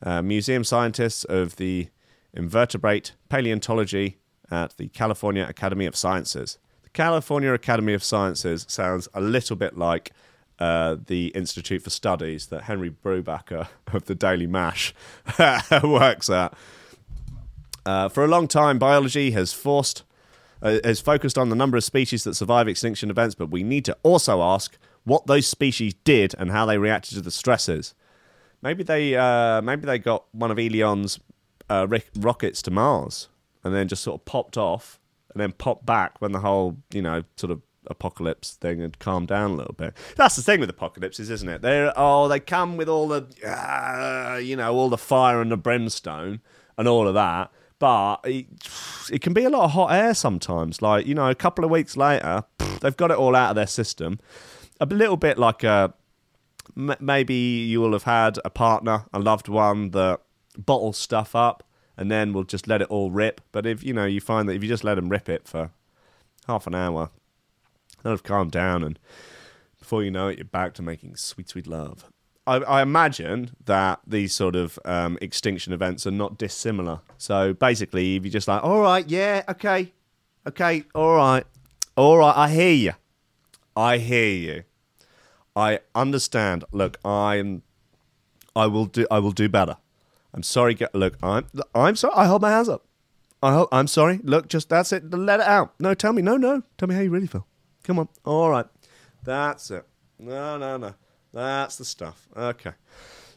uh, 0.02 0.22
museum 0.22 0.64
scientist 0.64 1.24
of 1.26 1.56
the 1.56 1.88
invertebrate 2.32 3.12
paleontology 3.28 4.18
at 4.50 4.76
the 4.76 4.88
California 4.88 5.44
Academy 5.48 5.84
of 5.84 5.96
Sciences. 5.96 6.58
The 6.82 6.90
California 6.90 7.52
Academy 7.52 7.92
of 7.92 8.04
Sciences 8.04 8.64
sounds 8.68 9.08
a 9.14 9.20
little 9.20 9.56
bit 9.56 9.76
like 9.76 10.12
uh, 10.58 10.96
the 11.06 11.28
Institute 11.28 11.82
for 11.82 11.90
Studies 11.90 12.46
that 12.46 12.62
Henry 12.64 12.90
Brubaker 12.90 13.68
of 13.92 14.04
the 14.04 14.14
Daily 14.14 14.46
Mash 14.46 14.94
works 15.82 16.30
at. 16.30 16.54
Uh, 17.84 18.08
for 18.08 18.24
a 18.24 18.28
long 18.28 18.46
time, 18.46 18.78
biology 18.78 19.32
has 19.32 19.52
forced 19.52 20.04
uh, 20.62 20.78
has 20.84 21.00
focused 21.00 21.36
on 21.36 21.48
the 21.48 21.56
number 21.56 21.76
of 21.76 21.82
species 21.82 22.22
that 22.24 22.34
survive 22.34 22.68
extinction 22.68 23.10
events, 23.10 23.34
but 23.34 23.50
we 23.50 23.64
need 23.64 23.84
to 23.84 23.96
also 24.04 24.40
ask 24.42 24.78
what 25.04 25.26
those 25.26 25.46
species 25.46 25.94
did 26.04 26.34
and 26.38 26.52
how 26.52 26.64
they 26.64 26.78
reacted 26.78 27.14
to 27.14 27.20
the 27.20 27.32
stresses. 27.32 27.94
Maybe 28.62 28.84
they 28.84 29.16
uh, 29.16 29.60
maybe 29.60 29.86
they 29.86 29.98
got 29.98 30.24
one 30.32 30.52
of 30.52 30.58
Elon's 30.58 31.18
uh, 31.68 31.86
rockets 32.16 32.62
to 32.62 32.70
Mars 32.70 33.28
and 33.64 33.74
then 33.74 33.88
just 33.88 34.02
sort 34.02 34.20
of 34.20 34.24
popped 34.24 34.56
off 34.56 35.00
and 35.32 35.40
then 35.40 35.52
popped 35.52 35.84
back 35.84 36.20
when 36.20 36.32
the 36.32 36.40
whole 36.40 36.76
you 36.92 37.02
know 37.02 37.24
sort 37.36 37.50
of 37.50 37.60
apocalypse 37.88 38.54
thing 38.54 38.80
had 38.80 38.98
calmed 38.98 39.28
down 39.28 39.50
a 39.50 39.54
little 39.54 39.74
bit. 39.74 39.94
That's 40.16 40.36
the 40.36 40.42
thing 40.42 40.60
with 40.60 40.70
apocalypses, 40.70 41.30
isn't 41.30 41.48
it? 41.48 41.62
They 41.62 41.90
oh 41.96 42.28
they 42.28 42.40
come 42.40 42.76
with 42.76 42.88
all 42.88 43.08
the 43.08 43.26
uh, 43.46 44.38
you 44.38 44.56
know 44.56 44.74
all 44.74 44.88
the 44.88 44.98
fire 44.98 45.40
and 45.40 45.50
the 45.50 45.56
brimstone 45.56 46.40
and 46.76 46.88
all 46.88 47.08
of 47.08 47.14
that. 47.14 47.50
But 47.78 48.20
it, 48.22 48.46
it 49.10 49.22
can 49.22 49.32
be 49.32 49.42
a 49.42 49.50
lot 49.50 49.64
of 49.64 49.72
hot 49.72 49.92
air 49.92 50.14
sometimes. 50.14 50.80
Like, 50.80 51.04
you 51.04 51.16
know, 51.16 51.28
a 51.28 51.34
couple 51.34 51.64
of 51.64 51.70
weeks 51.72 51.96
later, 51.96 52.44
they've 52.80 52.96
got 52.96 53.10
it 53.10 53.16
all 53.16 53.34
out 53.34 53.50
of 53.50 53.56
their 53.56 53.66
system. 53.66 54.20
A 54.80 54.86
little 54.86 55.16
bit 55.16 55.36
like 55.36 55.64
a, 55.64 55.92
maybe 56.76 57.34
you 57.34 57.80
will 57.80 57.90
have 57.90 58.04
had 58.04 58.38
a 58.44 58.50
partner, 58.50 59.06
a 59.12 59.18
loved 59.18 59.48
one 59.48 59.90
that 59.90 60.20
bottles 60.56 60.96
stuff 60.96 61.34
up 61.34 61.64
and 61.96 62.08
then 62.08 62.32
we'll 62.32 62.44
just 62.44 62.68
let 62.68 62.82
it 62.82 62.88
all 62.88 63.10
rip. 63.10 63.40
But 63.50 63.66
if, 63.66 63.82
you 63.82 63.92
know, 63.92 64.04
you 64.04 64.20
find 64.20 64.48
that 64.48 64.52
if 64.52 64.62
you 64.62 64.68
just 64.68 64.84
let 64.84 64.94
them 64.94 65.08
rip 65.08 65.28
it 65.28 65.48
for 65.48 65.72
half 66.46 66.68
an 66.68 66.76
hour, 66.76 67.10
they'll 68.02 68.12
have 68.12 68.22
calmed 68.22 68.52
down 68.52 68.82
and 68.82 68.98
before 69.78 70.04
you 70.04 70.10
know 70.10 70.28
it, 70.28 70.38
you're 70.38 70.44
back 70.44 70.74
to 70.74 70.82
making 70.82 71.16
sweet, 71.16 71.48
sweet 71.48 71.66
love. 71.66 72.04
I, 72.46 72.56
I 72.56 72.82
imagine 72.82 73.50
that 73.64 74.00
these 74.06 74.32
sort 74.32 74.56
of 74.56 74.78
um, 74.84 75.18
extinction 75.20 75.72
events 75.72 76.06
are 76.06 76.12
not 76.12 76.38
dissimilar. 76.38 77.00
So 77.18 77.52
basically, 77.52 78.16
if 78.16 78.24
you're 78.24 78.32
just 78.32 78.48
like, 78.48 78.62
all 78.62 78.80
right, 78.80 79.08
yeah, 79.08 79.42
okay, 79.48 79.92
okay, 80.46 80.84
all 80.94 81.16
right, 81.16 81.44
all 81.96 82.18
right, 82.18 82.36
I 82.36 82.48
hear 82.48 82.72
you, 82.72 82.92
I 83.76 83.98
hear 83.98 84.34
you. 84.34 84.64
I 85.54 85.80
understand. 85.94 86.64
Look, 86.72 86.98
I'm. 87.04 87.62
I 88.56 88.66
will 88.66 88.86
do. 88.86 89.06
I 89.10 89.18
will 89.18 89.32
do 89.32 89.48
better. 89.48 89.76
I'm 90.32 90.42
sorry. 90.42 90.76
Look. 90.94 91.16
I'm. 91.22 91.46
I'm 91.74 91.96
sorry. 91.96 92.14
I 92.16 92.26
hold 92.26 92.42
my 92.42 92.50
hands 92.50 92.68
up. 92.68 92.86
I 93.42 93.52
hope. 93.52 93.68
I'm 93.72 93.86
sorry. 93.86 94.20
Look, 94.22 94.48
just 94.48 94.68
that's 94.68 94.92
it. 94.92 95.12
Let 95.12 95.40
it 95.40 95.46
out. 95.46 95.74
No, 95.78 95.94
tell 95.94 96.12
me. 96.12 96.22
No, 96.22 96.36
no. 96.36 96.62
Tell 96.78 96.88
me 96.88 96.94
how 96.94 97.02
you 97.02 97.10
really 97.10 97.26
feel. 97.26 97.46
Come 97.82 97.98
on. 97.98 98.08
All 98.24 98.50
right. 98.50 98.66
That's 99.24 99.70
it. 99.70 99.84
No, 100.18 100.58
no, 100.58 100.76
no. 100.76 100.94
That's 101.32 101.76
the 101.76 101.84
stuff. 101.84 102.28
Okay. 102.36 102.72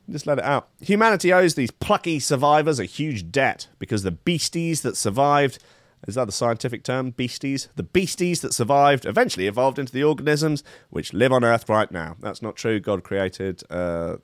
Just 0.09 0.27
let 0.27 0.37
it 0.37 0.43
out. 0.43 0.69
Humanity 0.81 1.33
owes 1.33 1.55
these 1.55 1.71
plucky 1.71 2.19
survivors 2.19 2.79
a 2.79 2.85
huge 2.85 3.31
debt 3.31 3.67
because 3.79 4.03
the 4.03 4.11
beasties 4.11 4.81
that 4.81 4.97
survived 4.97 5.59
is 6.07 6.15
that 6.15 6.25
the 6.25 6.31
scientific 6.31 6.83
term? 6.83 7.11
Beasties? 7.11 7.69
The 7.75 7.83
beasties 7.83 8.41
that 8.41 8.53
survived 8.53 9.05
eventually 9.05 9.47
evolved 9.47 9.79
into 9.79 9.91
the 9.91 10.03
organisms 10.03 10.63
which 10.89 11.13
live 11.13 11.31
on 11.31 11.43
Earth 11.43 11.67
right 11.67 11.89
now. 11.91 12.15
That's 12.19 12.41
not 12.41 12.55
true. 12.55 12.79
God 12.79 13.03
created 13.03 13.63
uh, 13.71 14.17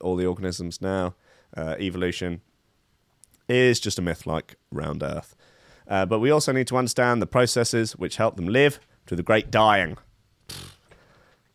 all 0.00 0.16
the 0.16 0.26
organisms 0.26 0.82
now. 0.82 1.14
Uh, 1.56 1.76
evolution 1.78 2.42
is 3.48 3.80
just 3.80 3.98
a 3.98 4.02
myth 4.02 4.26
like 4.26 4.56
round 4.70 5.02
Earth. 5.02 5.34
Uh, 5.88 6.06
but 6.06 6.20
we 6.20 6.30
also 6.30 6.52
need 6.52 6.66
to 6.66 6.76
understand 6.76 7.22
the 7.22 7.26
processes 7.26 7.92
which 7.96 8.16
help 8.16 8.36
them 8.36 8.48
live 8.48 8.78
through 9.06 9.16
the 9.16 9.22
great 9.22 9.50
dying. 9.50 9.96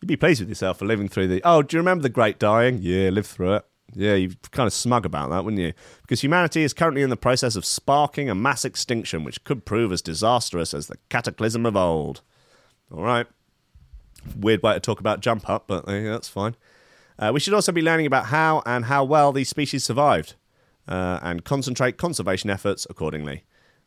You'd 0.00 0.08
be 0.08 0.16
pleased 0.16 0.40
with 0.40 0.48
yourself 0.48 0.78
for 0.78 0.84
living 0.84 1.08
through 1.08 1.28
the. 1.28 1.42
Oh, 1.44 1.62
do 1.62 1.76
you 1.76 1.80
remember 1.80 2.02
the 2.02 2.08
Great 2.08 2.38
Dying? 2.38 2.78
Yeah, 2.80 3.10
lived 3.10 3.26
through 3.26 3.54
it. 3.54 3.64
Yeah, 3.94 4.14
you're 4.14 4.32
kind 4.52 4.66
of 4.66 4.72
smug 4.72 5.06
about 5.06 5.30
that, 5.30 5.44
wouldn't 5.44 5.62
you? 5.62 5.72
Because 6.02 6.20
humanity 6.20 6.62
is 6.62 6.74
currently 6.74 7.02
in 7.02 7.10
the 7.10 7.16
process 7.16 7.56
of 7.56 7.64
sparking 7.64 8.28
a 8.28 8.34
mass 8.34 8.64
extinction, 8.64 9.24
which 9.24 9.42
could 9.44 9.64
prove 9.64 9.92
as 9.92 10.02
disastrous 10.02 10.74
as 10.74 10.86
the 10.86 10.98
cataclysm 11.08 11.64
of 11.64 11.74
old. 11.74 12.20
All 12.94 13.02
right. 13.02 13.26
Weird 14.38 14.62
way 14.62 14.74
to 14.74 14.80
talk 14.80 15.00
about 15.00 15.20
jump 15.20 15.48
up, 15.48 15.66
but 15.66 15.88
uh, 15.88 16.02
that's 16.02 16.28
fine. 16.28 16.54
Uh, 17.18 17.30
we 17.32 17.40
should 17.40 17.54
also 17.54 17.72
be 17.72 17.82
learning 17.82 18.06
about 18.06 18.26
how 18.26 18.62
and 18.66 18.84
how 18.84 19.04
well 19.04 19.32
these 19.32 19.48
species 19.48 19.84
survived 19.84 20.34
uh, 20.86 21.18
and 21.22 21.44
concentrate 21.44 21.96
conservation 21.96 22.50
efforts 22.50 22.86
accordingly. 22.90 23.44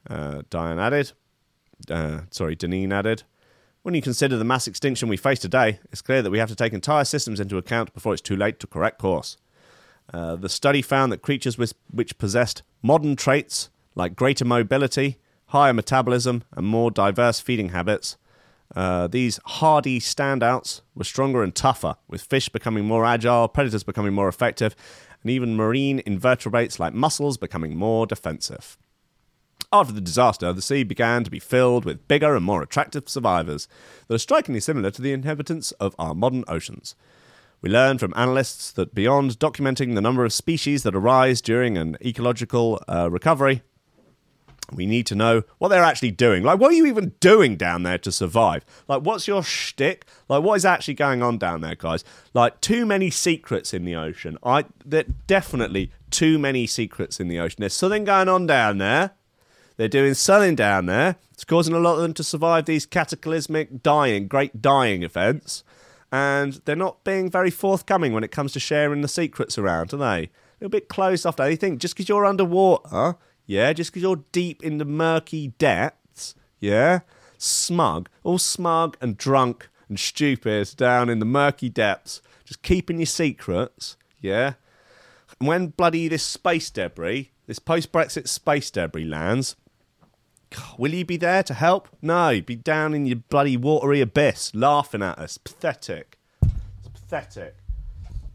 Uh, 0.10 0.41
Diane 0.50 0.80
added, 0.80 1.12
uh, 1.89 2.21
sorry, 2.32 2.56
Dineen 2.56 2.91
added, 2.91 3.24
when 3.84 3.96
you 3.96 4.02
consider 4.02 4.38
the 4.38 4.44
mass 4.44 4.67
extinction 4.67 5.10
we 5.10 5.17
face 5.17 5.39
today, 5.39 5.80
it's 5.91 6.02
clear 6.02 6.22
that 6.22 6.30
we 6.30 6.38
have 6.39 6.50
to 6.50 6.56
take 6.56 6.74
entire 6.74 7.06
systems 7.06 7.39
into 7.39 7.58
account 7.58 7.94
before 7.94 8.13
it's 8.13 8.22
too 8.22 8.36
late 8.36 8.60
to 8.60 8.67
correct 8.67 9.00
course. 9.00 9.38
Uh, 10.13 10.36
the 10.36 10.50
study 10.50 10.82
found 10.82 11.12
that 11.12 11.22
creatures 11.22 11.58
with, 11.58 11.74
which 11.89 12.17
possessed 12.17 12.63
modern 12.82 13.15
traits 13.15 13.70
like 13.96 14.15
greater 14.15 14.46
mobility, 14.46 15.17
higher 15.48 15.74
metabolism, 15.74 16.44
and 16.56 16.65
more 16.65 16.91
diverse 16.91 17.39
feeding 17.39 17.70
habits, 17.70 18.17
uh, 18.76 19.08
these 19.08 19.39
hardy 19.46 20.00
standouts 20.00 20.82
were 20.96 21.04
stronger 21.04 21.44
and 21.44 21.56
tougher, 21.56 21.96
with 22.08 22.22
fish 22.22 22.50
becoming 22.50 22.86
more 22.86 23.06
agile, 23.06 23.48
predators 23.48 23.84
becoming 23.84 24.13
more 24.13 24.30
effective, 24.30 24.76
and 25.22 25.32
even 25.32 25.56
marine 25.56 26.02
invertebrates 26.06 26.80
like 26.80 26.94
mussels 26.94 27.38
becoming 27.38 27.76
more 27.76 28.06
defensive. 28.06 28.78
After 29.74 29.94
the 29.94 30.02
disaster, 30.02 30.52
the 30.52 30.62
sea 30.62 30.84
began 30.84 31.24
to 31.24 31.32
be 31.32 31.40
filled 31.40 31.86
with 31.86 32.08
bigger 32.10 32.36
and 32.36 32.44
more 32.44 32.62
attractive 32.62 33.08
survivors 33.08 33.70
that 34.08 34.16
are 34.16 34.20
strikingly 34.20 34.60
similar 34.60 34.92
to 34.92 35.02
the 35.02 35.14
inhabitants 35.14 35.72
of 35.74 35.96
our 35.98 36.14
modern 36.14 36.44
oceans. 36.50 36.94
We 37.62 37.70
learned 37.70 38.02
from 38.02 38.14
analysts 38.18 38.72
that 38.74 38.94
beyond 38.94 39.40
documenting 39.40 39.96
the 39.96 40.02
number 40.02 40.26
of 40.26 40.34
species 40.34 40.84
that 40.84 40.94
arise 40.94 41.42
during 41.42 41.78
an 41.78 41.96
ecological 42.04 42.84
uh, 42.90 43.10
recovery, 43.10 43.62
we 44.74 44.86
need 44.86 45.06
to 45.06 45.16
know 45.16 45.44
what 45.58 45.70
they're 45.70 45.84
actually 45.84 46.12
doing. 46.12 46.44
Like, 46.44 46.60
what 46.60 46.72
are 46.72 46.76
you 46.76 46.86
even 46.88 47.14
doing 47.22 47.56
down 47.56 47.84
there 47.84 47.98
to 48.00 48.12
survive? 48.12 48.66
Like, 48.90 49.04
what's 49.04 49.28
your 49.28 49.42
shtick? 49.42 50.06
Like, 50.28 50.44
what 50.44 50.56
is 50.56 50.66
actually 50.66 50.96
going 50.96 51.24
on 51.24 51.38
down 51.38 51.62
there, 51.62 51.76
guys? 51.76 52.04
Like, 52.34 52.60
too 52.60 52.86
many 52.86 53.10
secrets 53.10 53.74
in 53.74 53.86
the 53.86 53.96
ocean. 53.96 54.38
I 54.44 54.66
there 54.84 55.06
definitely 55.28 55.92
too 56.10 56.40
many 56.40 56.68
secrets 56.68 57.22
in 57.22 57.30
the 57.30 57.40
ocean. 57.40 57.58
There's 57.60 57.74
something 57.74 58.04
going 58.04 58.28
on 58.28 58.48
down 58.48 58.78
there. 58.78 59.12
They're 59.82 59.88
doing 59.88 60.13
something 60.13 60.54
down 60.54 60.86
there. 60.86 61.15
It's 61.32 61.44
causing 61.44 61.74
a 61.74 61.80
lot 61.80 61.96
of 61.96 62.04
them 62.04 62.13
to 62.13 62.24
survive 62.24 62.65
these 62.65 62.86
cataclysmic 62.86 63.82
dying, 63.82 64.28
great 64.28 64.62
dying 64.62 65.02
events. 65.02 65.63
And 66.12 66.62
they're 66.65 66.76
not 66.76 67.04
being 67.04 67.32
very 67.32 67.50
forthcoming 67.50 68.13
when 68.13 68.24
it 68.24 68.30
comes 68.30 68.54
to 68.54 68.60
sharing 68.60 69.02
the 69.02 69.08
secrets 69.08 69.58
around, 69.58 69.91
are 69.91 69.98
they? 69.98 70.06
A 70.06 70.30
little 70.60 70.70
bit 70.70 70.88
closed 70.88 71.26
off. 71.26 71.38
They 71.38 71.56
think 71.56 71.80
just 71.80 71.96
because 71.96 72.08
you're 72.10 72.28
underwater, 72.28 73.15
yeah, 73.48 73.74
just 73.74 73.89
because 73.89 74.04
you're 74.04 74.24
deep 74.32 74.62
in 74.63 74.78
the 74.78 74.86
murky 74.86 75.48
depths, 75.58 76.36
yeah, 76.60 77.00
smug, 77.39 78.08
all 78.22 78.38
smug 78.38 78.98
and 79.02 79.17
drunk 79.17 79.67
and 79.89 80.00
stupid 80.00 80.76
down 80.78 81.10
in 81.10 81.17
the 81.17 81.26
murky 81.26 81.70
depths, 81.70 82.22
just 82.46 82.62
keeping 82.62 83.00
your 83.00 83.08
secrets, 83.08 83.98
yeah. 84.20 84.54
And 85.39 85.48
when 85.48 85.70
bloody 85.70 86.08
this 86.08 86.22
space 86.22 86.70
debris, 86.70 87.32
this 87.48 87.58
post 87.58 87.91
Brexit 87.91 88.28
space 88.28 88.70
debris 88.70 89.06
lands, 89.06 89.56
Will 90.78 90.94
you 90.94 91.06
be 91.06 91.18
there 91.18 91.44
to 91.44 91.54
help? 91.54 91.88
No, 92.02 92.42
be 92.42 92.56
down 92.56 92.94
in 92.94 93.06
your 93.06 93.18
bloody 93.18 93.58
watery 93.58 94.02
abyss 94.02 94.54
laughing 94.54 95.02
at 95.02 95.18
us. 95.18 95.38
Pathetic. 95.38 96.18
It's 96.44 96.88
pathetic. 96.94 97.56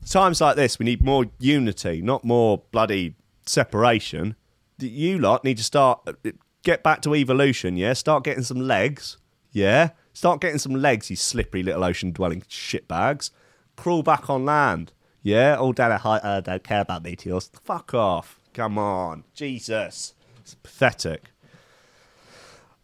Times 0.09 0.41
like 0.41 0.57
this, 0.57 0.79
we 0.79 0.85
need 0.85 1.03
more 1.03 1.27
unity, 1.39 2.01
not 2.01 2.25
more 2.25 2.63
bloody 2.71 3.17
separation. 3.45 4.37
You 4.79 5.19
lot 5.19 5.43
need 5.43 5.57
to 5.57 5.65
start, 5.65 6.01
uh, 6.07 6.31
get 6.63 6.83
back 6.83 7.03
to 7.03 7.15
evolution, 7.15 7.77
yeah? 7.77 7.93
Start 7.93 8.23
getting 8.25 8.45
some 8.45 8.61
legs, 8.61 9.19
yeah? 9.51 9.91
Start 10.13 10.41
getting 10.41 10.59
some 10.59 10.75
legs, 10.75 11.11
you 11.11 11.17
slippery 11.17 11.63
little 11.63 11.83
ocean 11.83 12.13
dwelling 12.13 12.43
shitbags. 12.43 13.31
Crawl 13.77 14.03
back 14.03 14.31
on 14.31 14.45
land, 14.45 14.93
yeah? 15.23 15.57
All 15.57 15.73
down 15.73 15.93
at 15.93 16.03
height, 16.03 16.23
uh, 16.23 16.41
don't 16.41 16.63
care 16.63 16.83
about 16.83 17.03
meteors. 17.03 17.51
Fuck 17.65 17.93
off. 17.93 18.41
Come 18.55 18.79
on. 18.79 19.25
Jesus. 19.35 20.15
It's 20.39 20.55
pathetic. 20.55 21.33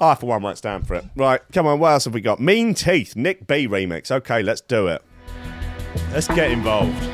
I, 0.03 0.17
for 0.17 0.27
one, 0.27 0.43
won't 0.43 0.59
stand 0.59 0.85
for 0.85 0.97
it. 0.97 1.05
Right, 1.15 1.41
come 1.53 1.65
on, 1.69 1.79
what 1.79 1.93
else 1.93 2.07
have 2.07 2.15
we 2.15 2.21
got? 2.21 2.41
Mean 2.41 2.75
Teeth, 2.75 3.15
Nick 3.15 3.47
B 3.47 3.69
remix. 3.69 4.11
Okay, 4.11 4.43
let's 4.43 4.61
do 4.61 4.89
it. 4.89 5.01
Let's 6.11 6.27
get 6.27 6.51
involved. 6.51 7.09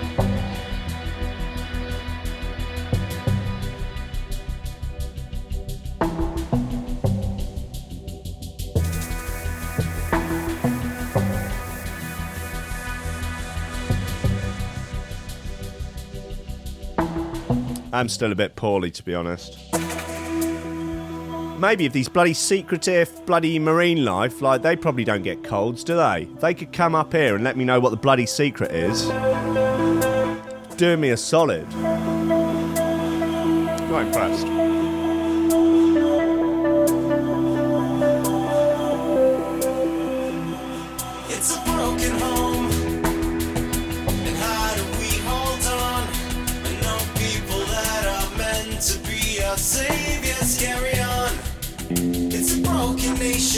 I'm 17.92 18.08
still 18.08 18.32
a 18.32 18.34
bit 18.34 18.56
poorly, 18.56 18.90
to 18.92 19.02
be 19.02 19.14
honest 19.14 19.67
maybe 21.58 21.84
if 21.86 21.92
these 21.92 22.08
bloody 22.08 22.34
secretive, 22.34 23.24
bloody 23.26 23.58
marine 23.58 24.04
life, 24.04 24.40
like 24.40 24.62
they 24.62 24.76
probably 24.76 25.04
don't 25.04 25.22
get 25.22 25.42
colds, 25.42 25.82
do 25.84 25.96
they? 25.96 26.28
They 26.40 26.54
could 26.54 26.72
come 26.72 26.94
up 26.94 27.12
here 27.12 27.34
and 27.34 27.44
let 27.44 27.56
me 27.56 27.64
know 27.64 27.80
what 27.80 27.90
the 27.90 27.96
bloody 27.96 28.26
secret 28.26 28.70
is. 28.72 29.08
Do 30.76 30.96
me 30.96 31.10
a 31.10 31.16
solid. 31.16 31.68
Not 33.88 34.06
impressed. 34.06 34.77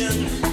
Broken 0.01 0.50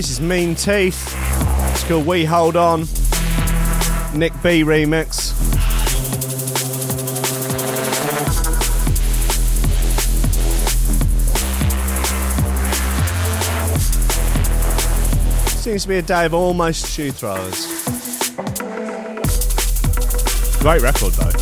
This 0.00 0.12
is 0.12 0.20
Mean 0.22 0.54
Teeth. 0.54 1.14
It's 1.72 1.84
called 1.84 2.06
We 2.06 2.24
Hold 2.24 2.56
On. 2.56 2.86
Nick 4.14 4.32
B 4.42 4.64
remix. 4.64 5.34
Seems 15.58 15.82
to 15.82 15.88
be 15.88 15.96
a 15.96 16.00
day 16.00 16.24
of 16.24 16.32
almost 16.32 16.86
shoe 16.86 17.12
throwers. 17.12 17.66
Great 20.60 20.80
record 20.80 21.12
though. 21.12 21.39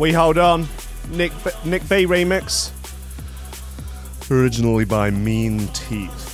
We 0.00 0.12
hold 0.12 0.38
on. 0.38 0.66
Nick 1.10 1.30
B, 1.44 1.50
Nick 1.66 1.82
B 1.82 2.06
remix, 2.06 2.70
originally 4.30 4.86
by 4.86 5.10
Mean 5.10 5.68
Teeth. 5.68 6.28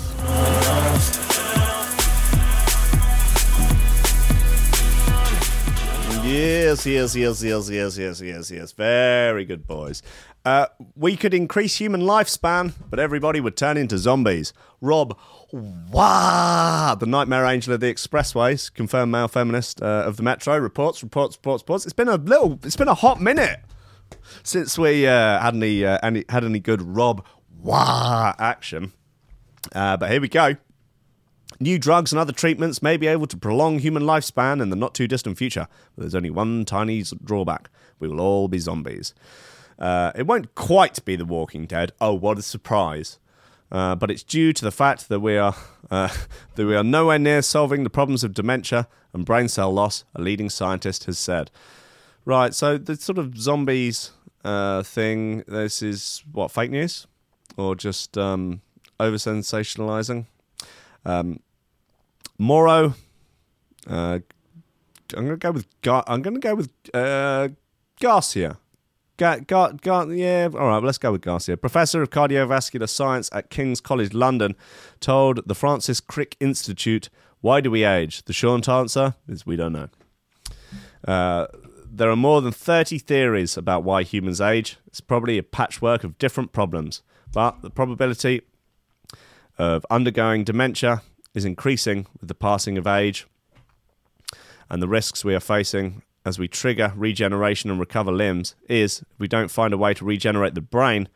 Yes, 6.24 6.86
yes, 6.86 7.16
yes, 7.16 7.42
yes, 7.42 7.68
yes, 7.68 7.98
yes, 7.98 8.20
yes, 8.20 8.50
yes. 8.50 8.72
Very 8.72 9.44
good, 9.44 9.66
boys. 9.66 10.02
Uh, 10.44 10.66
we 10.94 11.16
could 11.16 11.34
increase 11.34 11.76
human 11.76 12.02
lifespan, 12.02 12.72
but 12.88 13.00
everybody 13.00 13.40
would 13.40 13.56
turn 13.56 13.76
into 13.76 13.98
zombies. 13.98 14.52
Rob, 14.80 15.18
wow, 15.52 16.96
the 16.98 17.06
nightmare 17.06 17.46
angel 17.46 17.74
of 17.74 17.80
the 17.80 17.92
expressways, 17.92 18.72
confirmed 18.72 19.12
male 19.12 19.28
feminist 19.28 19.80
uh, 19.82 20.04
of 20.06 20.16
the 20.16 20.22
metro, 20.22 20.58
reports, 20.58 21.02
reports, 21.02 21.36
reports, 21.36 21.62
reports. 21.62 21.84
It's 21.84 21.92
been 21.92 22.08
a 22.08 22.16
little, 22.16 22.58
it's 22.62 22.76
been 22.76 22.88
a 22.88 22.94
hot 22.94 23.20
minute 23.20 23.60
since 24.42 24.78
we 24.78 25.06
uh, 25.06 25.40
had 25.40 25.54
any, 25.54 25.84
uh, 25.84 25.98
any 26.02 26.24
had 26.28 26.44
any 26.44 26.58
good 26.58 26.82
Rob 26.82 27.24
wow 27.62 28.34
action. 28.38 28.92
Uh, 29.74 29.96
but 29.96 30.10
here 30.10 30.20
we 30.20 30.28
go. 30.28 30.56
New 31.58 31.78
drugs 31.78 32.12
and 32.12 32.20
other 32.20 32.32
treatments 32.32 32.82
may 32.82 32.96
be 32.96 33.06
able 33.06 33.26
to 33.26 33.36
prolong 33.36 33.78
human 33.78 34.02
lifespan 34.02 34.60
in 34.60 34.68
the 34.70 34.76
not 34.76 34.94
too 34.94 35.08
distant 35.08 35.38
future, 35.38 35.68
but 35.94 36.02
there's 36.02 36.14
only 36.14 36.30
one 36.30 36.64
tiny 36.64 37.02
drawback. 37.24 37.70
We 37.98 38.08
will 38.08 38.20
all 38.20 38.48
be 38.48 38.58
zombies. 38.58 39.14
Uh, 39.78 40.12
it 40.14 40.26
won't 40.26 40.54
quite 40.54 41.02
be 41.04 41.16
The 41.16 41.24
Walking 41.24 41.66
Dead. 41.66 41.92
Oh, 42.00 42.14
what 42.14 42.38
a 42.38 42.42
surprise. 42.42 43.18
Uh, 43.70 43.94
but 43.96 44.10
it's 44.10 44.22
due 44.22 44.52
to 44.52 44.64
the 44.64 44.70
fact 44.70 45.08
that 45.08 45.20
we 45.20 45.36
are 45.36 45.54
uh, 45.90 46.08
that 46.54 46.66
we 46.66 46.74
are 46.76 46.84
nowhere 46.84 47.18
near 47.18 47.42
solving 47.42 47.84
the 47.84 47.90
problems 47.90 48.24
of 48.24 48.34
dementia 48.34 48.88
and 49.12 49.24
brain 49.24 49.48
cell 49.48 49.72
loss. 49.72 50.04
A 50.14 50.22
leading 50.22 50.50
scientist 50.50 51.04
has 51.04 51.18
said. 51.18 51.50
Right, 52.24 52.52
so 52.54 52.76
the 52.76 52.96
sort 52.96 53.18
of 53.18 53.36
zombies 53.38 54.10
uh, 54.44 54.82
thing. 54.82 55.44
This 55.46 55.82
is 55.82 56.22
what 56.32 56.50
fake 56.50 56.70
news, 56.70 57.06
or 57.56 57.74
just 57.74 58.16
um, 58.18 58.62
over 58.98 59.16
sensationalizing. 59.16 60.26
Um, 61.04 61.40
Moro. 62.38 62.94
Uh, 63.86 64.20
I'm 65.16 65.24
gonna 65.24 65.36
go 65.36 65.52
with. 65.52 65.66
Gar- 65.82 66.04
I'm 66.06 66.22
gonna 66.22 66.40
go 66.40 66.54
with 66.54 66.70
uh, 66.92 67.48
Garcia. 68.00 68.58
Ga- 69.16 69.40
Gar- 69.46 69.72
Gar- 69.74 70.12
yeah, 70.12 70.48
all 70.52 70.58
right, 70.58 70.78
well, 70.78 70.82
let's 70.82 70.98
go 70.98 71.12
with 71.12 71.22
Garcia. 71.22 71.56
Professor 71.56 72.02
of 72.02 72.10
cardiovascular 72.10 72.88
science 72.88 73.30
at 73.32 73.50
King's 73.50 73.80
College 73.80 74.12
London 74.12 74.54
told 75.00 75.46
the 75.46 75.54
Francis 75.54 76.00
Crick 76.00 76.36
Institute, 76.40 77.08
Why 77.40 77.60
do 77.60 77.70
we 77.70 77.84
age? 77.84 78.24
The 78.24 78.32
short 78.32 78.68
answer 78.68 79.14
is 79.28 79.46
we 79.46 79.56
don't 79.56 79.72
know. 79.72 79.88
Uh, 81.06 81.46
there 81.90 82.10
are 82.10 82.16
more 82.16 82.42
than 82.42 82.52
30 82.52 82.98
theories 82.98 83.56
about 83.56 83.84
why 83.84 84.02
humans 84.02 84.40
age. 84.40 84.76
It's 84.86 85.00
probably 85.00 85.38
a 85.38 85.42
patchwork 85.42 86.04
of 86.04 86.18
different 86.18 86.52
problems, 86.52 87.02
but 87.32 87.62
the 87.62 87.70
probability 87.70 88.42
of 89.58 89.86
undergoing 89.90 90.44
dementia 90.44 91.02
is 91.34 91.44
increasing 91.46 92.06
with 92.20 92.28
the 92.28 92.34
passing 92.34 92.76
of 92.76 92.86
age, 92.86 93.26
and 94.68 94.82
the 94.82 94.88
risks 94.88 95.24
we 95.24 95.34
are 95.34 95.40
facing 95.40 96.02
as 96.26 96.40
we 96.40 96.48
trigger 96.48 96.92
regeneration 96.96 97.70
and 97.70 97.78
recover 97.78 98.10
limbs 98.10 98.56
is 98.68 99.00
if 99.12 99.20
we 99.20 99.28
don't 99.28 99.48
find 99.48 99.72
a 99.72 99.78
way 99.78 99.94
to 99.94 100.04
regenerate 100.04 100.56
the 100.56 100.60
brain, 100.60 101.08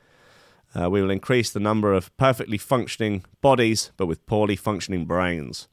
uh, 0.72 0.88
we 0.88 1.02
will 1.02 1.10
increase 1.10 1.50
the 1.50 1.58
number 1.58 1.92
of 1.92 2.16
perfectly 2.16 2.56
functioning 2.56 3.24
bodies 3.40 3.90
but 3.96 4.06
with 4.06 4.24
poorly 4.26 4.54
functioning 4.54 5.04
brains. 5.04 5.66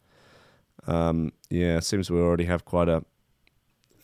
Um, 0.87 1.33
yeah, 1.51 1.79
seems 1.81 2.09
we 2.09 2.19
already 2.19 2.45
have 2.45 2.65
quite 2.65 2.89
a 2.89 3.05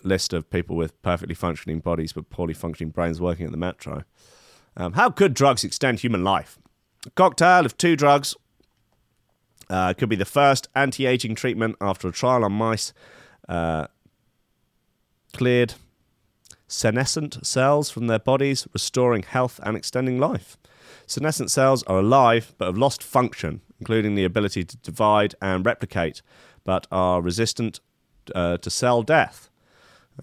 list 0.04 0.34
of 0.34 0.52
people 0.52 0.76
with 0.76 1.02
perfectly 1.02 1.34
functioning 1.34 1.80
bodies 1.80 2.14
but 2.14 2.30
poorly 2.30 2.54
functioning 2.54 2.92
brains 2.92 3.20
working 3.20 3.48
at 3.48 3.52
the 3.52 3.58
metro. 3.58 4.04
Um, 4.78 4.94
how 4.94 5.10
could 5.10 5.34
drugs 5.34 5.64
extend 5.64 6.02
human 6.02 6.24
life? 6.24 6.60
A 7.08 7.10
cocktail 7.10 7.66
of 7.66 7.76
two 7.76 7.96
drugs 7.96 8.36
uh, 9.68 9.96
could 9.96 10.10
be 10.10 10.16
the 10.16 10.26
first 10.26 10.68
anti 10.76 11.08
aging 11.08 11.34
treatment 11.34 11.76
after 11.82 12.08
a 12.08 12.12
trial 12.12 12.46
on 12.46 12.52
mice 12.52 12.94
uh, 13.50 13.88
cleared 15.34 15.74
senescent 16.68 17.46
cells 17.46 17.90
from 17.90 18.08
their 18.08 18.20
bodies, 18.20 18.68
restoring 18.74 19.24
health 19.24 19.60
and 19.64 19.76
extending 19.76 20.20
life. 20.20 20.58
Senescent 21.06 21.52
cells 21.52 21.84
are 21.84 22.00
alive 22.00 22.54
but 22.58 22.68
have 22.68 22.78
lost 22.78 23.04
function, 23.04 23.62
including 23.80 24.16
the 24.16 24.24
ability 24.24 24.64
to 24.64 24.78
divide 24.78 25.36
and 25.42 25.66
replicate, 25.66 26.22
but 26.64 26.88
are 26.92 27.22
resistant 27.22 27.80
uh, 28.34 28.58
to 28.58 28.70
cell 28.70 29.04
death. 29.04 29.50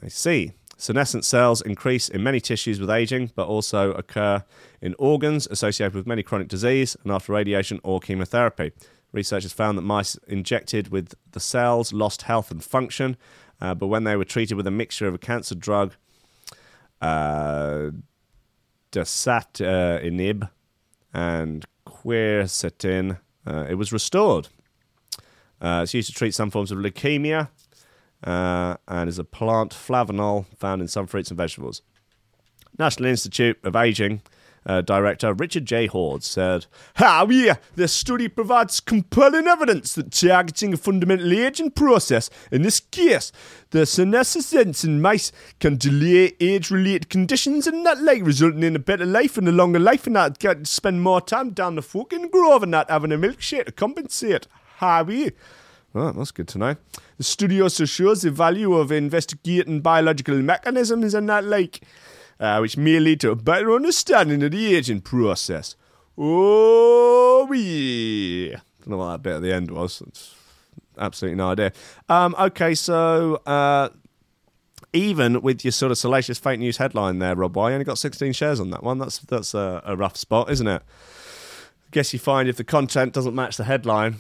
I 0.03 0.09
see. 0.09 0.53
Senescent 0.77 1.27
cells 1.27 1.61
increase 1.61 2.09
in 2.09 2.23
many 2.23 2.41
tissues 2.41 2.81
with 2.81 2.89
aging, 2.89 3.33
but 3.35 3.47
also 3.47 3.93
occur 3.93 4.43
in 4.81 4.95
organs 4.99 5.47
associated 5.49 5.95
with 5.95 6.07
many 6.07 6.23
chronic 6.23 6.49
disease 6.49 6.97
and 7.03 7.13
after 7.13 7.35
radiation 7.35 7.81
or 7.85 8.01
chemotherapy. 8.01 8.73
Researchers 9.13 9.53
found 9.53 9.77
that 9.77 9.83
mice 9.83 10.17
injected 10.27 10.89
with 10.89 11.15
the 11.33 11.41
cells 11.41 11.93
lost 11.93 12.23
health 12.23 12.51
and 12.51 12.65
function, 12.65 13.19
uh, 13.61 13.75
but 13.75 13.89
when 13.89 14.05
they 14.05 14.17
were 14.17 14.25
treated 14.25 14.55
with 14.55 14.67
a 14.67 14.71
mixture 14.71 15.07
of 15.07 15.15
a 15.15 15.19
cancer 15.19 15.55
drug, 15.55 15.95
uh, 17.01 17.91
dasatinib, 18.93 20.49
and 21.13 21.67
quercetin, 21.87 23.19
uh, 23.47 23.67
it 23.69 23.75
was 23.75 23.93
restored. 23.93 24.49
Uh, 25.61 25.81
it's 25.83 25.95
used 25.95 26.09
to 26.09 26.15
treat 26.15 26.35
some 26.35 26.51
forms 26.51 26.71
of 26.71 26.79
leukemia 26.79 27.49
uh, 28.25 28.77
and 28.89 29.09
is 29.09 29.19
a 29.19 29.25
plant 29.25 29.73
flavanol 29.73 30.47
found 30.57 30.81
in 30.81 30.89
some 30.89 31.07
fruits 31.07 31.31
and 31.31 31.39
vegetables. 31.39 31.83
National 32.79 33.11
Institute 33.11 33.59
of 33.63 33.77
Aging 33.77 34.23
uh, 34.67 34.81
director 34.81 35.33
Richard 35.33 35.65
J. 35.65 35.89
Hodes 35.89 36.25
said, 36.25 36.67
However, 36.95 37.59
the 37.77 37.89
study 37.89 38.29
provides 38.29 38.81
compelling 38.81 39.47
evidence 39.47 39.95
that 39.95 40.13
targeting 40.13 40.75
a 40.75 40.77
fundamental 40.77 41.33
aging 41.33 41.73
process, 41.73 42.31
in 42.51 42.63
this 42.63 42.81
case, 42.81 43.33
the 43.71 43.87
senescence 43.87 44.85
in 44.85 45.01
mice, 45.01 45.33
can 45.61 45.77
delay 45.77 46.35
age-related 46.41 47.09
conditions 47.09 47.67
and 47.67 47.85
that 47.87 48.03
like 48.03 48.25
resulting 48.25 48.63
in 48.63 48.77
a 48.77 48.81
better 48.81 49.07
life 49.07 49.39
and 49.39 49.49
a 49.49 49.53
longer 49.53 49.79
life 49.79 50.07
and 50.07 50.15
not 50.15 50.39
get 50.39 50.65
to 50.65 50.67
spend 50.67 51.03
more 51.03 51.21
time 51.21 51.51
down 51.51 51.75
the 51.75 51.83
fucking 51.83 52.29
grove 52.29 52.63
and 52.63 52.71
not 52.71 52.91
having 52.91 53.13
a 53.13 53.17
milkshake 53.17 53.67
to 53.67 53.73
compensate. 53.73 54.47
How 54.77 55.05
However, 55.05 55.31
well, 55.93 56.13
that's 56.13 56.31
good 56.31 56.49
to 56.49 56.59
know. 56.59 56.77
The 57.19 57.25
study 57.25 57.61
also 57.61 57.85
shows 57.85 58.23
the 58.23 58.31
value 58.31 58.75
of 58.75 58.93
investigating 58.93 59.81
biological 59.81 60.37
mechanisms 60.37 61.15
and 61.15 61.29
that 61.29 61.45
like, 61.45 61.81
uh, 62.41 62.59
which 62.59 62.77
may 62.77 62.99
lead 62.99 63.21
to 63.21 63.31
a 63.31 63.37
better 63.37 63.73
understanding 63.73 64.43
of 64.43 64.51
the 64.51 64.75
aging 64.75 65.03
process. 65.03 65.77
Oh, 66.17 67.47
yeah. 67.53 68.61
Don't 68.81 68.89
know 68.89 68.97
what 68.97 69.13
that 69.13 69.23
bit 69.23 69.37
at 69.37 69.43
the 69.43 69.53
end 69.53 69.71
was. 69.71 70.03
It's 70.07 70.35
absolutely 70.99 71.37
no 71.37 71.51
idea. 71.51 71.73
Um, 72.09 72.35
okay, 72.39 72.75
so 72.75 73.37
uh, 73.47 73.91
even 74.93 75.43
with 75.43 75.65
your 75.65 75.73
sort 75.73 75.93
of 75.93 75.99
salacious 75.99 76.39
fake 76.39 76.59
news 76.59 76.79
headline 76.79 77.19
there, 77.19 77.37
Rob, 77.37 77.57
why 77.57 77.69
you 77.69 77.75
only 77.75 77.85
got 77.85 77.99
16 77.99 78.33
shares 78.33 78.59
on 78.59 78.71
that 78.71 78.83
one? 78.83 78.99
That's 78.99 79.19
that's 79.19 79.55
a, 79.55 79.83
a 79.85 79.97
rough 79.97 80.17
spot, 80.17 80.51
isn't 80.51 80.67
it? 80.67 80.83
I 80.83 81.89
guess 81.91 82.13
you 82.13 82.19
find 82.19 82.49
if 82.49 82.57
the 82.57 82.65
content 82.65 83.13
doesn't 83.13 83.35
match 83.35 83.57
the 83.57 83.65
headline, 83.65 84.17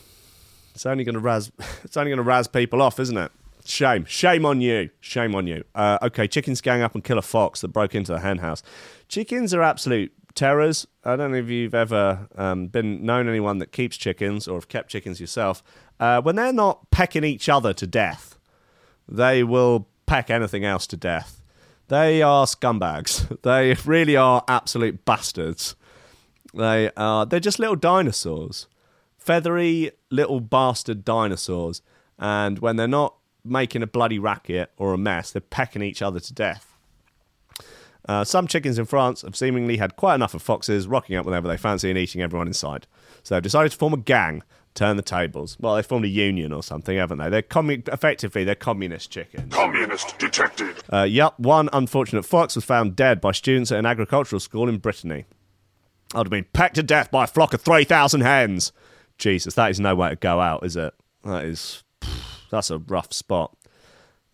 It's 0.74 0.84
only 0.84 1.04
going 1.04 1.14
to 1.14 1.20
raz. 1.20 1.50
It's 1.84 1.96
only 1.96 2.14
going 2.14 2.24
to 2.24 2.50
people 2.50 2.82
off, 2.82 3.00
isn't 3.00 3.16
it? 3.16 3.32
Shame, 3.64 4.04
shame 4.06 4.46
on 4.46 4.60
you, 4.60 4.90
shame 5.00 5.34
on 5.34 5.46
you. 5.46 5.64
Uh, 5.74 5.98
okay, 6.02 6.26
chickens 6.26 6.60
gang 6.60 6.82
up 6.82 6.94
and 6.94 7.04
kill 7.04 7.18
a 7.18 7.22
fox 7.22 7.60
that 7.60 7.68
broke 7.68 7.94
into 7.94 8.12
the 8.12 8.20
hen 8.20 8.38
house. 8.38 8.62
Chickens 9.08 9.52
are 9.52 9.62
absolute 9.62 10.12
terrors. 10.34 10.86
I 11.04 11.16
don't 11.16 11.32
know 11.32 11.38
if 11.38 11.48
you've 11.48 11.74
ever 11.74 12.28
um, 12.36 12.68
been 12.68 13.04
known 13.04 13.28
anyone 13.28 13.58
that 13.58 13.72
keeps 13.72 13.96
chickens 13.96 14.48
or 14.48 14.54
have 14.54 14.68
kept 14.68 14.90
chickens 14.90 15.20
yourself. 15.20 15.62
Uh, 15.98 16.20
when 16.22 16.36
they're 16.36 16.52
not 16.52 16.90
pecking 16.90 17.24
each 17.24 17.48
other 17.48 17.72
to 17.74 17.86
death, 17.86 18.38
they 19.08 19.42
will 19.42 19.88
peck 20.06 20.30
anything 20.30 20.64
else 20.64 20.86
to 20.88 20.96
death. 20.96 21.42
They 21.88 22.22
are 22.22 22.46
scumbags. 22.46 23.26
They 23.42 23.74
really 23.84 24.16
are 24.16 24.44
absolute 24.48 25.04
bastards. 25.04 25.74
They 26.54 26.90
are. 26.96 27.26
They're 27.26 27.40
just 27.40 27.58
little 27.58 27.76
dinosaurs, 27.76 28.66
feathery 29.18 29.92
little 30.10 30.40
bastard 30.40 31.04
dinosaurs. 31.04 31.82
And 32.18 32.58
when 32.58 32.76
they're 32.76 32.88
not 32.88 33.14
making 33.44 33.82
a 33.82 33.86
bloody 33.86 34.18
racket 34.18 34.70
or 34.76 34.92
a 34.92 34.98
mess, 34.98 35.30
they're 35.30 35.40
pecking 35.40 35.82
each 35.82 36.02
other 36.02 36.20
to 36.20 36.32
death. 36.34 36.74
Uh, 38.08 38.24
some 38.24 38.46
chickens 38.46 38.78
in 38.78 38.86
France 38.86 39.22
have 39.22 39.36
seemingly 39.36 39.76
had 39.76 39.96
quite 39.96 40.14
enough 40.14 40.34
of 40.34 40.42
foxes 40.42 40.86
rocking 40.86 41.16
up 41.16 41.26
whenever 41.26 41.46
they 41.46 41.56
fancy 41.56 41.90
and 41.90 41.98
eating 41.98 42.22
everyone 42.22 42.46
in 42.46 42.54
sight. 42.54 42.86
So 43.22 43.34
they've 43.34 43.42
decided 43.42 43.72
to 43.72 43.78
form 43.78 43.92
a 43.92 43.98
gang, 43.98 44.42
turn 44.74 44.96
the 44.96 45.02
tables. 45.02 45.56
Well, 45.60 45.74
they 45.74 45.82
formed 45.82 46.06
a 46.06 46.08
union 46.08 46.52
or 46.52 46.62
something, 46.62 46.96
haven't 46.96 47.18
they? 47.18 47.28
They're 47.28 47.42
commu- 47.42 47.86
effectively 47.92 48.42
they're 48.42 48.54
communist 48.54 49.10
chickens. 49.10 49.52
Communist 49.52 50.18
detected. 50.18 50.82
Uh, 50.92 51.02
yup, 51.02 51.38
one 51.38 51.68
unfortunate 51.72 52.24
fox 52.24 52.54
was 52.54 52.64
found 52.64 52.96
dead 52.96 53.20
by 53.20 53.32
students 53.32 53.70
at 53.70 53.78
an 53.78 53.86
agricultural 53.86 54.40
school 54.40 54.68
in 54.68 54.78
Brittany. 54.78 55.26
I'd 56.14 56.18
have 56.20 56.30
been 56.30 56.46
pecked 56.52 56.76
to 56.76 56.82
death 56.82 57.10
by 57.10 57.24
a 57.24 57.28
flock 57.28 57.54
of 57.54 57.60
3,000 57.60 58.22
hens. 58.22 58.72
Jesus, 59.18 59.54
that 59.54 59.70
is 59.70 59.78
no 59.78 59.94
way 59.94 60.08
to 60.10 60.16
go 60.16 60.40
out, 60.40 60.64
is 60.64 60.74
it? 60.74 60.94
That 61.24 61.44
is. 61.44 61.84
That's 62.50 62.70
a 62.70 62.78
rough 62.78 63.12
spot. 63.12 63.56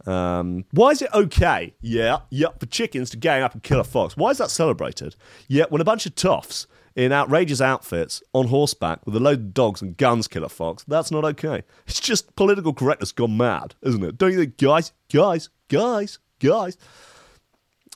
Um, 0.06 0.64
why 0.70 0.90
is 0.90 1.02
it 1.02 1.10
okay? 1.12 1.74
Yeah, 1.80 2.18
yeah, 2.30 2.48
for 2.58 2.66
chickens 2.66 3.10
to 3.10 3.16
gang 3.16 3.42
up 3.42 3.54
and 3.54 3.62
kill 3.62 3.80
a 3.80 3.84
fox. 3.84 4.16
Why 4.16 4.30
is 4.30 4.38
that 4.38 4.50
celebrated? 4.50 5.16
Yet 5.48 5.70
when 5.70 5.80
a 5.80 5.84
bunch 5.84 6.06
of 6.06 6.14
toffs 6.14 6.66
in 6.94 7.12
outrageous 7.12 7.60
outfits 7.60 8.22
on 8.32 8.48
horseback 8.48 9.04
with 9.04 9.16
a 9.16 9.20
load 9.20 9.38
of 9.38 9.54
dogs 9.54 9.82
and 9.82 9.96
guns 9.96 10.28
kill 10.28 10.44
a 10.44 10.48
fox, 10.48 10.84
that's 10.84 11.10
not 11.10 11.24
okay. 11.24 11.62
It's 11.86 12.00
just 12.00 12.36
political 12.36 12.72
correctness 12.72 13.12
gone 13.12 13.36
mad, 13.36 13.74
isn't 13.82 14.02
it? 14.04 14.18
Don't 14.18 14.32
you 14.32 14.38
think, 14.38 14.58
guys, 14.58 14.92
guys, 15.12 15.48
guys, 15.68 16.18
guys? 16.38 16.76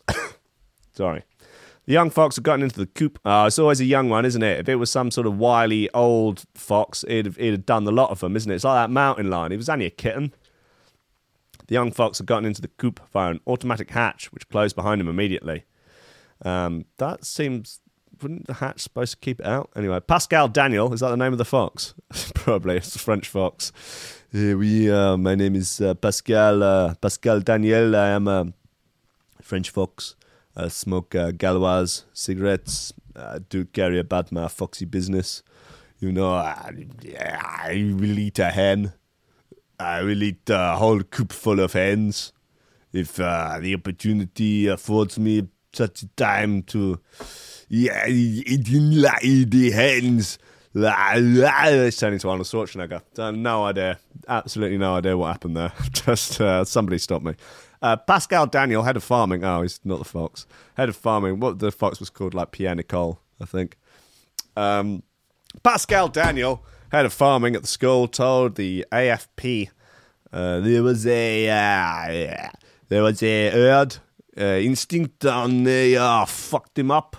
Sorry. 0.93 1.23
The 1.87 1.95
young 1.95 2.11
fox 2.11 2.37
had 2.37 2.45
gotten 2.45 2.63
into 2.63 2.79
the 2.79 2.87
coop. 2.87 3.19
Oh, 3.25 3.47
it's 3.47 3.59
always 3.59 3.81
a 3.81 3.85
young 3.85 4.09
one, 4.09 4.25
isn't 4.25 4.43
it? 4.43 4.61
If 4.61 4.69
it 4.69 4.77
was 4.77 4.91
some 4.91 5.11
sort 5.11 5.27
of 5.27 5.39
wily 5.39 5.91
old 5.91 6.45
fox, 6.55 7.05
it'd 7.09 7.39
it'd 7.39 7.53
have 7.53 7.67
done 7.67 7.85
the 7.85 7.93
lot 7.93 8.11
of 8.11 8.21
them, 8.21 8.37
isn't 8.37 8.51
it? 8.51 8.55
It's 8.55 8.65
like 8.65 8.77
that 8.77 8.91
mountain 8.91 9.31
lion. 9.31 9.51
He 9.51 9.57
was 9.57 9.69
only 9.69 9.87
a 9.87 9.91
kitten. 9.91 10.33
The 11.67 11.75
young 11.75 11.93
fox 11.93 12.19
had 12.19 12.27
gotten 12.27 12.45
into 12.45 12.61
the 12.61 12.69
coop 12.69 13.01
via 13.13 13.31
an 13.31 13.41
automatic 13.47 13.91
hatch, 13.91 14.33
which 14.33 14.49
closed 14.49 14.77
behind 14.77 15.01
him 15.01 15.09
immediately. 15.09 15.65
Um, 16.45 16.85
that 16.99 17.25
seems. 17.25 17.81
Wouldn't 18.21 18.49
the 18.49 18.55
hatch 18.55 18.81
supposed 18.81 19.13
to 19.13 19.19
keep 19.19 19.41
it 19.41 19.47
out? 19.47 19.71
Anyway, 19.75 19.99
Pascal 20.01 20.47
Daniel, 20.49 20.93
is 20.93 21.01
that 21.01 21.09
the 21.09 21.17
name 21.17 21.33
of 21.33 21.39
the 21.39 21.45
fox? 21.45 21.95
Probably, 22.35 22.77
it's 22.77 22.95
a 22.95 22.99
French 22.99 23.27
fox. 23.27 23.73
Uh, 24.35 24.55
oui, 24.59 24.91
uh, 24.91 25.17
my 25.17 25.35
name 25.35 25.57
is 25.57 25.81
uh, 25.81 25.95
Pascal, 25.95 26.63
uh, 26.63 26.95
Pascal 26.97 27.41
Daniel. 27.41 27.97
I 27.97 28.09
am 28.11 28.29
a 28.29 28.53
French 29.41 29.71
fox. 29.71 30.17
I 30.57 30.69
smoke 30.69 31.15
uh, 31.15 31.31
Gauloise 31.33 32.05
cigarettes. 32.13 32.93
I 33.17 33.39
do 33.39 33.65
carry 33.65 33.99
about 33.99 34.33
my 34.33 34.49
foxy 34.49 34.85
business. 34.85 35.43
You 35.99 36.13
know, 36.13 36.33
I, 36.33 36.73
I 37.19 37.95
will 37.97 38.19
eat 38.19 38.39
a 38.39 38.51
hen. 38.51 38.93
I 39.79 40.03
will 40.03 40.23
eat 40.23 40.49
a 40.49 40.77
whole 40.77 41.03
coop 41.03 41.33
full 41.33 41.61
of 41.61 41.73
hens 41.73 42.33
if 42.93 43.21
uh, 43.21 43.59
the 43.61 43.75
opportunity 43.75 44.67
affords 44.67 45.19
me 45.19 45.49
such 45.73 46.03
a 46.03 46.07
time 46.09 46.63
to 46.65 47.01
yeah, 47.69 48.07
eating 48.09 48.93
like 49.01 49.23
the 49.23 49.71
hens. 49.73 50.39
Turning 50.73 52.19
to 52.19 52.29
Arnold 52.29 52.47
Schwarzenegger. 52.47 53.03
Uh, 53.19 53.31
no 53.31 53.65
idea. 53.65 53.99
Absolutely 54.29 54.79
no 54.79 54.97
idea 54.97 55.17
what 55.17 55.33
happened 55.33 55.57
there. 55.57 55.73
Just 55.93 56.41
uh, 56.41 56.65
somebody 56.65 56.99
stop 56.99 57.23
me. 57.23 57.35
Uh, 57.83 57.97
Pascal 57.97 58.47
Daniel, 58.47 58.83
head 58.83 58.97
of 58.97 59.05
farming. 59.05 59.45
Oh, 59.45 59.63
he's 59.63 59.81
not 59.85 59.99
the 59.99 60.05
fox. 60.05 60.47
Head 60.77 60.89
of 60.89 60.97
farming. 60.97 61.41
What 61.41 61.59
the 61.59 61.73
fox 61.73 61.99
was 61.99 62.11
called, 62.11 62.35
like 62.35 62.51
Pierre 62.51 62.75
Nicole, 62.75 63.21
I 63.41 63.47
think. 63.47 63.77
Um, 64.57 65.03
Pascal 65.63 66.09
Daniel, 66.09 66.65
head 66.93 67.07
of 67.07 67.13
farming 67.13 67.57
at 67.57 67.63
the 67.63 67.69
school, 67.69 68.07
told 68.07 68.57
the 68.57 68.85
AFP 68.93 69.71
uh, 70.33 70.61
there 70.61 70.83
was 70.83 71.07
a 71.07 71.49
uh, 71.49 72.51
there 72.89 73.03
was 73.03 73.23
a 73.23 73.51
herd 73.51 73.97
uh, 74.39 74.45
instinct 74.45 75.25
and 75.25 75.67
they 75.67 75.97
uh, 75.97 76.25
fucked 76.25 76.79
him 76.79 76.91
up. 76.91 77.17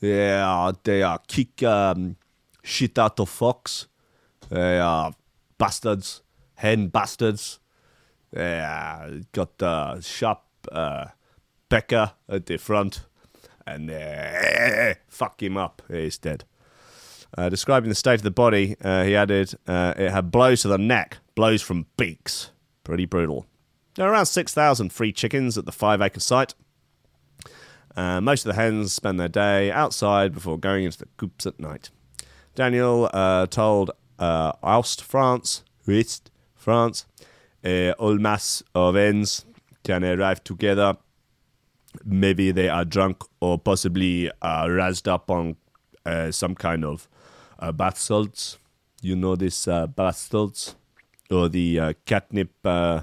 Yeah, 0.00 0.72
they 0.82 1.02
uh, 1.02 1.18
kick 1.26 1.62
um, 1.62 2.16
shit 2.62 2.98
out 2.98 3.20
of 3.20 3.28
fox. 3.28 3.86
They 4.48 4.78
are 4.78 5.12
bastards, 5.58 6.22
hen 6.56 6.88
bastards. 6.88 7.58
They 8.34 8.58
uh, 8.58 9.20
got 9.30 9.58
the 9.58 10.00
sharp 10.00 10.42
uh, 10.70 11.06
at 11.70 12.46
the 12.46 12.56
front 12.58 13.04
and 13.64 13.90
uh, 13.90 14.94
fuck 15.08 15.40
him 15.40 15.56
up. 15.56 15.82
He's 15.88 16.18
dead. 16.18 16.44
Uh, 17.38 17.48
describing 17.48 17.88
the 17.88 17.94
state 17.94 18.14
of 18.14 18.22
the 18.22 18.30
body, 18.32 18.76
uh, 18.82 19.04
he 19.04 19.14
added, 19.14 19.54
uh, 19.66 19.94
it 19.96 20.10
had 20.10 20.30
blows 20.30 20.62
to 20.62 20.68
the 20.68 20.78
neck, 20.78 21.18
blows 21.34 21.62
from 21.62 21.86
beaks. 21.96 22.50
Pretty 22.82 23.06
brutal. 23.06 23.46
There 23.94 24.06
are 24.06 24.12
around 24.12 24.26
6,000 24.26 24.92
free 24.92 25.12
chickens 25.12 25.56
at 25.56 25.64
the 25.64 25.72
five 25.72 26.02
acre 26.02 26.20
site. 26.20 26.54
Uh, 27.96 28.20
most 28.20 28.44
of 28.44 28.54
the 28.54 28.60
hens 28.60 28.92
spend 28.92 29.20
their 29.20 29.28
day 29.28 29.70
outside 29.70 30.34
before 30.34 30.58
going 30.58 30.84
into 30.84 30.98
the 30.98 31.08
coops 31.16 31.46
at 31.46 31.60
night. 31.60 31.90
Daniel 32.56 33.08
told 33.46 33.92
uh, 34.18 34.52
Oust 34.62 35.02
France, 35.02 35.62
Ouest 35.86 36.30
France, 36.54 37.06
a 37.64 37.94
whole 37.98 38.18
mass 38.18 38.62
of 38.74 38.96
ends 38.96 39.44
can 39.84 40.04
arrive 40.04 40.44
together. 40.44 40.96
Maybe 42.04 42.50
they 42.50 42.68
are 42.68 42.84
drunk 42.84 43.22
or 43.40 43.58
possibly 43.58 44.30
uh, 44.42 44.66
razzed 44.66 45.08
up 45.08 45.30
on 45.30 45.56
uh, 46.04 46.30
some 46.30 46.54
kind 46.54 46.84
of 46.84 47.08
uh, 47.58 47.72
bath 47.72 47.98
salts. 47.98 48.58
You 49.00 49.16
know 49.16 49.36
this 49.36 49.68
uh, 49.68 49.86
bath 49.86 50.16
salts 50.16 50.74
or 51.30 51.48
the 51.48 51.78
uh, 51.78 51.92
catnip 52.06 52.50
uh, 52.64 53.02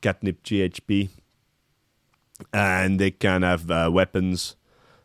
catnip 0.00 0.42
GHB, 0.42 1.08
and 2.52 2.98
they 2.98 3.10
can 3.10 3.42
have 3.42 3.70
uh, 3.70 3.90
weapons. 3.92 4.56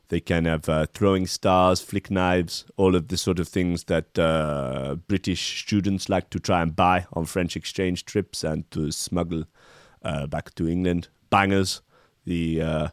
They 0.10 0.22
can 0.22 0.46
have 0.46 0.70
uh, 0.70 0.86
throwing 0.94 1.28
stars, 1.28 1.82
flick 1.82 2.10
knives, 2.10 2.66
all 2.78 2.96
of 2.96 3.10
the 3.10 3.18
sort 3.18 3.40
of 3.40 3.48
things 3.48 3.86
that 3.86 4.18
uh, 4.18 4.96
British 5.08 5.62
students 5.64 6.08
like 6.08 6.30
to 6.30 6.40
try 6.40 6.62
and 6.62 6.76
buy 6.76 7.06
on 7.14 7.26
French 7.26 7.56
exchange 7.58 8.06
trips 8.06 8.44
and 8.44 8.70
to 8.72 8.92
smuggle 8.92 9.44
uh, 10.04 10.28
back 10.28 10.56
to 10.56 10.68
England. 10.68 11.10
Bangers, 11.30 11.82
the 12.26 12.62
uh, 12.62 12.88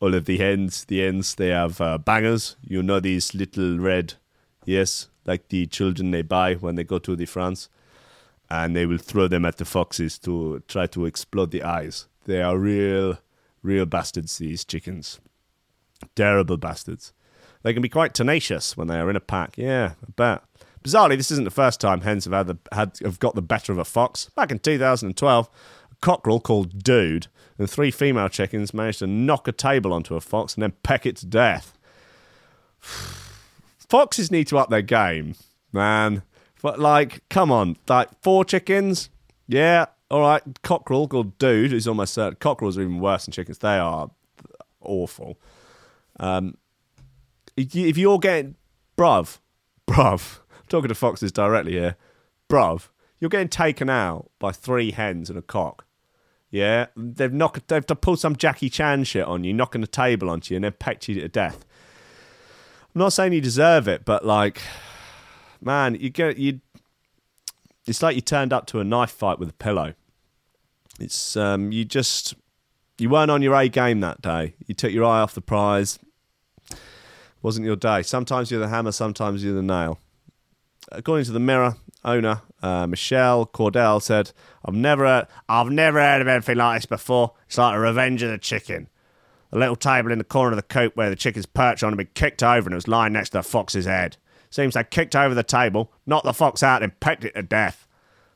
all 0.00 0.14
of 0.14 0.26
the 0.26 0.38
hens, 0.38 0.84
the 0.84 1.00
hens, 1.00 1.34
they 1.34 1.48
have 1.48 1.80
uh, 1.80 1.98
bangers. 1.98 2.56
You 2.62 2.82
know 2.82 3.00
these 3.00 3.34
little 3.34 3.78
red, 3.78 4.14
yes, 4.64 5.08
like 5.26 5.48
the 5.48 5.66
children 5.66 6.12
they 6.12 6.22
buy 6.22 6.54
when 6.54 6.76
they 6.76 6.84
go 6.84 6.98
to 7.00 7.16
the 7.16 7.26
France 7.26 7.68
and 8.50 8.74
they 8.74 8.84
will 8.86 8.98
throw 8.98 9.28
them 9.28 9.44
at 9.44 9.58
the 9.58 9.64
foxes 9.64 10.18
to 10.18 10.62
try 10.66 10.86
to 10.88 11.06
explode 11.06 11.52
the 11.52 11.62
eyes. 11.62 12.08
They 12.24 12.42
are 12.42 12.58
real, 12.58 13.18
real 13.62 13.86
bastards, 13.86 14.38
these 14.38 14.64
chickens. 14.64 15.20
Terrible 16.14 16.56
bastards. 16.56 17.12
They 17.62 17.72
can 17.72 17.82
be 17.82 17.88
quite 17.88 18.14
tenacious 18.14 18.76
when 18.76 18.88
they 18.88 18.98
are 18.98 19.10
in 19.10 19.16
a 19.16 19.20
pack. 19.20 19.56
Yeah, 19.56 19.92
I 20.02 20.10
bet. 20.16 20.42
Bizarrely, 20.82 21.16
this 21.16 21.30
isn't 21.30 21.44
the 21.44 21.50
first 21.50 21.80
time 21.80 22.00
hens 22.00 22.24
have 22.24 22.32
had, 22.32 22.46
the, 22.46 22.58
had 22.72 22.98
have 23.02 23.18
got 23.18 23.34
the 23.34 23.42
better 23.42 23.70
of 23.70 23.78
a 23.78 23.84
fox. 23.84 24.30
Back 24.34 24.50
in 24.50 24.58
2012, 24.58 25.48
a 25.90 25.94
cockerel 26.00 26.40
called 26.40 26.82
Dude 26.82 27.26
and 27.58 27.68
three 27.68 27.90
female 27.90 28.28
chickens 28.28 28.72
managed 28.72 29.00
to 29.00 29.06
knock 29.06 29.46
a 29.46 29.52
table 29.52 29.92
onto 29.92 30.16
a 30.16 30.20
fox 30.20 30.54
and 30.54 30.62
then 30.62 30.72
peck 30.82 31.04
it 31.04 31.16
to 31.16 31.26
death. 31.26 31.76
Foxes 33.90 34.30
need 34.30 34.46
to 34.46 34.56
up 34.56 34.70
their 34.70 34.82
game, 34.82 35.34
man. 35.72 36.22
But 36.62 36.78
like, 36.78 37.28
come 37.28 37.52
on, 37.52 37.76
like 37.88 38.08
four 38.22 38.44
chickens, 38.44 39.10
yeah, 39.46 39.86
all 40.10 40.20
right. 40.20 40.42
Cockerel 40.62 41.08
called 41.08 41.38
dude, 41.38 41.72
is 41.72 41.86
almost 41.86 42.14
certain. 42.14 42.36
Cockerels 42.40 42.78
are 42.78 42.82
even 42.82 43.00
worse 43.00 43.26
than 43.26 43.32
chickens. 43.32 43.58
They 43.58 43.78
are 43.78 44.10
awful. 44.80 45.38
Um, 46.20 46.56
if 47.56 47.74
you- 47.74 47.88
if 47.88 47.96
you're 47.98 48.18
getting, 48.18 48.54
bruv, 48.96 49.38
bruv, 49.88 50.38
I'm 50.52 50.64
talking 50.68 50.88
to 50.88 50.94
foxes 50.94 51.32
directly 51.32 51.72
here, 51.72 51.96
bruv, 52.48 52.88
you're 53.18 53.30
getting 53.30 53.48
taken 53.48 53.90
out 53.90 54.30
by 54.38 54.52
three 54.52 54.92
hens 54.92 55.28
and 55.28 55.38
a 55.38 55.42
cock. 55.42 55.86
Yeah, 56.50 56.86
they've 56.96 57.32
knocked, 57.32 57.68
they've 57.68 57.86
pulled 57.86 58.18
some 58.20 58.36
Jackie 58.36 58.68
Chan 58.70 59.04
shit 59.04 59.24
on 59.24 59.44
you, 59.44 59.52
knocking 59.52 59.82
a 59.82 59.86
table 59.86 60.28
onto 60.30 60.52
you, 60.52 60.56
and 60.56 60.64
then 60.64 60.72
pecked 60.78 61.08
you 61.08 61.14
to 61.20 61.28
death. 61.28 61.64
I'm 62.94 62.98
not 62.98 63.12
saying 63.12 63.32
you 63.32 63.40
deserve 63.40 63.86
it, 63.88 64.04
but 64.04 64.24
like, 64.26 64.60
man, 65.60 65.94
you 65.94 66.10
get 66.10 66.38
you. 66.38 66.60
it's 67.86 68.02
like 68.02 68.14
you 68.16 68.20
turned 68.20 68.52
up 68.52 68.66
to 68.66 68.80
a 68.80 68.84
knife 68.84 69.10
fight 69.12 69.38
with 69.38 69.48
a 69.48 69.54
pillow. 69.54 69.94
It's 70.98 71.36
um, 71.36 71.72
you 71.72 71.84
just 71.84 72.34
you 72.98 73.08
weren't 73.08 73.30
on 73.30 73.42
your 73.42 73.54
A 73.54 73.68
game 73.68 74.00
that 74.00 74.20
day. 74.20 74.54
You 74.66 74.74
took 74.74 74.92
your 74.92 75.04
eye 75.04 75.20
off 75.20 75.34
the 75.34 75.40
prize. 75.40 75.98
Wasn't 77.42 77.66
your 77.66 77.76
day. 77.76 78.02
Sometimes 78.02 78.50
you're 78.50 78.60
the 78.60 78.68
hammer, 78.68 78.92
sometimes 78.92 79.42
you're 79.42 79.54
the 79.54 79.62
nail. 79.62 79.98
According 80.92 81.26
to 81.26 81.32
the 81.32 81.40
Mirror 81.40 81.76
owner, 82.04 82.42
uh, 82.62 82.86
Michelle 82.86 83.46
Cordell 83.46 84.02
said, 84.02 84.32
"I've 84.64 84.74
never, 84.74 85.26
I've 85.48 85.70
never 85.70 86.00
heard 86.00 86.20
of 86.20 86.28
anything 86.28 86.58
like 86.58 86.78
this 86.78 86.86
before. 86.86 87.32
It's 87.46 87.58
like 87.58 87.76
a 87.76 87.80
Revenge 87.80 88.22
of 88.22 88.30
the 88.30 88.38
Chicken. 88.38 88.88
The 89.50 89.58
little 89.58 89.76
table 89.76 90.12
in 90.12 90.18
the 90.18 90.24
corner 90.24 90.52
of 90.52 90.56
the 90.56 90.62
coop 90.62 90.96
where 90.96 91.10
the 91.10 91.16
chicken's 91.16 91.46
perched 91.46 91.82
on 91.82 91.92
had 91.92 91.98
been 91.98 92.08
kicked 92.14 92.42
over 92.42 92.68
and 92.68 92.72
it 92.72 92.76
was 92.76 92.88
lying 92.88 93.12
next 93.12 93.30
to 93.30 93.38
the 93.38 93.42
fox's 93.42 93.84
head. 93.84 94.16
Seems 94.50 94.74
they 94.74 94.84
kicked 94.84 95.16
over 95.16 95.34
the 95.34 95.42
table, 95.42 95.92
knocked 96.06 96.24
the 96.24 96.32
fox 96.32 96.62
out, 96.62 96.82
and 96.82 96.98
pecked 97.00 97.24
it 97.24 97.34
to 97.34 97.42
death. 97.42 97.86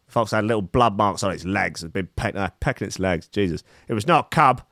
The 0.06 0.12
fox 0.12 0.30
had 0.30 0.44
little 0.44 0.62
blood 0.62 0.96
marks 0.96 1.22
on 1.22 1.32
its 1.32 1.44
legs. 1.44 1.82
Had 1.82 1.92
been 1.92 2.08
uh, 2.18 2.50
pecking 2.60 2.86
its 2.86 2.98
legs. 2.98 3.28
Jesus, 3.28 3.62
it 3.88 3.94
was 3.94 4.06
not 4.06 4.26
a 4.26 4.28
cub, 4.34 4.62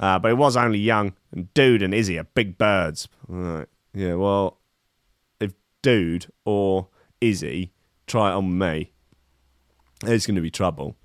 uh, 0.00 0.18
but 0.18 0.30
it 0.30 0.36
was 0.36 0.56
only 0.56 0.78
young. 0.78 1.14
And 1.32 1.52
Dude 1.54 1.82
and 1.82 1.94
Izzy 1.94 2.18
are 2.18 2.24
big 2.24 2.58
birds. 2.58 3.08
Right. 3.26 3.68
Yeah. 3.98 4.14
Well, 4.14 4.60
if 5.40 5.54
Dude 5.82 6.28
or 6.44 6.86
Izzy 7.20 7.72
try 8.06 8.30
it 8.30 8.34
on 8.34 8.56
me, 8.56 8.92
there's 10.02 10.24
going 10.24 10.36
to 10.36 10.40
be 10.40 10.52
trouble. 10.52 10.96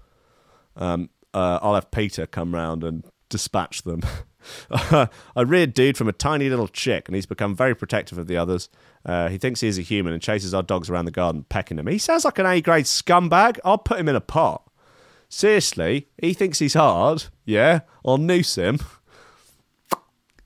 Um, 0.76 1.10
uh, 1.34 1.58
I'll 1.64 1.74
have 1.74 1.90
Peter 1.90 2.28
come 2.28 2.54
round 2.54 2.84
and 2.84 3.04
dispatch 3.30 3.82
them. 3.82 4.04
I 4.70 5.10
reared 5.42 5.74
dude 5.74 5.98
from 5.98 6.08
a 6.08 6.14
tiny 6.14 6.50
little 6.50 6.68
chick, 6.68 7.08
and 7.08 7.16
he's 7.16 7.26
become 7.26 7.56
very 7.56 7.74
protective 7.74 8.20
of 8.20 8.28
the 8.28 8.38
others. 8.38 8.70
Uh, 9.04 9.30
he 9.30 9.40
thinks 9.40 9.62
he 9.62 9.68
is 9.68 9.80
a 9.80 9.82
human 9.82 10.14
and 10.14 10.22
chases 10.22 10.54
our 10.54 10.62
dogs 10.62 10.88
around 10.88 11.06
the 11.06 11.12
garden, 11.12 11.46
pecking 11.50 11.78
them. 11.78 11.88
He 11.88 11.98
sounds 11.98 12.26
like 12.26 12.38
an 12.38 12.46
A 12.46 12.62
grade 12.62 12.86
scumbag. 12.86 13.58
I'll 13.66 13.80
put 13.80 14.00
him 14.00 14.08
in 14.08 14.16
a 14.16 14.22
pot. 14.22 14.70
Seriously, 15.30 16.10
he 16.22 16.34
thinks 16.34 16.60
he's 16.60 16.76
hard. 16.76 17.26
Yeah, 17.44 17.80
I'll 18.06 18.20
noose 18.20 18.54
him. 18.56 18.80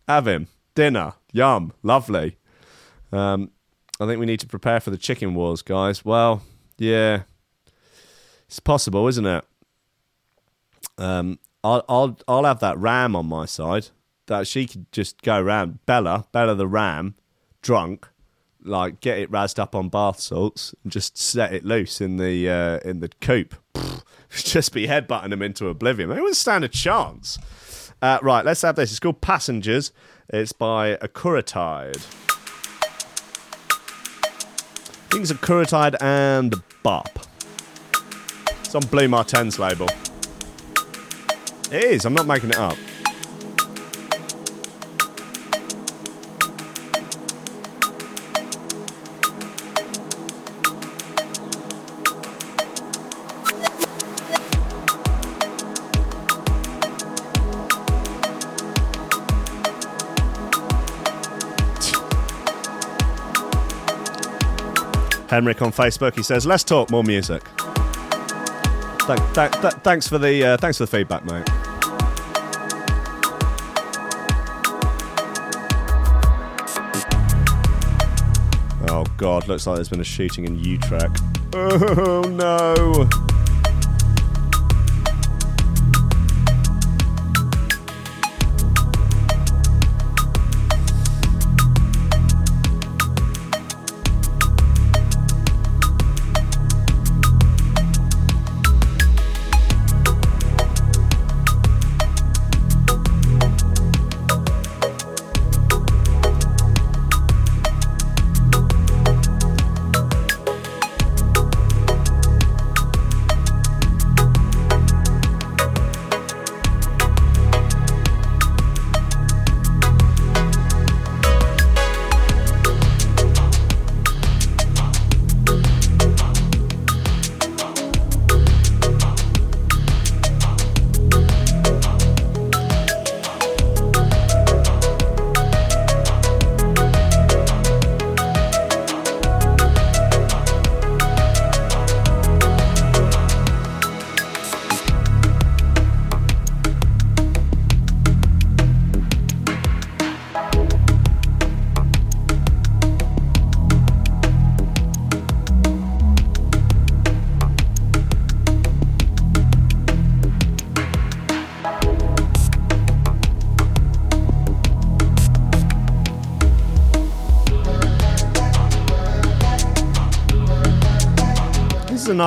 Have 0.08 0.28
him. 0.28 0.48
Dinner. 0.76 1.14
Yum. 1.34 1.74
Lovely. 1.84 2.37
Um, 3.12 3.52
I 4.00 4.06
think 4.06 4.20
we 4.20 4.26
need 4.26 4.40
to 4.42 4.48
prepare 4.48 4.80
for 4.80 4.92
the 4.92 4.98
chicken 4.98 5.34
wars, 5.34 5.62
guys. 5.62 6.06
Well, 6.06 6.44
yeah. 6.78 7.24
It's 8.48 8.60
possible, 8.60 9.08
isn't 9.08 9.26
it? 9.26 9.44
Um, 10.98 11.40
I'll, 11.64 11.84
I'll, 11.90 12.18
I'll 12.28 12.46
have 12.46 12.60
that 12.60 12.78
ram 12.78 13.16
on 13.16 13.26
my 13.26 13.46
side. 13.46 13.88
That 14.28 14.46
she 14.46 14.68
could 14.68 14.92
just 14.92 15.22
go 15.22 15.40
around. 15.42 15.86
Bella, 15.86 16.26
Bella 16.32 16.54
the 16.54 16.68
ram, 16.68 17.16
drunk, 17.62 18.08
like 18.62 19.00
get 19.00 19.20
it 19.20 19.32
razzed 19.32 19.58
up 19.58 19.74
on 19.74 19.90
bath 19.90 20.20
salts 20.20 20.76
and 20.84 20.92
just 20.92 21.18
set 21.18 21.54
it 21.54 21.64
loose 21.64 22.02
in 22.02 22.18
the 22.18 22.50
uh, 22.50 22.80
in 22.88 23.00
the 23.00 23.10
coop. 23.22 23.56
Just 24.30 24.74
be 24.74 24.88
headbutting 24.88 25.30
them 25.30 25.42
into 25.42 25.70
oblivion. 25.70 26.10
They 26.10 26.16
wouldn't 26.16 26.36
stand 26.36 26.66
a 26.66 26.68
chance. 26.68 27.40
Uh, 28.02 28.20
right, 28.22 28.44
let's 28.46 28.62
have 28.62 28.76
this. 28.76 28.92
It's 28.92 29.00
called 29.00 29.22
Passengers. 29.22 29.94
It's 30.30 30.52
by 30.52 30.96
Acuratyde. 30.98 32.27
I 35.08 35.10
think 35.10 35.24
it's 35.24 35.32
Acuratyde 35.32 35.96
and 36.02 36.54
Bop. 36.84 37.08
It's 38.60 38.76
on 38.76 38.82
Blu 38.88 39.08
Mar 39.08 39.24
Ten's 39.24 39.58
label. 39.58 39.88
It 41.72 41.82
is. 41.82 42.04
I'm 42.04 42.14
not 42.14 42.28
making 42.28 42.50
it 42.50 42.58
up. 42.58 42.76
Henrik 65.30 65.62
on 65.62 65.72
Facebook. 65.72 66.16
He 66.16 66.24
says, 66.24 66.46
"Let's 66.46 66.64
talk 66.64 66.90
more 66.90 67.04
music." 67.04 67.44
Thank, 69.08 69.22
thank, 69.34 69.62
th- 69.62 69.74
thanks 69.84 70.08
for 70.08 70.18
the 70.18 70.44
uh, 70.44 70.58
thanks 70.58 70.78
for 70.78 70.86
the 70.86 70.92
feedback, 70.92 71.24
mate. 71.26 71.48
Oh 78.90 79.06
God, 79.18 79.48
looks 79.48 79.68
like 79.68 79.76
there's 79.76 79.90
been 79.90 80.00
a 80.00 80.04
shooting 80.06 80.46
in 80.46 80.60
Utrecht. 80.64 81.22
Oh 81.54 82.22
no! 82.22 83.27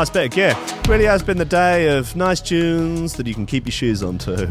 Nice 0.00 0.08
of 0.08 0.30
gear. 0.30 0.56
Really 0.88 1.04
has 1.04 1.22
been 1.22 1.36
the 1.36 1.44
day 1.44 1.94
of 1.94 2.16
nice 2.16 2.40
tunes 2.40 3.16
that 3.16 3.26
you 3.26 3.34
can 3.34 3.44
keep 3.44 3.66
your 3.66 3.72
shoes 3.72 4.02
on 4.02 4.16
to. 4.16 4.46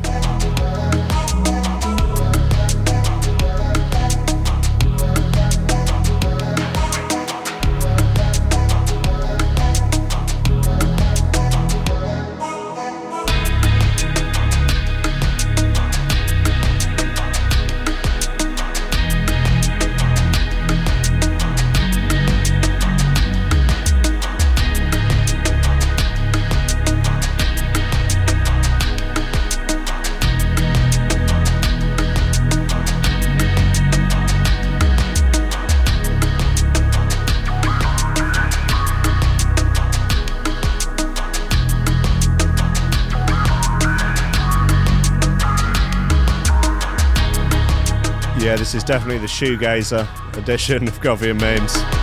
This 48.69 48.83
is 48.83 48.83
definitely 48.83 49.17
the 49.17 49.25
shoegazer 49.25 50.07
edition 50.37 50.87
of 50.87 51.01
Coffee 51.01 51.33
Memes. 51.33 51.98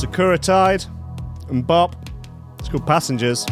Sakura 0.00 0.38
Tide 0.38 0.82
and 1.50 1.66
Bop. 1.66 1.94
It's 2.58 2.70
called 2.70 2.86
Passengers. 2.86 3.44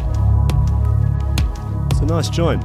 It's 1.91 1.99
a 1.99 2.05
nice 2.07 2.27
joint. 2.27 2.63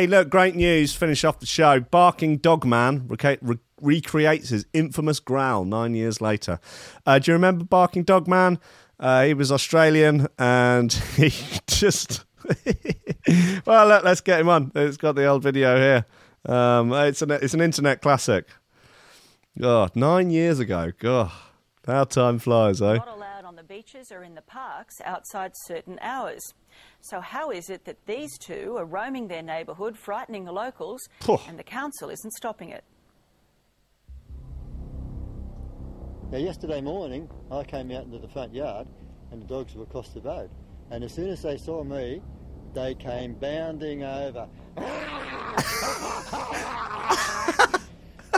Hey, 0.00 0.06
look, 0.06 0.30
great 0.30 0.56
news. 0.56 0.94
Finish 0.94 1.24
off 1.24 1.40
the 1.40 1.46
show. 1.46 1.78
Barking 1.78 2.38
Dog 2.38 2.64
Man 2.64 3.06
recreates 3.82 4.50
his 4.50 4.66
infamous 4.72 5.20
growl 5.20 5.64
nine 5.64 5.94
years 5.94 6.20
later. 6.20 6.60
Uh, 7.06 7.18
do 7.18 7.30
you 7.30 7.34
remember 7.34 7.64
Barking 7.64 8.02
Dog 8.02 8.26
Man? 8.26 8.58
Uh, 8.98 9.24
he 9.24 9.34
was 9.34 9.50
Australian 9.50 10.28
and 10.38 10.92
he 11.16 11.32
just. 11.66 12.24
well, 13.66 13.86
let, 13.86 14.04
us 14.04 14.20
get 14.20 14.40
him 14.40 14.48
on. 14.48 14.72
It's 14.74 14.96
got 14.96 15.14
the 15.14 15.26
old 15.26 15.42
video 15.42 15.76
here. 15.76 16.04
Um, 16.46 16.92
it's, 16.92 17.22
an, 17.22 17.30
it's 17.30 17.54
an 17.54 17.60
internet 17.60 18.02
classic. 18.02 18.46
God, 19.58 19.94
nine 19.94 20.30
years 20.30 20.58
ago. 20.58 20.92
God, 20.98 21.30
how 21.86 22.04
time 22.04 22.38
flies, 22.38 22.80
eh? 22.80 22.94
not 22.94 23.08
allowed 23.08 23.44
on 23.44 23.56
the 23.56 23.62
beaches 23.62 24.10
or 24.10 24.22
in 24.22 24.34
the 24.34 24.42
parks 24.42 24.94
outside 25.04 25.52
certain 25.64 25.98
hours. 26.00 26.40
So, 27.00 27.20
how 27.20 27.50
is 27.50 27.68
it 27.68 27.84
that 27.84 28.06
these 28.06 28.38
two 28.38 28.76
are 28.78 28.84
roaming 28.84 29.28
their 29.28 29.42
neighbourhood, 29.42 29.98
frightening 29.98 30.44
the 30.44 30.52
locals, 30.52 31.00
and 31.48 31.58
the 31.58 31.64
council 31.64 32.10
isn't 32.10 32.32
stopping 32.32 32.70
it? 32.70 32.84
Now, 36.30 36.38
yesterday 36.38 36.80
morning, 36.80 37.28
I 37.50 37.64
came 37.64 37.90
out 37.90 38.04
into 38.04 38.18
the 38.18 38.28
front 38.28 38.54
yard 38.54 38.86
and 39.32 39.42
the 39.42 39.46
dogs 39.46 39.74
were 39.74 39.82
across 39.82 40.10
the 40.10 40.20
road. 40.20 40.48
And 40.90 41.02
as 41.04 41.12
soon 41.12 41.28
as 41.28 41.42
they 41.42 41.56
saw 41.56 41.82
me, 41.82 42.22
they 42.72 42.94
came 42.94 43.34
bounding 43.34 44.04
over. 44.04 44.48
and 44.76 44.86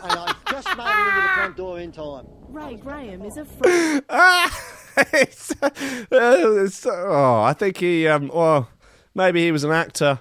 I 0.05 0.35
just 0.51 0.69
made 0.77 0.87
it 0.87 1.09
into 1.09 1.21
the 1.23 1.29
front 1.35 1.57
door 1.57 1.81
in 1.81 1.93
time. 1.93 2.27
Ray 2.49 2.77
Graham 2.77 3.23
is 3.23 3.37
a 3.37 3.45
friend. 3.47 4.03
it's, 5.13 5.51
uh, 5.63 5.71
it's- 6.11 6.87
oh, 6.87 7.43
I 7.43 7.53
think 7.53 7.77
he, 7.79 8.07
um, 8.07 8.29
well, 8.33 8.69
maybe 9.15 9.45
he 9.45 9.53
was 9.53 9.65
an 9.65 9.71
actor. 9.73 10.21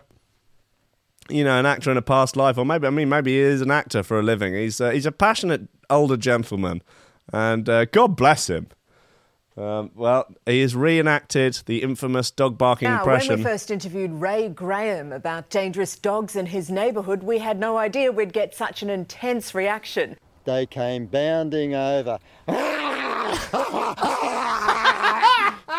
You 1.29 1.45
know, 1.45 1.57
an 1.57 1.65
actor 1.65 1.89
in 1.91 1.95
a 1.97 2.01
past 2.01 2.35
life, 2.35 2.57
or 2.57 2.65
maybe 2.65 2.85
I 2.87 2.89
mean, 2.89 3.07
maybe 3.07 3.31
he 3.31 3.37
is 3.39 3.61
an 3.61 3.71
actor 3.71 4.03
for 4.03 4.19
a 4.19 4.21
living. 4.23 4.53
He's 4.53 4.81
uh, 4.81 4.89
he's 4.89 5.05
a 5.05 5.13
passionate 5.13 5.69
older 5.89 6.17
gentleman, 6.17 6.81
and 7.31 7.67
uh, 7.69 7.85
God 7.85 8.15
bless 8.15 8.49
him. 8.49 8.67
Um, 9.57 9.91
well, 9.95 10.27
he 10.45 10.61
has 10.61 10.75
reenacted 10.75 11.61
the 11.65 11.83
infamous 11.83 12.31
dog 12.31 12.57
barking 12.57 12.89
Now, 12.89 12.99
impression. 12.99 13.29
when 13.31 13.39
we 13.39 13.43
first 13.43 13.69
interviewed 13.69 14.11
Ray 14.11 14.47
Graham 14.47 15.11
about 15.11 15.49
dangerous 15.49 15.97
dogs 15.97 16.35
in 16.37 16.45
his 16.47 16.69
neighbourhood, 16.69 17.21
we 17.21 17.39
had 17.39 17.59
no 17.59 17.77
idea 17.77 18.11
we'd 18.11 18.31
get 18.33 18.55
such 18.55 18.81
an 18.81 18.89
intense 18.89 19.53
reaction. 19.53 20.17
They 20.45 20.65
came 20.65 21.05
bounding 21.05 21.75
over. 21.75 22.17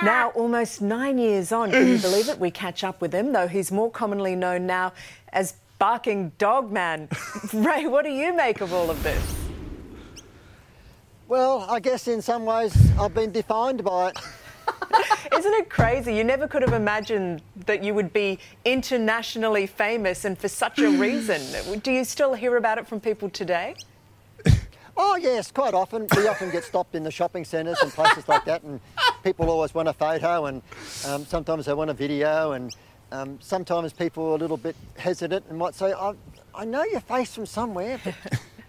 Now, 0.03 0.31
almost 0.35 0.83
nine 0.83 1.17
years 1.19 1.53
on, 1.53 1.71
can 1.71 1.87
you 1.87 1.99
believe 1.99 2.29
it? 2.29 2.39
We 2.39 2.51
catch 2.51 2.83
up 2.85 3.01
with 3.01 3.13
him, 3.13 3.33
though 3.33 3.47
he's 3.47 3.71
more 3.71 3.91
commonly 3.91 4.35
known 4.35 4.67
now 4.67 4.93
as 5.33 5.55
Barking 5.79 6.33
Dog 6.39 6.73
Man. 6.73 7.09
Ray, 7.53 7.87
what 7.87 8.05
do 8.05 8.11
you 8.11 8.35
make 8.35 8.61
of 8.61 8.73
all 8.73 8.91
of 8.91 9.03
this? 9.03 9.42
Well, 11.33 11.65
I 11.67 11.81
guess 11.81 12.09
in 12.09 12.21
some 12.21 12.45
ways 12.45 12.77
I've 13.01 13.15
been 13.15 13.33
defined 13.33 13.83
by 13.83 14.11
it. 14.11 14.19
Isn't 15.35 15.55
it 15.55 15.71
crazy? 15.71 16.15
You 16.15 16.25
never 16.25 16.47
could 16.47 16.61
have 16.61 16.75
imagined 16.75 17.41
that 17.65 17.83
you 17.83 17.95
would 17.95 18.13
be 18.13 18.39
internationally 18.67 19.67
famous 19.67 20.27
and 20.27 20.39
for 20.39 20.49
such 20.49 20.79
a 20.81 20.91
reason. 20.91 21.41
Do 21.83 21.91
you 21.91 22.05
still 22.05 22.35
hear 22.35 22.59
about 22.59 22.77
it 22.77 22.87
from 22.87 23.01
people 23.01 23.31
today? 23.31 23.77
Oh 24.95 25.17
yes, 25.17 25.51
quite 25.51 25.73
often. 25.73 26.07
We 26.15 26.29
often 26.29 26.51
get 26.51 26.65
stopped 26.65 26.95
in 26.95 27.03
the 27.03 27.11
shopping 27.11 27.47
centres 27.47 27.79
and 27.81 27.91
places 27.91 28.29
like 28.29 28.45
that, 28.45 28.63
and 28.63 28.79
people 29.25 29.49
always 29.49 29.73
want 29.73 29.89
a 29.89 29.95
photo, 29.95 30.45
and 30.45 30.61
um, 31.07 31.25
sometimes 31.25 31.65
they 31.65 31.73
want 31.73 31.89
a 31.89 31.95
video, 31.95 32.53
and 32.53 32.77
um, 33.11 33.39
sometimes 33.41 33.95
people 33.95 34.23
are 34.27 34.35
a 34.35 34.39
little 34.39 34.59
bit 34.59 34.77
hesitant 34.99 35.47
and 35.49 35.59
might 35.59 35.75
say, 35.75 35.95
"I, 35.95 36.13
I 36.55 36.67
know 36.67 36.85
your 36.85 37.01
face 37.01 37.35
from 37.35 37.47
somewhere," 37.47 37.99
but... 38.05 38.15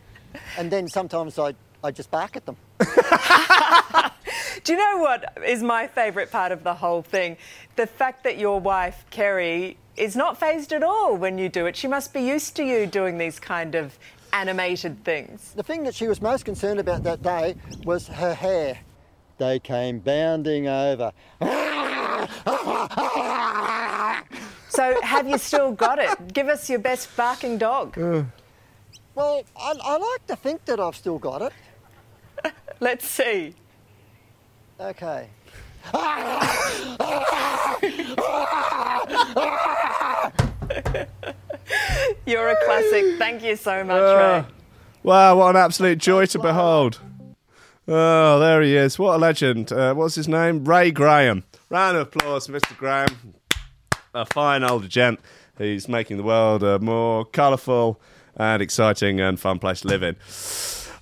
and 0.57 0.71
then 0.71 0.87
sometimes 0.87 1.37
I, 1.37 1.55
I 1.83 1.91
just 1.91 2.09
bark 2.09 2.37
at 2.37 2.45
them. 2.45 2.55
Do 4.63 4.71
you 4.71 4.77
know 4.77 4.99
what 4.99 5.37
is 5.45 5.61
my 5.61 5.87
favourite 5.87 6.31
part 6.31 6.53
of 6.53 6.63
the 6.63 6.73
whole 6.73 7.01
thing? 7.01 7.35
The 7.75 7.85
fact 7.85 8.23
that 8.23 8.37
your 8.37 8.61
wife, 8.61 9.05
Kerry, 9.09 9.77
is 9.97 10.15
not 10.15 10.39
phased 10.39 10.71
at 10.71 10.81
all 10.83 11.17
when 11.17 11.37
you 11.37 11.49
do 11.49 11.65
it. 11.65 11.75
She 11.75 11.87
must 11.87 12.13
be 12.13 12.21
used 12.21 12.55
to 12.55 12.63
you 12.63 12.85
doing 12.85 13.17
these 13.17 13.39
kind 13.39 13.75
of 13.75 13.99
animated 14.31 15.03
things. 15.03 15.51
The 15.55 15.63
thing 15.63 15.83
that 15.83 15.93
she 15.93 16.07
was 16.07 16.21
most 16.21 16.45
concerned 16.45 16.79
about 16.79 17.03
that 17.03 17.21
day 17.21 17.55
was 17.83 18.07
her 18.07 18.33
hair. 18.33 18.79
They 19.37 19.59
came 19.59 19.99
bounding 19.99 20.67
over. 20.67 21.11
So, 24.69 24.99
have 25.03 25.29
you 25.29 25.37
still 25.37 25.71
got 25.71 25.99
it? 25.99 26.33
Give 26.33 26.47
us 26.47 26.67
your 26.67 26.79
best 26.79 27.15
barking 27.15 27.59
dog. 27.59 27.95
Well, 27.95 29.43
I, 29.55 29.73
I 29.83 29.97
like 29.97 30.25
to 30.27 30.35
think 30.35 30.65
that 30.65 30.79
I've 30.79 30.95
still 30.95 31.19
got 31.19 31.43
it. 31.43 31.53
Let's 32.79 33.07
see. 33.07 33.53
Okay. 34.79 35.27
You're 42.25 42.49
a 42.49 42.65
classic. 42.65 43.17
Thank 43.17 43.43
you 43.43 43.55
so 43.55 43.83
much, 43.83 44.01
Ah. 44.01 44.37
Ray. 44.39 44.45
Wow, 45.03 45.37
what 45.37 45.55
an 45.55 45.61
absolute 45.61 45.97
joy 45.97 46.25
to 46.27 46.39
behold. 46.39 46.99
Oh, 47.87 48.39
there 48.39 48.61
he 48.61 48.75
is. 48.77 48.97
What 48.97 49.15
a 49.15 49.17
legend. 49.17 49.71
Uh, 49.71 49.93
what's 49.93 50.15
his 50.15 50.27
name? 50.29 50.63
Ray 50.63 50.91
Graham. 50.91 51.43
Round 51.69 51.97
of 51.97 52.07
applause, 52.07 52.47
Mr. 52.47 52.77
Graham. 52.77 53.33
A 54.13 54.25
fine 54.25 54.63
older 54.63 54.87
gent 54.87 55.19
who's 55.57 55.87
making 55.89 56.17
the 56.17 56.23
world 56.23 56.63
a 56.63 56.79
more 56.79 57.25
colourful 57.25 57.99
and 58.37 58.61
exciting 58.61 59.19
and 59.19 59.39
fun 59.39 59.59
place 59.59 59.81
to 59.81 59.87
live 59.89 60.03
in. 60.03 60.15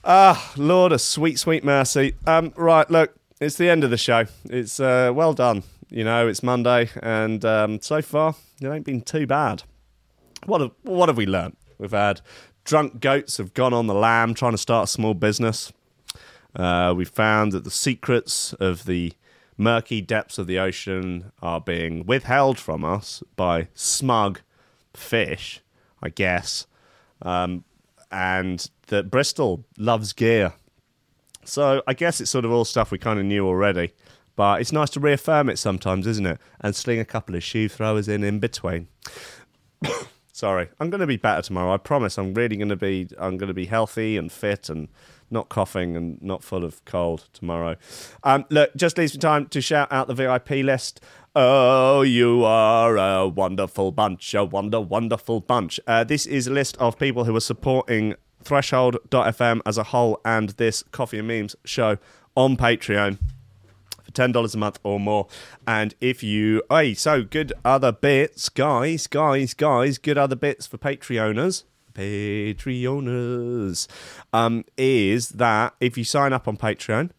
Ah, 0.04 0.52
Lord, 0.58 0.92
a 0.92 0.98
sweet, 0.98 1.38
sweet 1.38 1.64
mercy. 1.64 2.16
Um, 2.26 2.54
right, 2.56 2.90
look, 2.90 3.16
it's 3.40 3.58
the 3.58 3.70
end 3.70 3.84
of 3.84 3.92
the 3.92 3.98
show. 3.98 4.26
It's 4.46 4.80
uh, 4.80 5.12
well 5.14 5.34
done. 5.34 5.62
You 5.90 6.04
know, 6.04 6.28
it's 6.28 6.42
Monday, 6.42 6.90
and 7.04 7.46
um, 7.46 7.82
so 7.82 8.02
far, 8.02 8.36
it 8.60 8.68
ain't 8.68 8.86
been 8.86 9.02
too 9.02 9.28
bad. 9.28 9.64
What 10.46 10.62
have, 10.62 10.72
what 10.82 11.10
have 11.10 11.18
we 11.18 11.28
learnt? 11.28 11.58
We've 11.78 11.92
had 11.92 12.22
drunk 12.64 13.00
goats 13.00 13.38
have 13.38 13.54
gone 13.54 13.74
on 13.74 13.86
the 13.86 13.94
lam 13.94 14.34
trying 14.34 14.54
to 14.54 14.58
start 14.58 14.86
a 14.86 14.92
small 14.92 15.14
business. 15.14 15.72
Uh, 16.56 16.94
we 16.98 17.06
found 17.06 17.52
that 17.52 17.64
the 17.64 17.72
secrets 17.72 18.54
of 18.54 18.86
the 18.86 19.14
murky 19.56 20.02
depths 20.02 20.40
of 20.40 20.48
the 20.48 20.58
ocean 20.58 21.32
are 21.44 21.62
being 21.62 22.06
withheld 22.08 22.58
from 22.58 22.84
us 22.84 23.22
by 23.36 23.68
smug 23.76 24.42
fish, 24.96 25.62
I 26.02 26.10
guess. 26.10 26.66
Um, 27.22 27.66
and 28.12 28.70
that 28.88 29.10
Bristol 29.10 29.66
loves 29.78 30.14
gear. 30.14 30.54
So 31.44 31.82
I 31.88 31.94
guess 31.94 32.22
it's 32.22 32.32
sort 32.32 32.46
of 32.46 32.52
all 32.52 32.66
stuff 32.66 32.92
we 32.92 32.98
kind 32.98 33.20
of 33.20 33.26
knew 33.26 33.46
already. 33.48 33.94
But 34.36 34.62
it's 34.62 34.72
nice 34.72 34.90
to 34.92 35.00
reaffirm 35.00 35.50
it 35.50 35.60
sometimes, 35.60 36.08
isn't 36.08 36.26
it? 36.26 36.40
And 36.62 36.76
sling 36.76 37.00
a 37.00 37.06
couple 37.06 37.36
of 37.36 37.44
shoe 37.44 37.68
throwers 37.68 38.08
in 38.08 38.24
in 38.24 38.40
between. 38.40 38.88
Sorry, 40.32 40.70
I'm 40.80 40.90
going 40.90 41.02
to 41.02 41.08
be 41.08 41.18
better 41.18 41.42
tomorrow. 41.42 41.74
I 41.74 41.78
promise. 41.78 42.18
I'm 42.18 42.34
really 42.34 42.56
going 42.56 42.70
to 42.70 42.76
be. 42.76 43.10
I'm 43.20 43.38
going 43.38 43.50
to 43.50 43.54
be 43.54 43.66
healthy 43.66 44.18
and 44.18 44.32
fit 44.32 44.70
and 44.70 44.88
not 45.30 45.50
coughing 45.50 45.96
and 45.96 46.22
not 46.22 46.44
full 46.44 46.64
of 46.64 46.84
cold 46.86 47.28
tomorrow. 47.34 47.76
Um, 48.24 48.46
look, 48.50 48.76
just 48.76 48.98
leaves 48.98 49.14
me 49.14 49.20
time 49.20 49.48
to 49.48 49.62
shout 49.62 49.92
out 49.92 50.08
the 50.08 50.14
VIP 50.14 50.50
list. 50.66 51.02
Oh, 51.34 52.02
you 52.02 52.44
are 52.44 52.98
a 52.98 53.26
wonderful 53.26 53.94
bunch, 53.94 54.34
a 54.34 54.44
wonder, 54.44 54.82
wonderful 54.82 55.40
bunch. 55.40 55.80
Uh, 55.88 56.04
this 56.04 56.26
is 56.26 56.48
a 56.48 56.52
list 56.52 56.76
of 56.76 57.00
people 57.00 57.24
who 57.24 57.34
are 57.34 57.40
supporting 57.40 58.16
Threshold.fm 58.44 59.62
as 59.66 59.78
a 59.78 59.84
whole 59.84 60.20
and 60.26 60.50
this 60.50 60.84
Coffee 60.92 61.20
and 61.20 61.30
Memes 61.30 61.56
show 61.64 61.98
on 62.36 62.58
Patreon 62.58 63.18
for 64.04 64.12
ten 64.12 64.34
dollars 64.34 64.56
a 64.56 64.58
month 64.58 64.80
or 64.84 65.00
more. 65.00 65.28
And 65.66 65.96
if 66.02 66.22
you, 66.22 66.64
hey, 66.70 66.96
so 66.96 67.24
good 67.24 67.54
other 67.64 67.94
bits, 67.94 68.50
guys, 68.50 69.08
guys, 69.08 69.54
guys, 69.54 69.98
good 70.00 70.18
other 70.18 70.36
bits 70.36 70.68
for 70.68 70.78
Patreoners. 70.78 71.64
Patreoners 71.94 73.88
um, 74.34 74.66
is 74.76 75.30
that 75.30 75.76
if 75.80 75.98
you 75.98 76.04
sign 76.04 76.34
up 76.34 76.50
on 76.50 76.58
Patreon, 76.58 77.12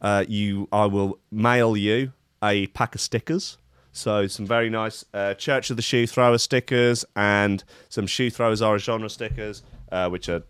uh, 0.00 0.24
you 0.26 0.68
I 0.72 0.86
will 0.86 1.20
mail 1.30 1.76
you 1.76 2.12
a 2.42 2.66
pack 2.68 2.94
of 2.94 3.00
stickers. 3.00 3.58
So 3.92 4.26
some 4.26 4.46
very 4.46 4.70
nice 4.70 5.04
uh, 5.12 5.34
Church 5.34 5.70
of 5.70 5.76
the 5.76 5.82
Shoe 5.82 6.06
Thrower 6.06 6.38
stickers 6.38 7.04
and 7.14 7.62
some 7.88 8.06
Shoe 8.06 8.30
Throwers 8.30 8.62
are 8.62 8.74
a 8.74 8.78
genre 8.78 9.10
stickers, 9.10 9.62
uh, 9.90 10.08
which 10.08 10.28
are 10.28 10.42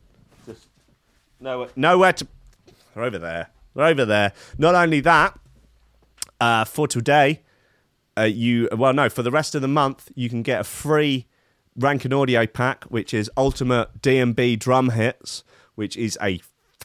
just 0.46 0.68
nowhere, 1.40 1.68
nowhere 1.74 2.12
to 2.12 2.26
They're 2.94 3.04
over 3.04 3.18
there. 3.18 3.48
They're 3.74 3.86
over 3.86 4.04
there. 4.04 4.32
Not 4.58 4.74
only 4.74 5.00
that, 5.00 5.38
uh, 6.40 6.64
for 6.64 6.86
today, 6.86 7.40
uh, 8.16 8.22
you 8.22 8.68
well 8.76 8.92
no 8.92 9.08
for 9.08 9.22
the 9.22 9.30
rest 9.30 9.54
of 9.54 9.62
the 9.62 9.68
month 9.68 10.10
you 10.14 10.28
can 10.28 10.42
get 10.42 10.60
a 10.60 10.64
free 10.64 11.26
Rankin 11.76 12.12
Audio 12.12 12.46
pack, 12.46 12.84
which 12.84 13.14
is 13.14 13.30
Ultimate 13.36 14.02
D&B 14.02 14.56
Drum 14.56 14.90
Hits, 14.90 15.42
which 15.74 15.96
is 15.96 16.18
a 16.20 16.40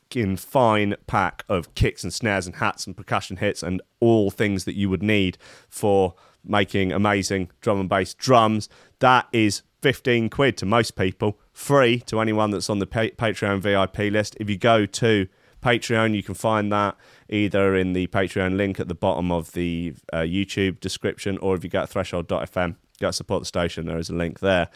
fucking 0.08 0.38
fine 0.38 0.96
pack 1.06 1.44
of 1.50 1.74
kicks 1.76 2.04
and 2.04 2.14
snares 2.14 2.46
and 2.46 2.58
hats 2.58 2.88
and 2.88 2.96
percussion 2.96 3.38
hits 3.38 3.62
and 3.62 3.82
all 4.00 4.32
things 4.32 4.64
that 4.64 4.76
you 4.76 4.90
would 4.90 5.04
need 5.04 5.38
for 5.70 6.14
making 6.46 6.94
amazing 6.94 7.50
drum 7.60 7.80
and 7.80 7.90
bass 7.90 8.14
drums. 8.14 8.70
That 9.00 9.28
is 9.34 9.64
15 9.82 10.30
quid 10.30 10.56
to 10.58 10.66
most 10.66 10.96
people, 10.96 11.40
free 11.52 12.00
to 12.02 12.22
anyone 12.22 12.52
that's 12.52 12.70
on 12.70 12.80
the 12.80 12.88
pa- 12.88 13.16
Patreon 13.18 13.60
VIP 13.60 14.12
list. 14.12 14.38
If 14.40 14.50
you 14.50 14.58
go 14.58 14.86
to 14.86 15.28
Patreon, 15.62 16.16
you 16.16 16.24
can 16.24 16.36
find 16.36 16.72
that 16.72 16.96
either 17.30 17.76
in 17.76 17.92
the 17.92 18.08
Patreon 18.08 18.56
link 18.56 18.80
at 18.80 18.88
the 18.88 18.96
bottom 18.96 19.32
of 19.32 19.52
the 19.52 19.94
uh, 20.14 20.20
YouTube 20.20 20.80
description, 20.80 21.38
or 21.40 21.56
if 21.56 21.64
you 21.66 21.70
go 21.70 21.82
to 21.82 21.88
threshold.fm, 21.88 22.76
go 23.02 23.08
to 23.08 23.14
support 23.14 23.42
the 23.42 23.46
station, 23.46 23.88
there 23.88 23.98
is 23.98 24.10
a 24.10 24.16
link 24.16 24.40
there, 24.40 24.70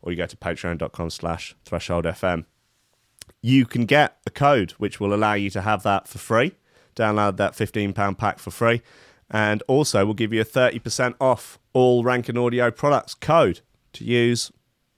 or 0.00 0.12
you 0.12 0.16
go 0.16 0.26
to 0.26 0.36
patreon.com 0.36 1.10
slash 1.10 1.56
thresholdfm. 1.66 2.44
You 3.46 3.64
can 3.64 3.84
get 3.84 4.16
a 4.26 4.30
code 4.30 4.72
which 4.72 4.98
will 4.98 5.14
allow 5.14 5.34
you 5.34 5.50
to 5.50 5.60
have 5.60 5.84
that 5.84 6.08
for 6.08 6.18
free. 6.18 6.56
Download 6.96 7.36
that 7.36 7.52
£15 7.52 8.18
pack 8.18 8.40
for 8.40 8.50
free. 8.50 8.82
And 9.30 9.62
also, 9.68 10.04
we'll 10.04 10.14
give 10.14 10.32
you 10.32 10.40
a 10.40 10.44
30% 10.44 11.14
off 11.20 11.60
all 11.72 12.02
Rankin 12.02 12.36
Audio 12.36 12.72
products 12.72 13.14
code 13.14 13.60
to 13.92 14.04
use 14.04 14.50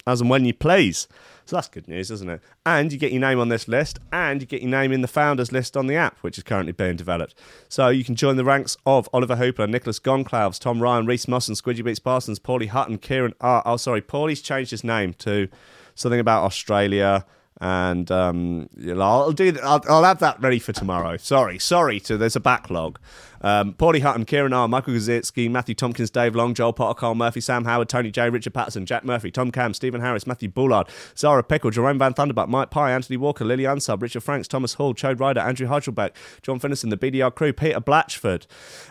as 0.07 0.23
and 0.23 0.31
when 0.31 0.47
you 0.47 0.55
please. 0.55 1.09
So 1.45 1.57
that's 1.57 1.69
good 1.69 1.89
news, 1.89 2.11
isn't 2.11 2.31
it? 2.31 2.41
And 2.65 2.91
you 2.91 2.97
get 2.97 3.13
your 3.13 3.21
name 3.21 3.39
on 3.39 3.51
this 3.51 3.69
list, 3.69 3.99
and 4.13 4.41
you 4.41 4.47
get 4.47 4.63
your 4.63 4.71
name 4.71 4.93
in 4.93 5.03
the 5.03 5.09
founders 5.09 5.53
list 5.53 5.77
on 5.77 5.87
the 5.87 5.97
app, 5.97 6.17
which 6.21 6.39
is 6.39 6.45
currently 6.45 6.73
being 6.73 6.97
developed. 6.97 7.35
So 7.69 7.89
you 7.89 8.03
can 8.03 8.15
join 8.15 8.37
the 8.37 8.47
ranks 8.47 8.79
of 8.87 9.11
Oliver 9.13 9.37
Hooper, 9.37 9.67
Nicholas 9.67 10.01
Goncalves, 10.01 10.59
Tom 10.59 10.81
Ryan, 10.81 11.05
Reese 11.05 11.29
Moss, 11.29 11.49
and 11.49 11.57
Squidgy 11.59 11.85
Beats 11.85 11.99
Parsons, 11.99 12.39
Paulie 12.39 12.69
Hutton, 12.69 12.97
Kieran. 12.97 13.35
Oh, 13.43 13.61
oh, 13.67 13.77
sorry, 13.77 14.01
Paulie's 14.01 14.41
changed 14.41 14.71
his 14.71 14.85
name 14.85 15.13
to 15.19 15.49
something 15.95 16.21
about 16.21 16.45
Australia. 16.45 17.27
And 17.61 18.11
um, 18.11 18.69
you 18.77 18.95
know, 18.95 19.01
I'll 19.01 19.33
do. 19.33 19.57
I'll, 19.63 19.83
I'll 19.89 20.05
have 20.05 20.21
that 20.21 20.41
ready 20.41 20.59
for 20.59 20.73
tomorrow. 20.73 21.17
Sorry, 21.17 21.59
sorry. 21.59 21.99
To 22.01 22.17
there's 22.17 22.37
a 22.37 22.41
backlog. 22.41 22.99
Um, 23.41 23.75
Paulie 23.75 24.03
Hutton, 24.03 24.25
Kieran 24.25 24.53
R, 24.53 24.69
Michael 24.69 24.95
Gazitsky, 24.95 25.51
Matthew 25.51 25.75
Tompkins, 25.75 26.11
Dave 26.11 26.35
Long, 26.35 26.55
Joel 26.55 26.73
Potter, 26.73 26.99
Carl 26.99 27.15
Murphy, 27.15 27.41
Sam 27.41 27.65
Howard, 27.65 27.89
Tony 27.89 28.11
J, 28.11 28.31
Richard 28.31 28.55
Patterson, 28.55 28.87
Jack 28.87 29.05
Murphy, 29.05 29.31
Tom 29.31 29.51
Cam, 29.51 29.75
Stephen 29.75 30.01
Harris, 30.01 30.27
Matthew 30.27 30.49
Bullard, 30.49 30.89
Zara 31.17 31.43
Pickle, 31.43 31.71
Jerome 31.71 31.99
Van 31.99 32.15
Thunderbuck, 32.15 32.49
Mike 32.49 32.71
Pye, 32.71 32.93
Anthony 32.93 33.17
Walker, 33.17 33.45
Lily 33.45 33.65
Unsub, 33.65 34.03
Richard 34.03 34.23
Franks, 34.23 34.49
Thomas 34.49 34.75
Hall, 34.75 34.95
Chode 34.95 35.21
Ryder, 35.21 35.41
Andrew 35.41 35.69
Heichelbeck, 35.69 36.11
John 36.43 36.59
Finnison, 36.59 36.91
the 36.91 36.97
BDR 36.97 37.35
crew, 37.35 37.53
Peter 37.53 37.81
Blatchford, 37.81 38.47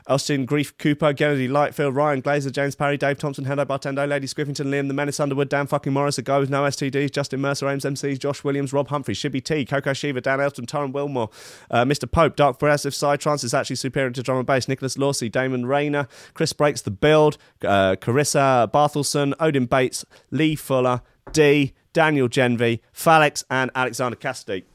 Austin 0.08 0.46
Grief 0.46 0.78
Cooper, 0.78 1.14
Kennedy 1.14 1.48
Lightfield, 1.48 1.96
Ryan 1.96 2.22
Glazer, 2.22 2.52
James 2.52 2.76
Parry, 2.76 2.98
Dave 2.98 3.18
Thompson, 3.18 3.46
Hendo 3.46 3.66
Bartendo, 3.66 4.08
Lady 4.08 4.28
Scriffington, 4.28 4.68
Liam, 4.68 4.88
The 4.88 4.94
Menace 4.94 5.20
Underwood, 5.20 5.50
Dan 5.50 5.68
fucking 5.68 5.94
Morris, 5.94 6.18
a 6.18 6.22
guy 6.22 6.40
with 6.40 6.50
no 6.50 6.64
STDs, 6.64 7.12
Justin 7.12 7.42
Mercer, 7.42 7.68
Ames 7.68 7.84
MCs, 7.84 8.20
Josh 8.20 8.44
Williams, 8.44 8.74
Rob 8.74 8.88
Humphrey, 8.88 9.14
Shibby 9.14 9.44
T, 9.44 9.66
Coco 9.66 9.94
Shiva, 9.94 10.22
Dan 10.22 10.40
Elton, 10.40 10.66
Torrin 10.66 10.94
Wilmore, 10.94 11.30
uh, 11.70 11.84
Mr. 11.84 12.10
Pope, 12.10 12.36
Dark 12.36 12.60
Progressive, 12.60 12.94
Psytrance 12.94 13.44
is 13.44 13.54
actually 13.54 13.76
superior 13.76 14.12
to 14.12 14.24
drum 14.38 14.42
and 14.42 14.48
bass, 14.48 14.68
Nicholas 14.68 14.98
Lawsey, 14.98 15.32
Damon 15.32 15.66
Rayner, 15.66 16.08
Chris 16.34 16.54
Breaks 16.54 16.82
the 16.82 16.92
Build, 16.92 17.38
uh, 17.64 17.96
Carissa 17.96 18.70
Barthelson, 18.72 19.34
Odin 19.40 19.66
Bates, 19.66 20.06
Lee 20.32 20.56
Fuller, 20.56 21.02
D, 21.32 21.74
Daniel 21.94 22.28
Genvy, 22.28 22.82
Falix, 22.94 23.44
and 23.50 23.72
Alexander 23.76 24.16
Cassidy 24.16 24.66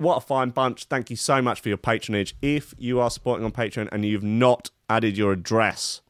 what 0.00 0.16
a 0.16 0.20
fine 0.20 0.50
bunch. 0.50 0.84
Thank 0.84 1.10
you 1.10 1.16
so 1.16 1.42
much 1.42 1.60
for 1.60 1.68
your 1.68 1.76
patronage. 1.76 2.36
If 2.40 2.72
you 2.78 3.00
are 3.00 3.10
supporting 3.10 3.44
on 3.44 3.50
Patreon 3.50 3.88
and 3.90 4.04
you've 4.04 4.22
not 4.22 4.70
added 4.88 5.18
your 5.18 5.32
address 5.32 6.02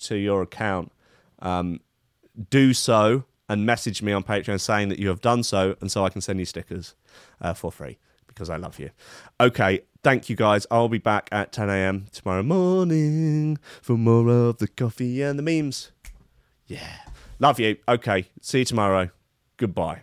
to 0.00 0.16
your 0.16 0.42
account, 0.42 0.90
um, 1.38 1.78
do 2.50 2.74
so 2.74 3.26
and 3.48 3.64
message 3.64 4.02
me 4.02 4.10
on 4.10 4.24
Patreon 4.24 4.60
saying 4.60 4.88
that 4.88 4.98
you 4.98 5.06
have 5.06 5.20
done 5.20 5.44
so, 5.44 5.76
and 5.80 5.88
so 5.88 6.04
I 6.04 6.08
can 6.08 6.20
send 6.20 6.40
you 6.40 6.46
stickers 6.46 6.96
uh, 7.40 7.54
for 7.54 7.70
free 7.70 7.98
because 8.38 8.50
I 8.50 8.56
love 8.56 8.78
you. 8.78 8.90
Okay, 9.40 9.80
thank 10.04 10.30
you 10.30 10.36
guys. 10.36 10.64
I'll 10.70 10.88
be 10.88 10.98
back 10.98 11.28
at 11.32 11.50
10 11.50 11.68
a.m. 11.68 12.06
tomorrow 12.12 12.44
morning 12.44 13.58
for 13.82 13.96
more 13.98 14.28
of 14.28 14.58
the 14.58 14.68
coffee 14.68 15.22
and 15.22 15.36
the 15.36 15.42
memes. 15.42 15.90
Yeah, 16.68 16.98
love 17.40 17.58
you. 17.58 17.78
Okay, 17.88 18.26
see 18.40 18.60
you 18.60 18.64
tomorrow. 18.64 19.10
Goodbye. 19.56 20.02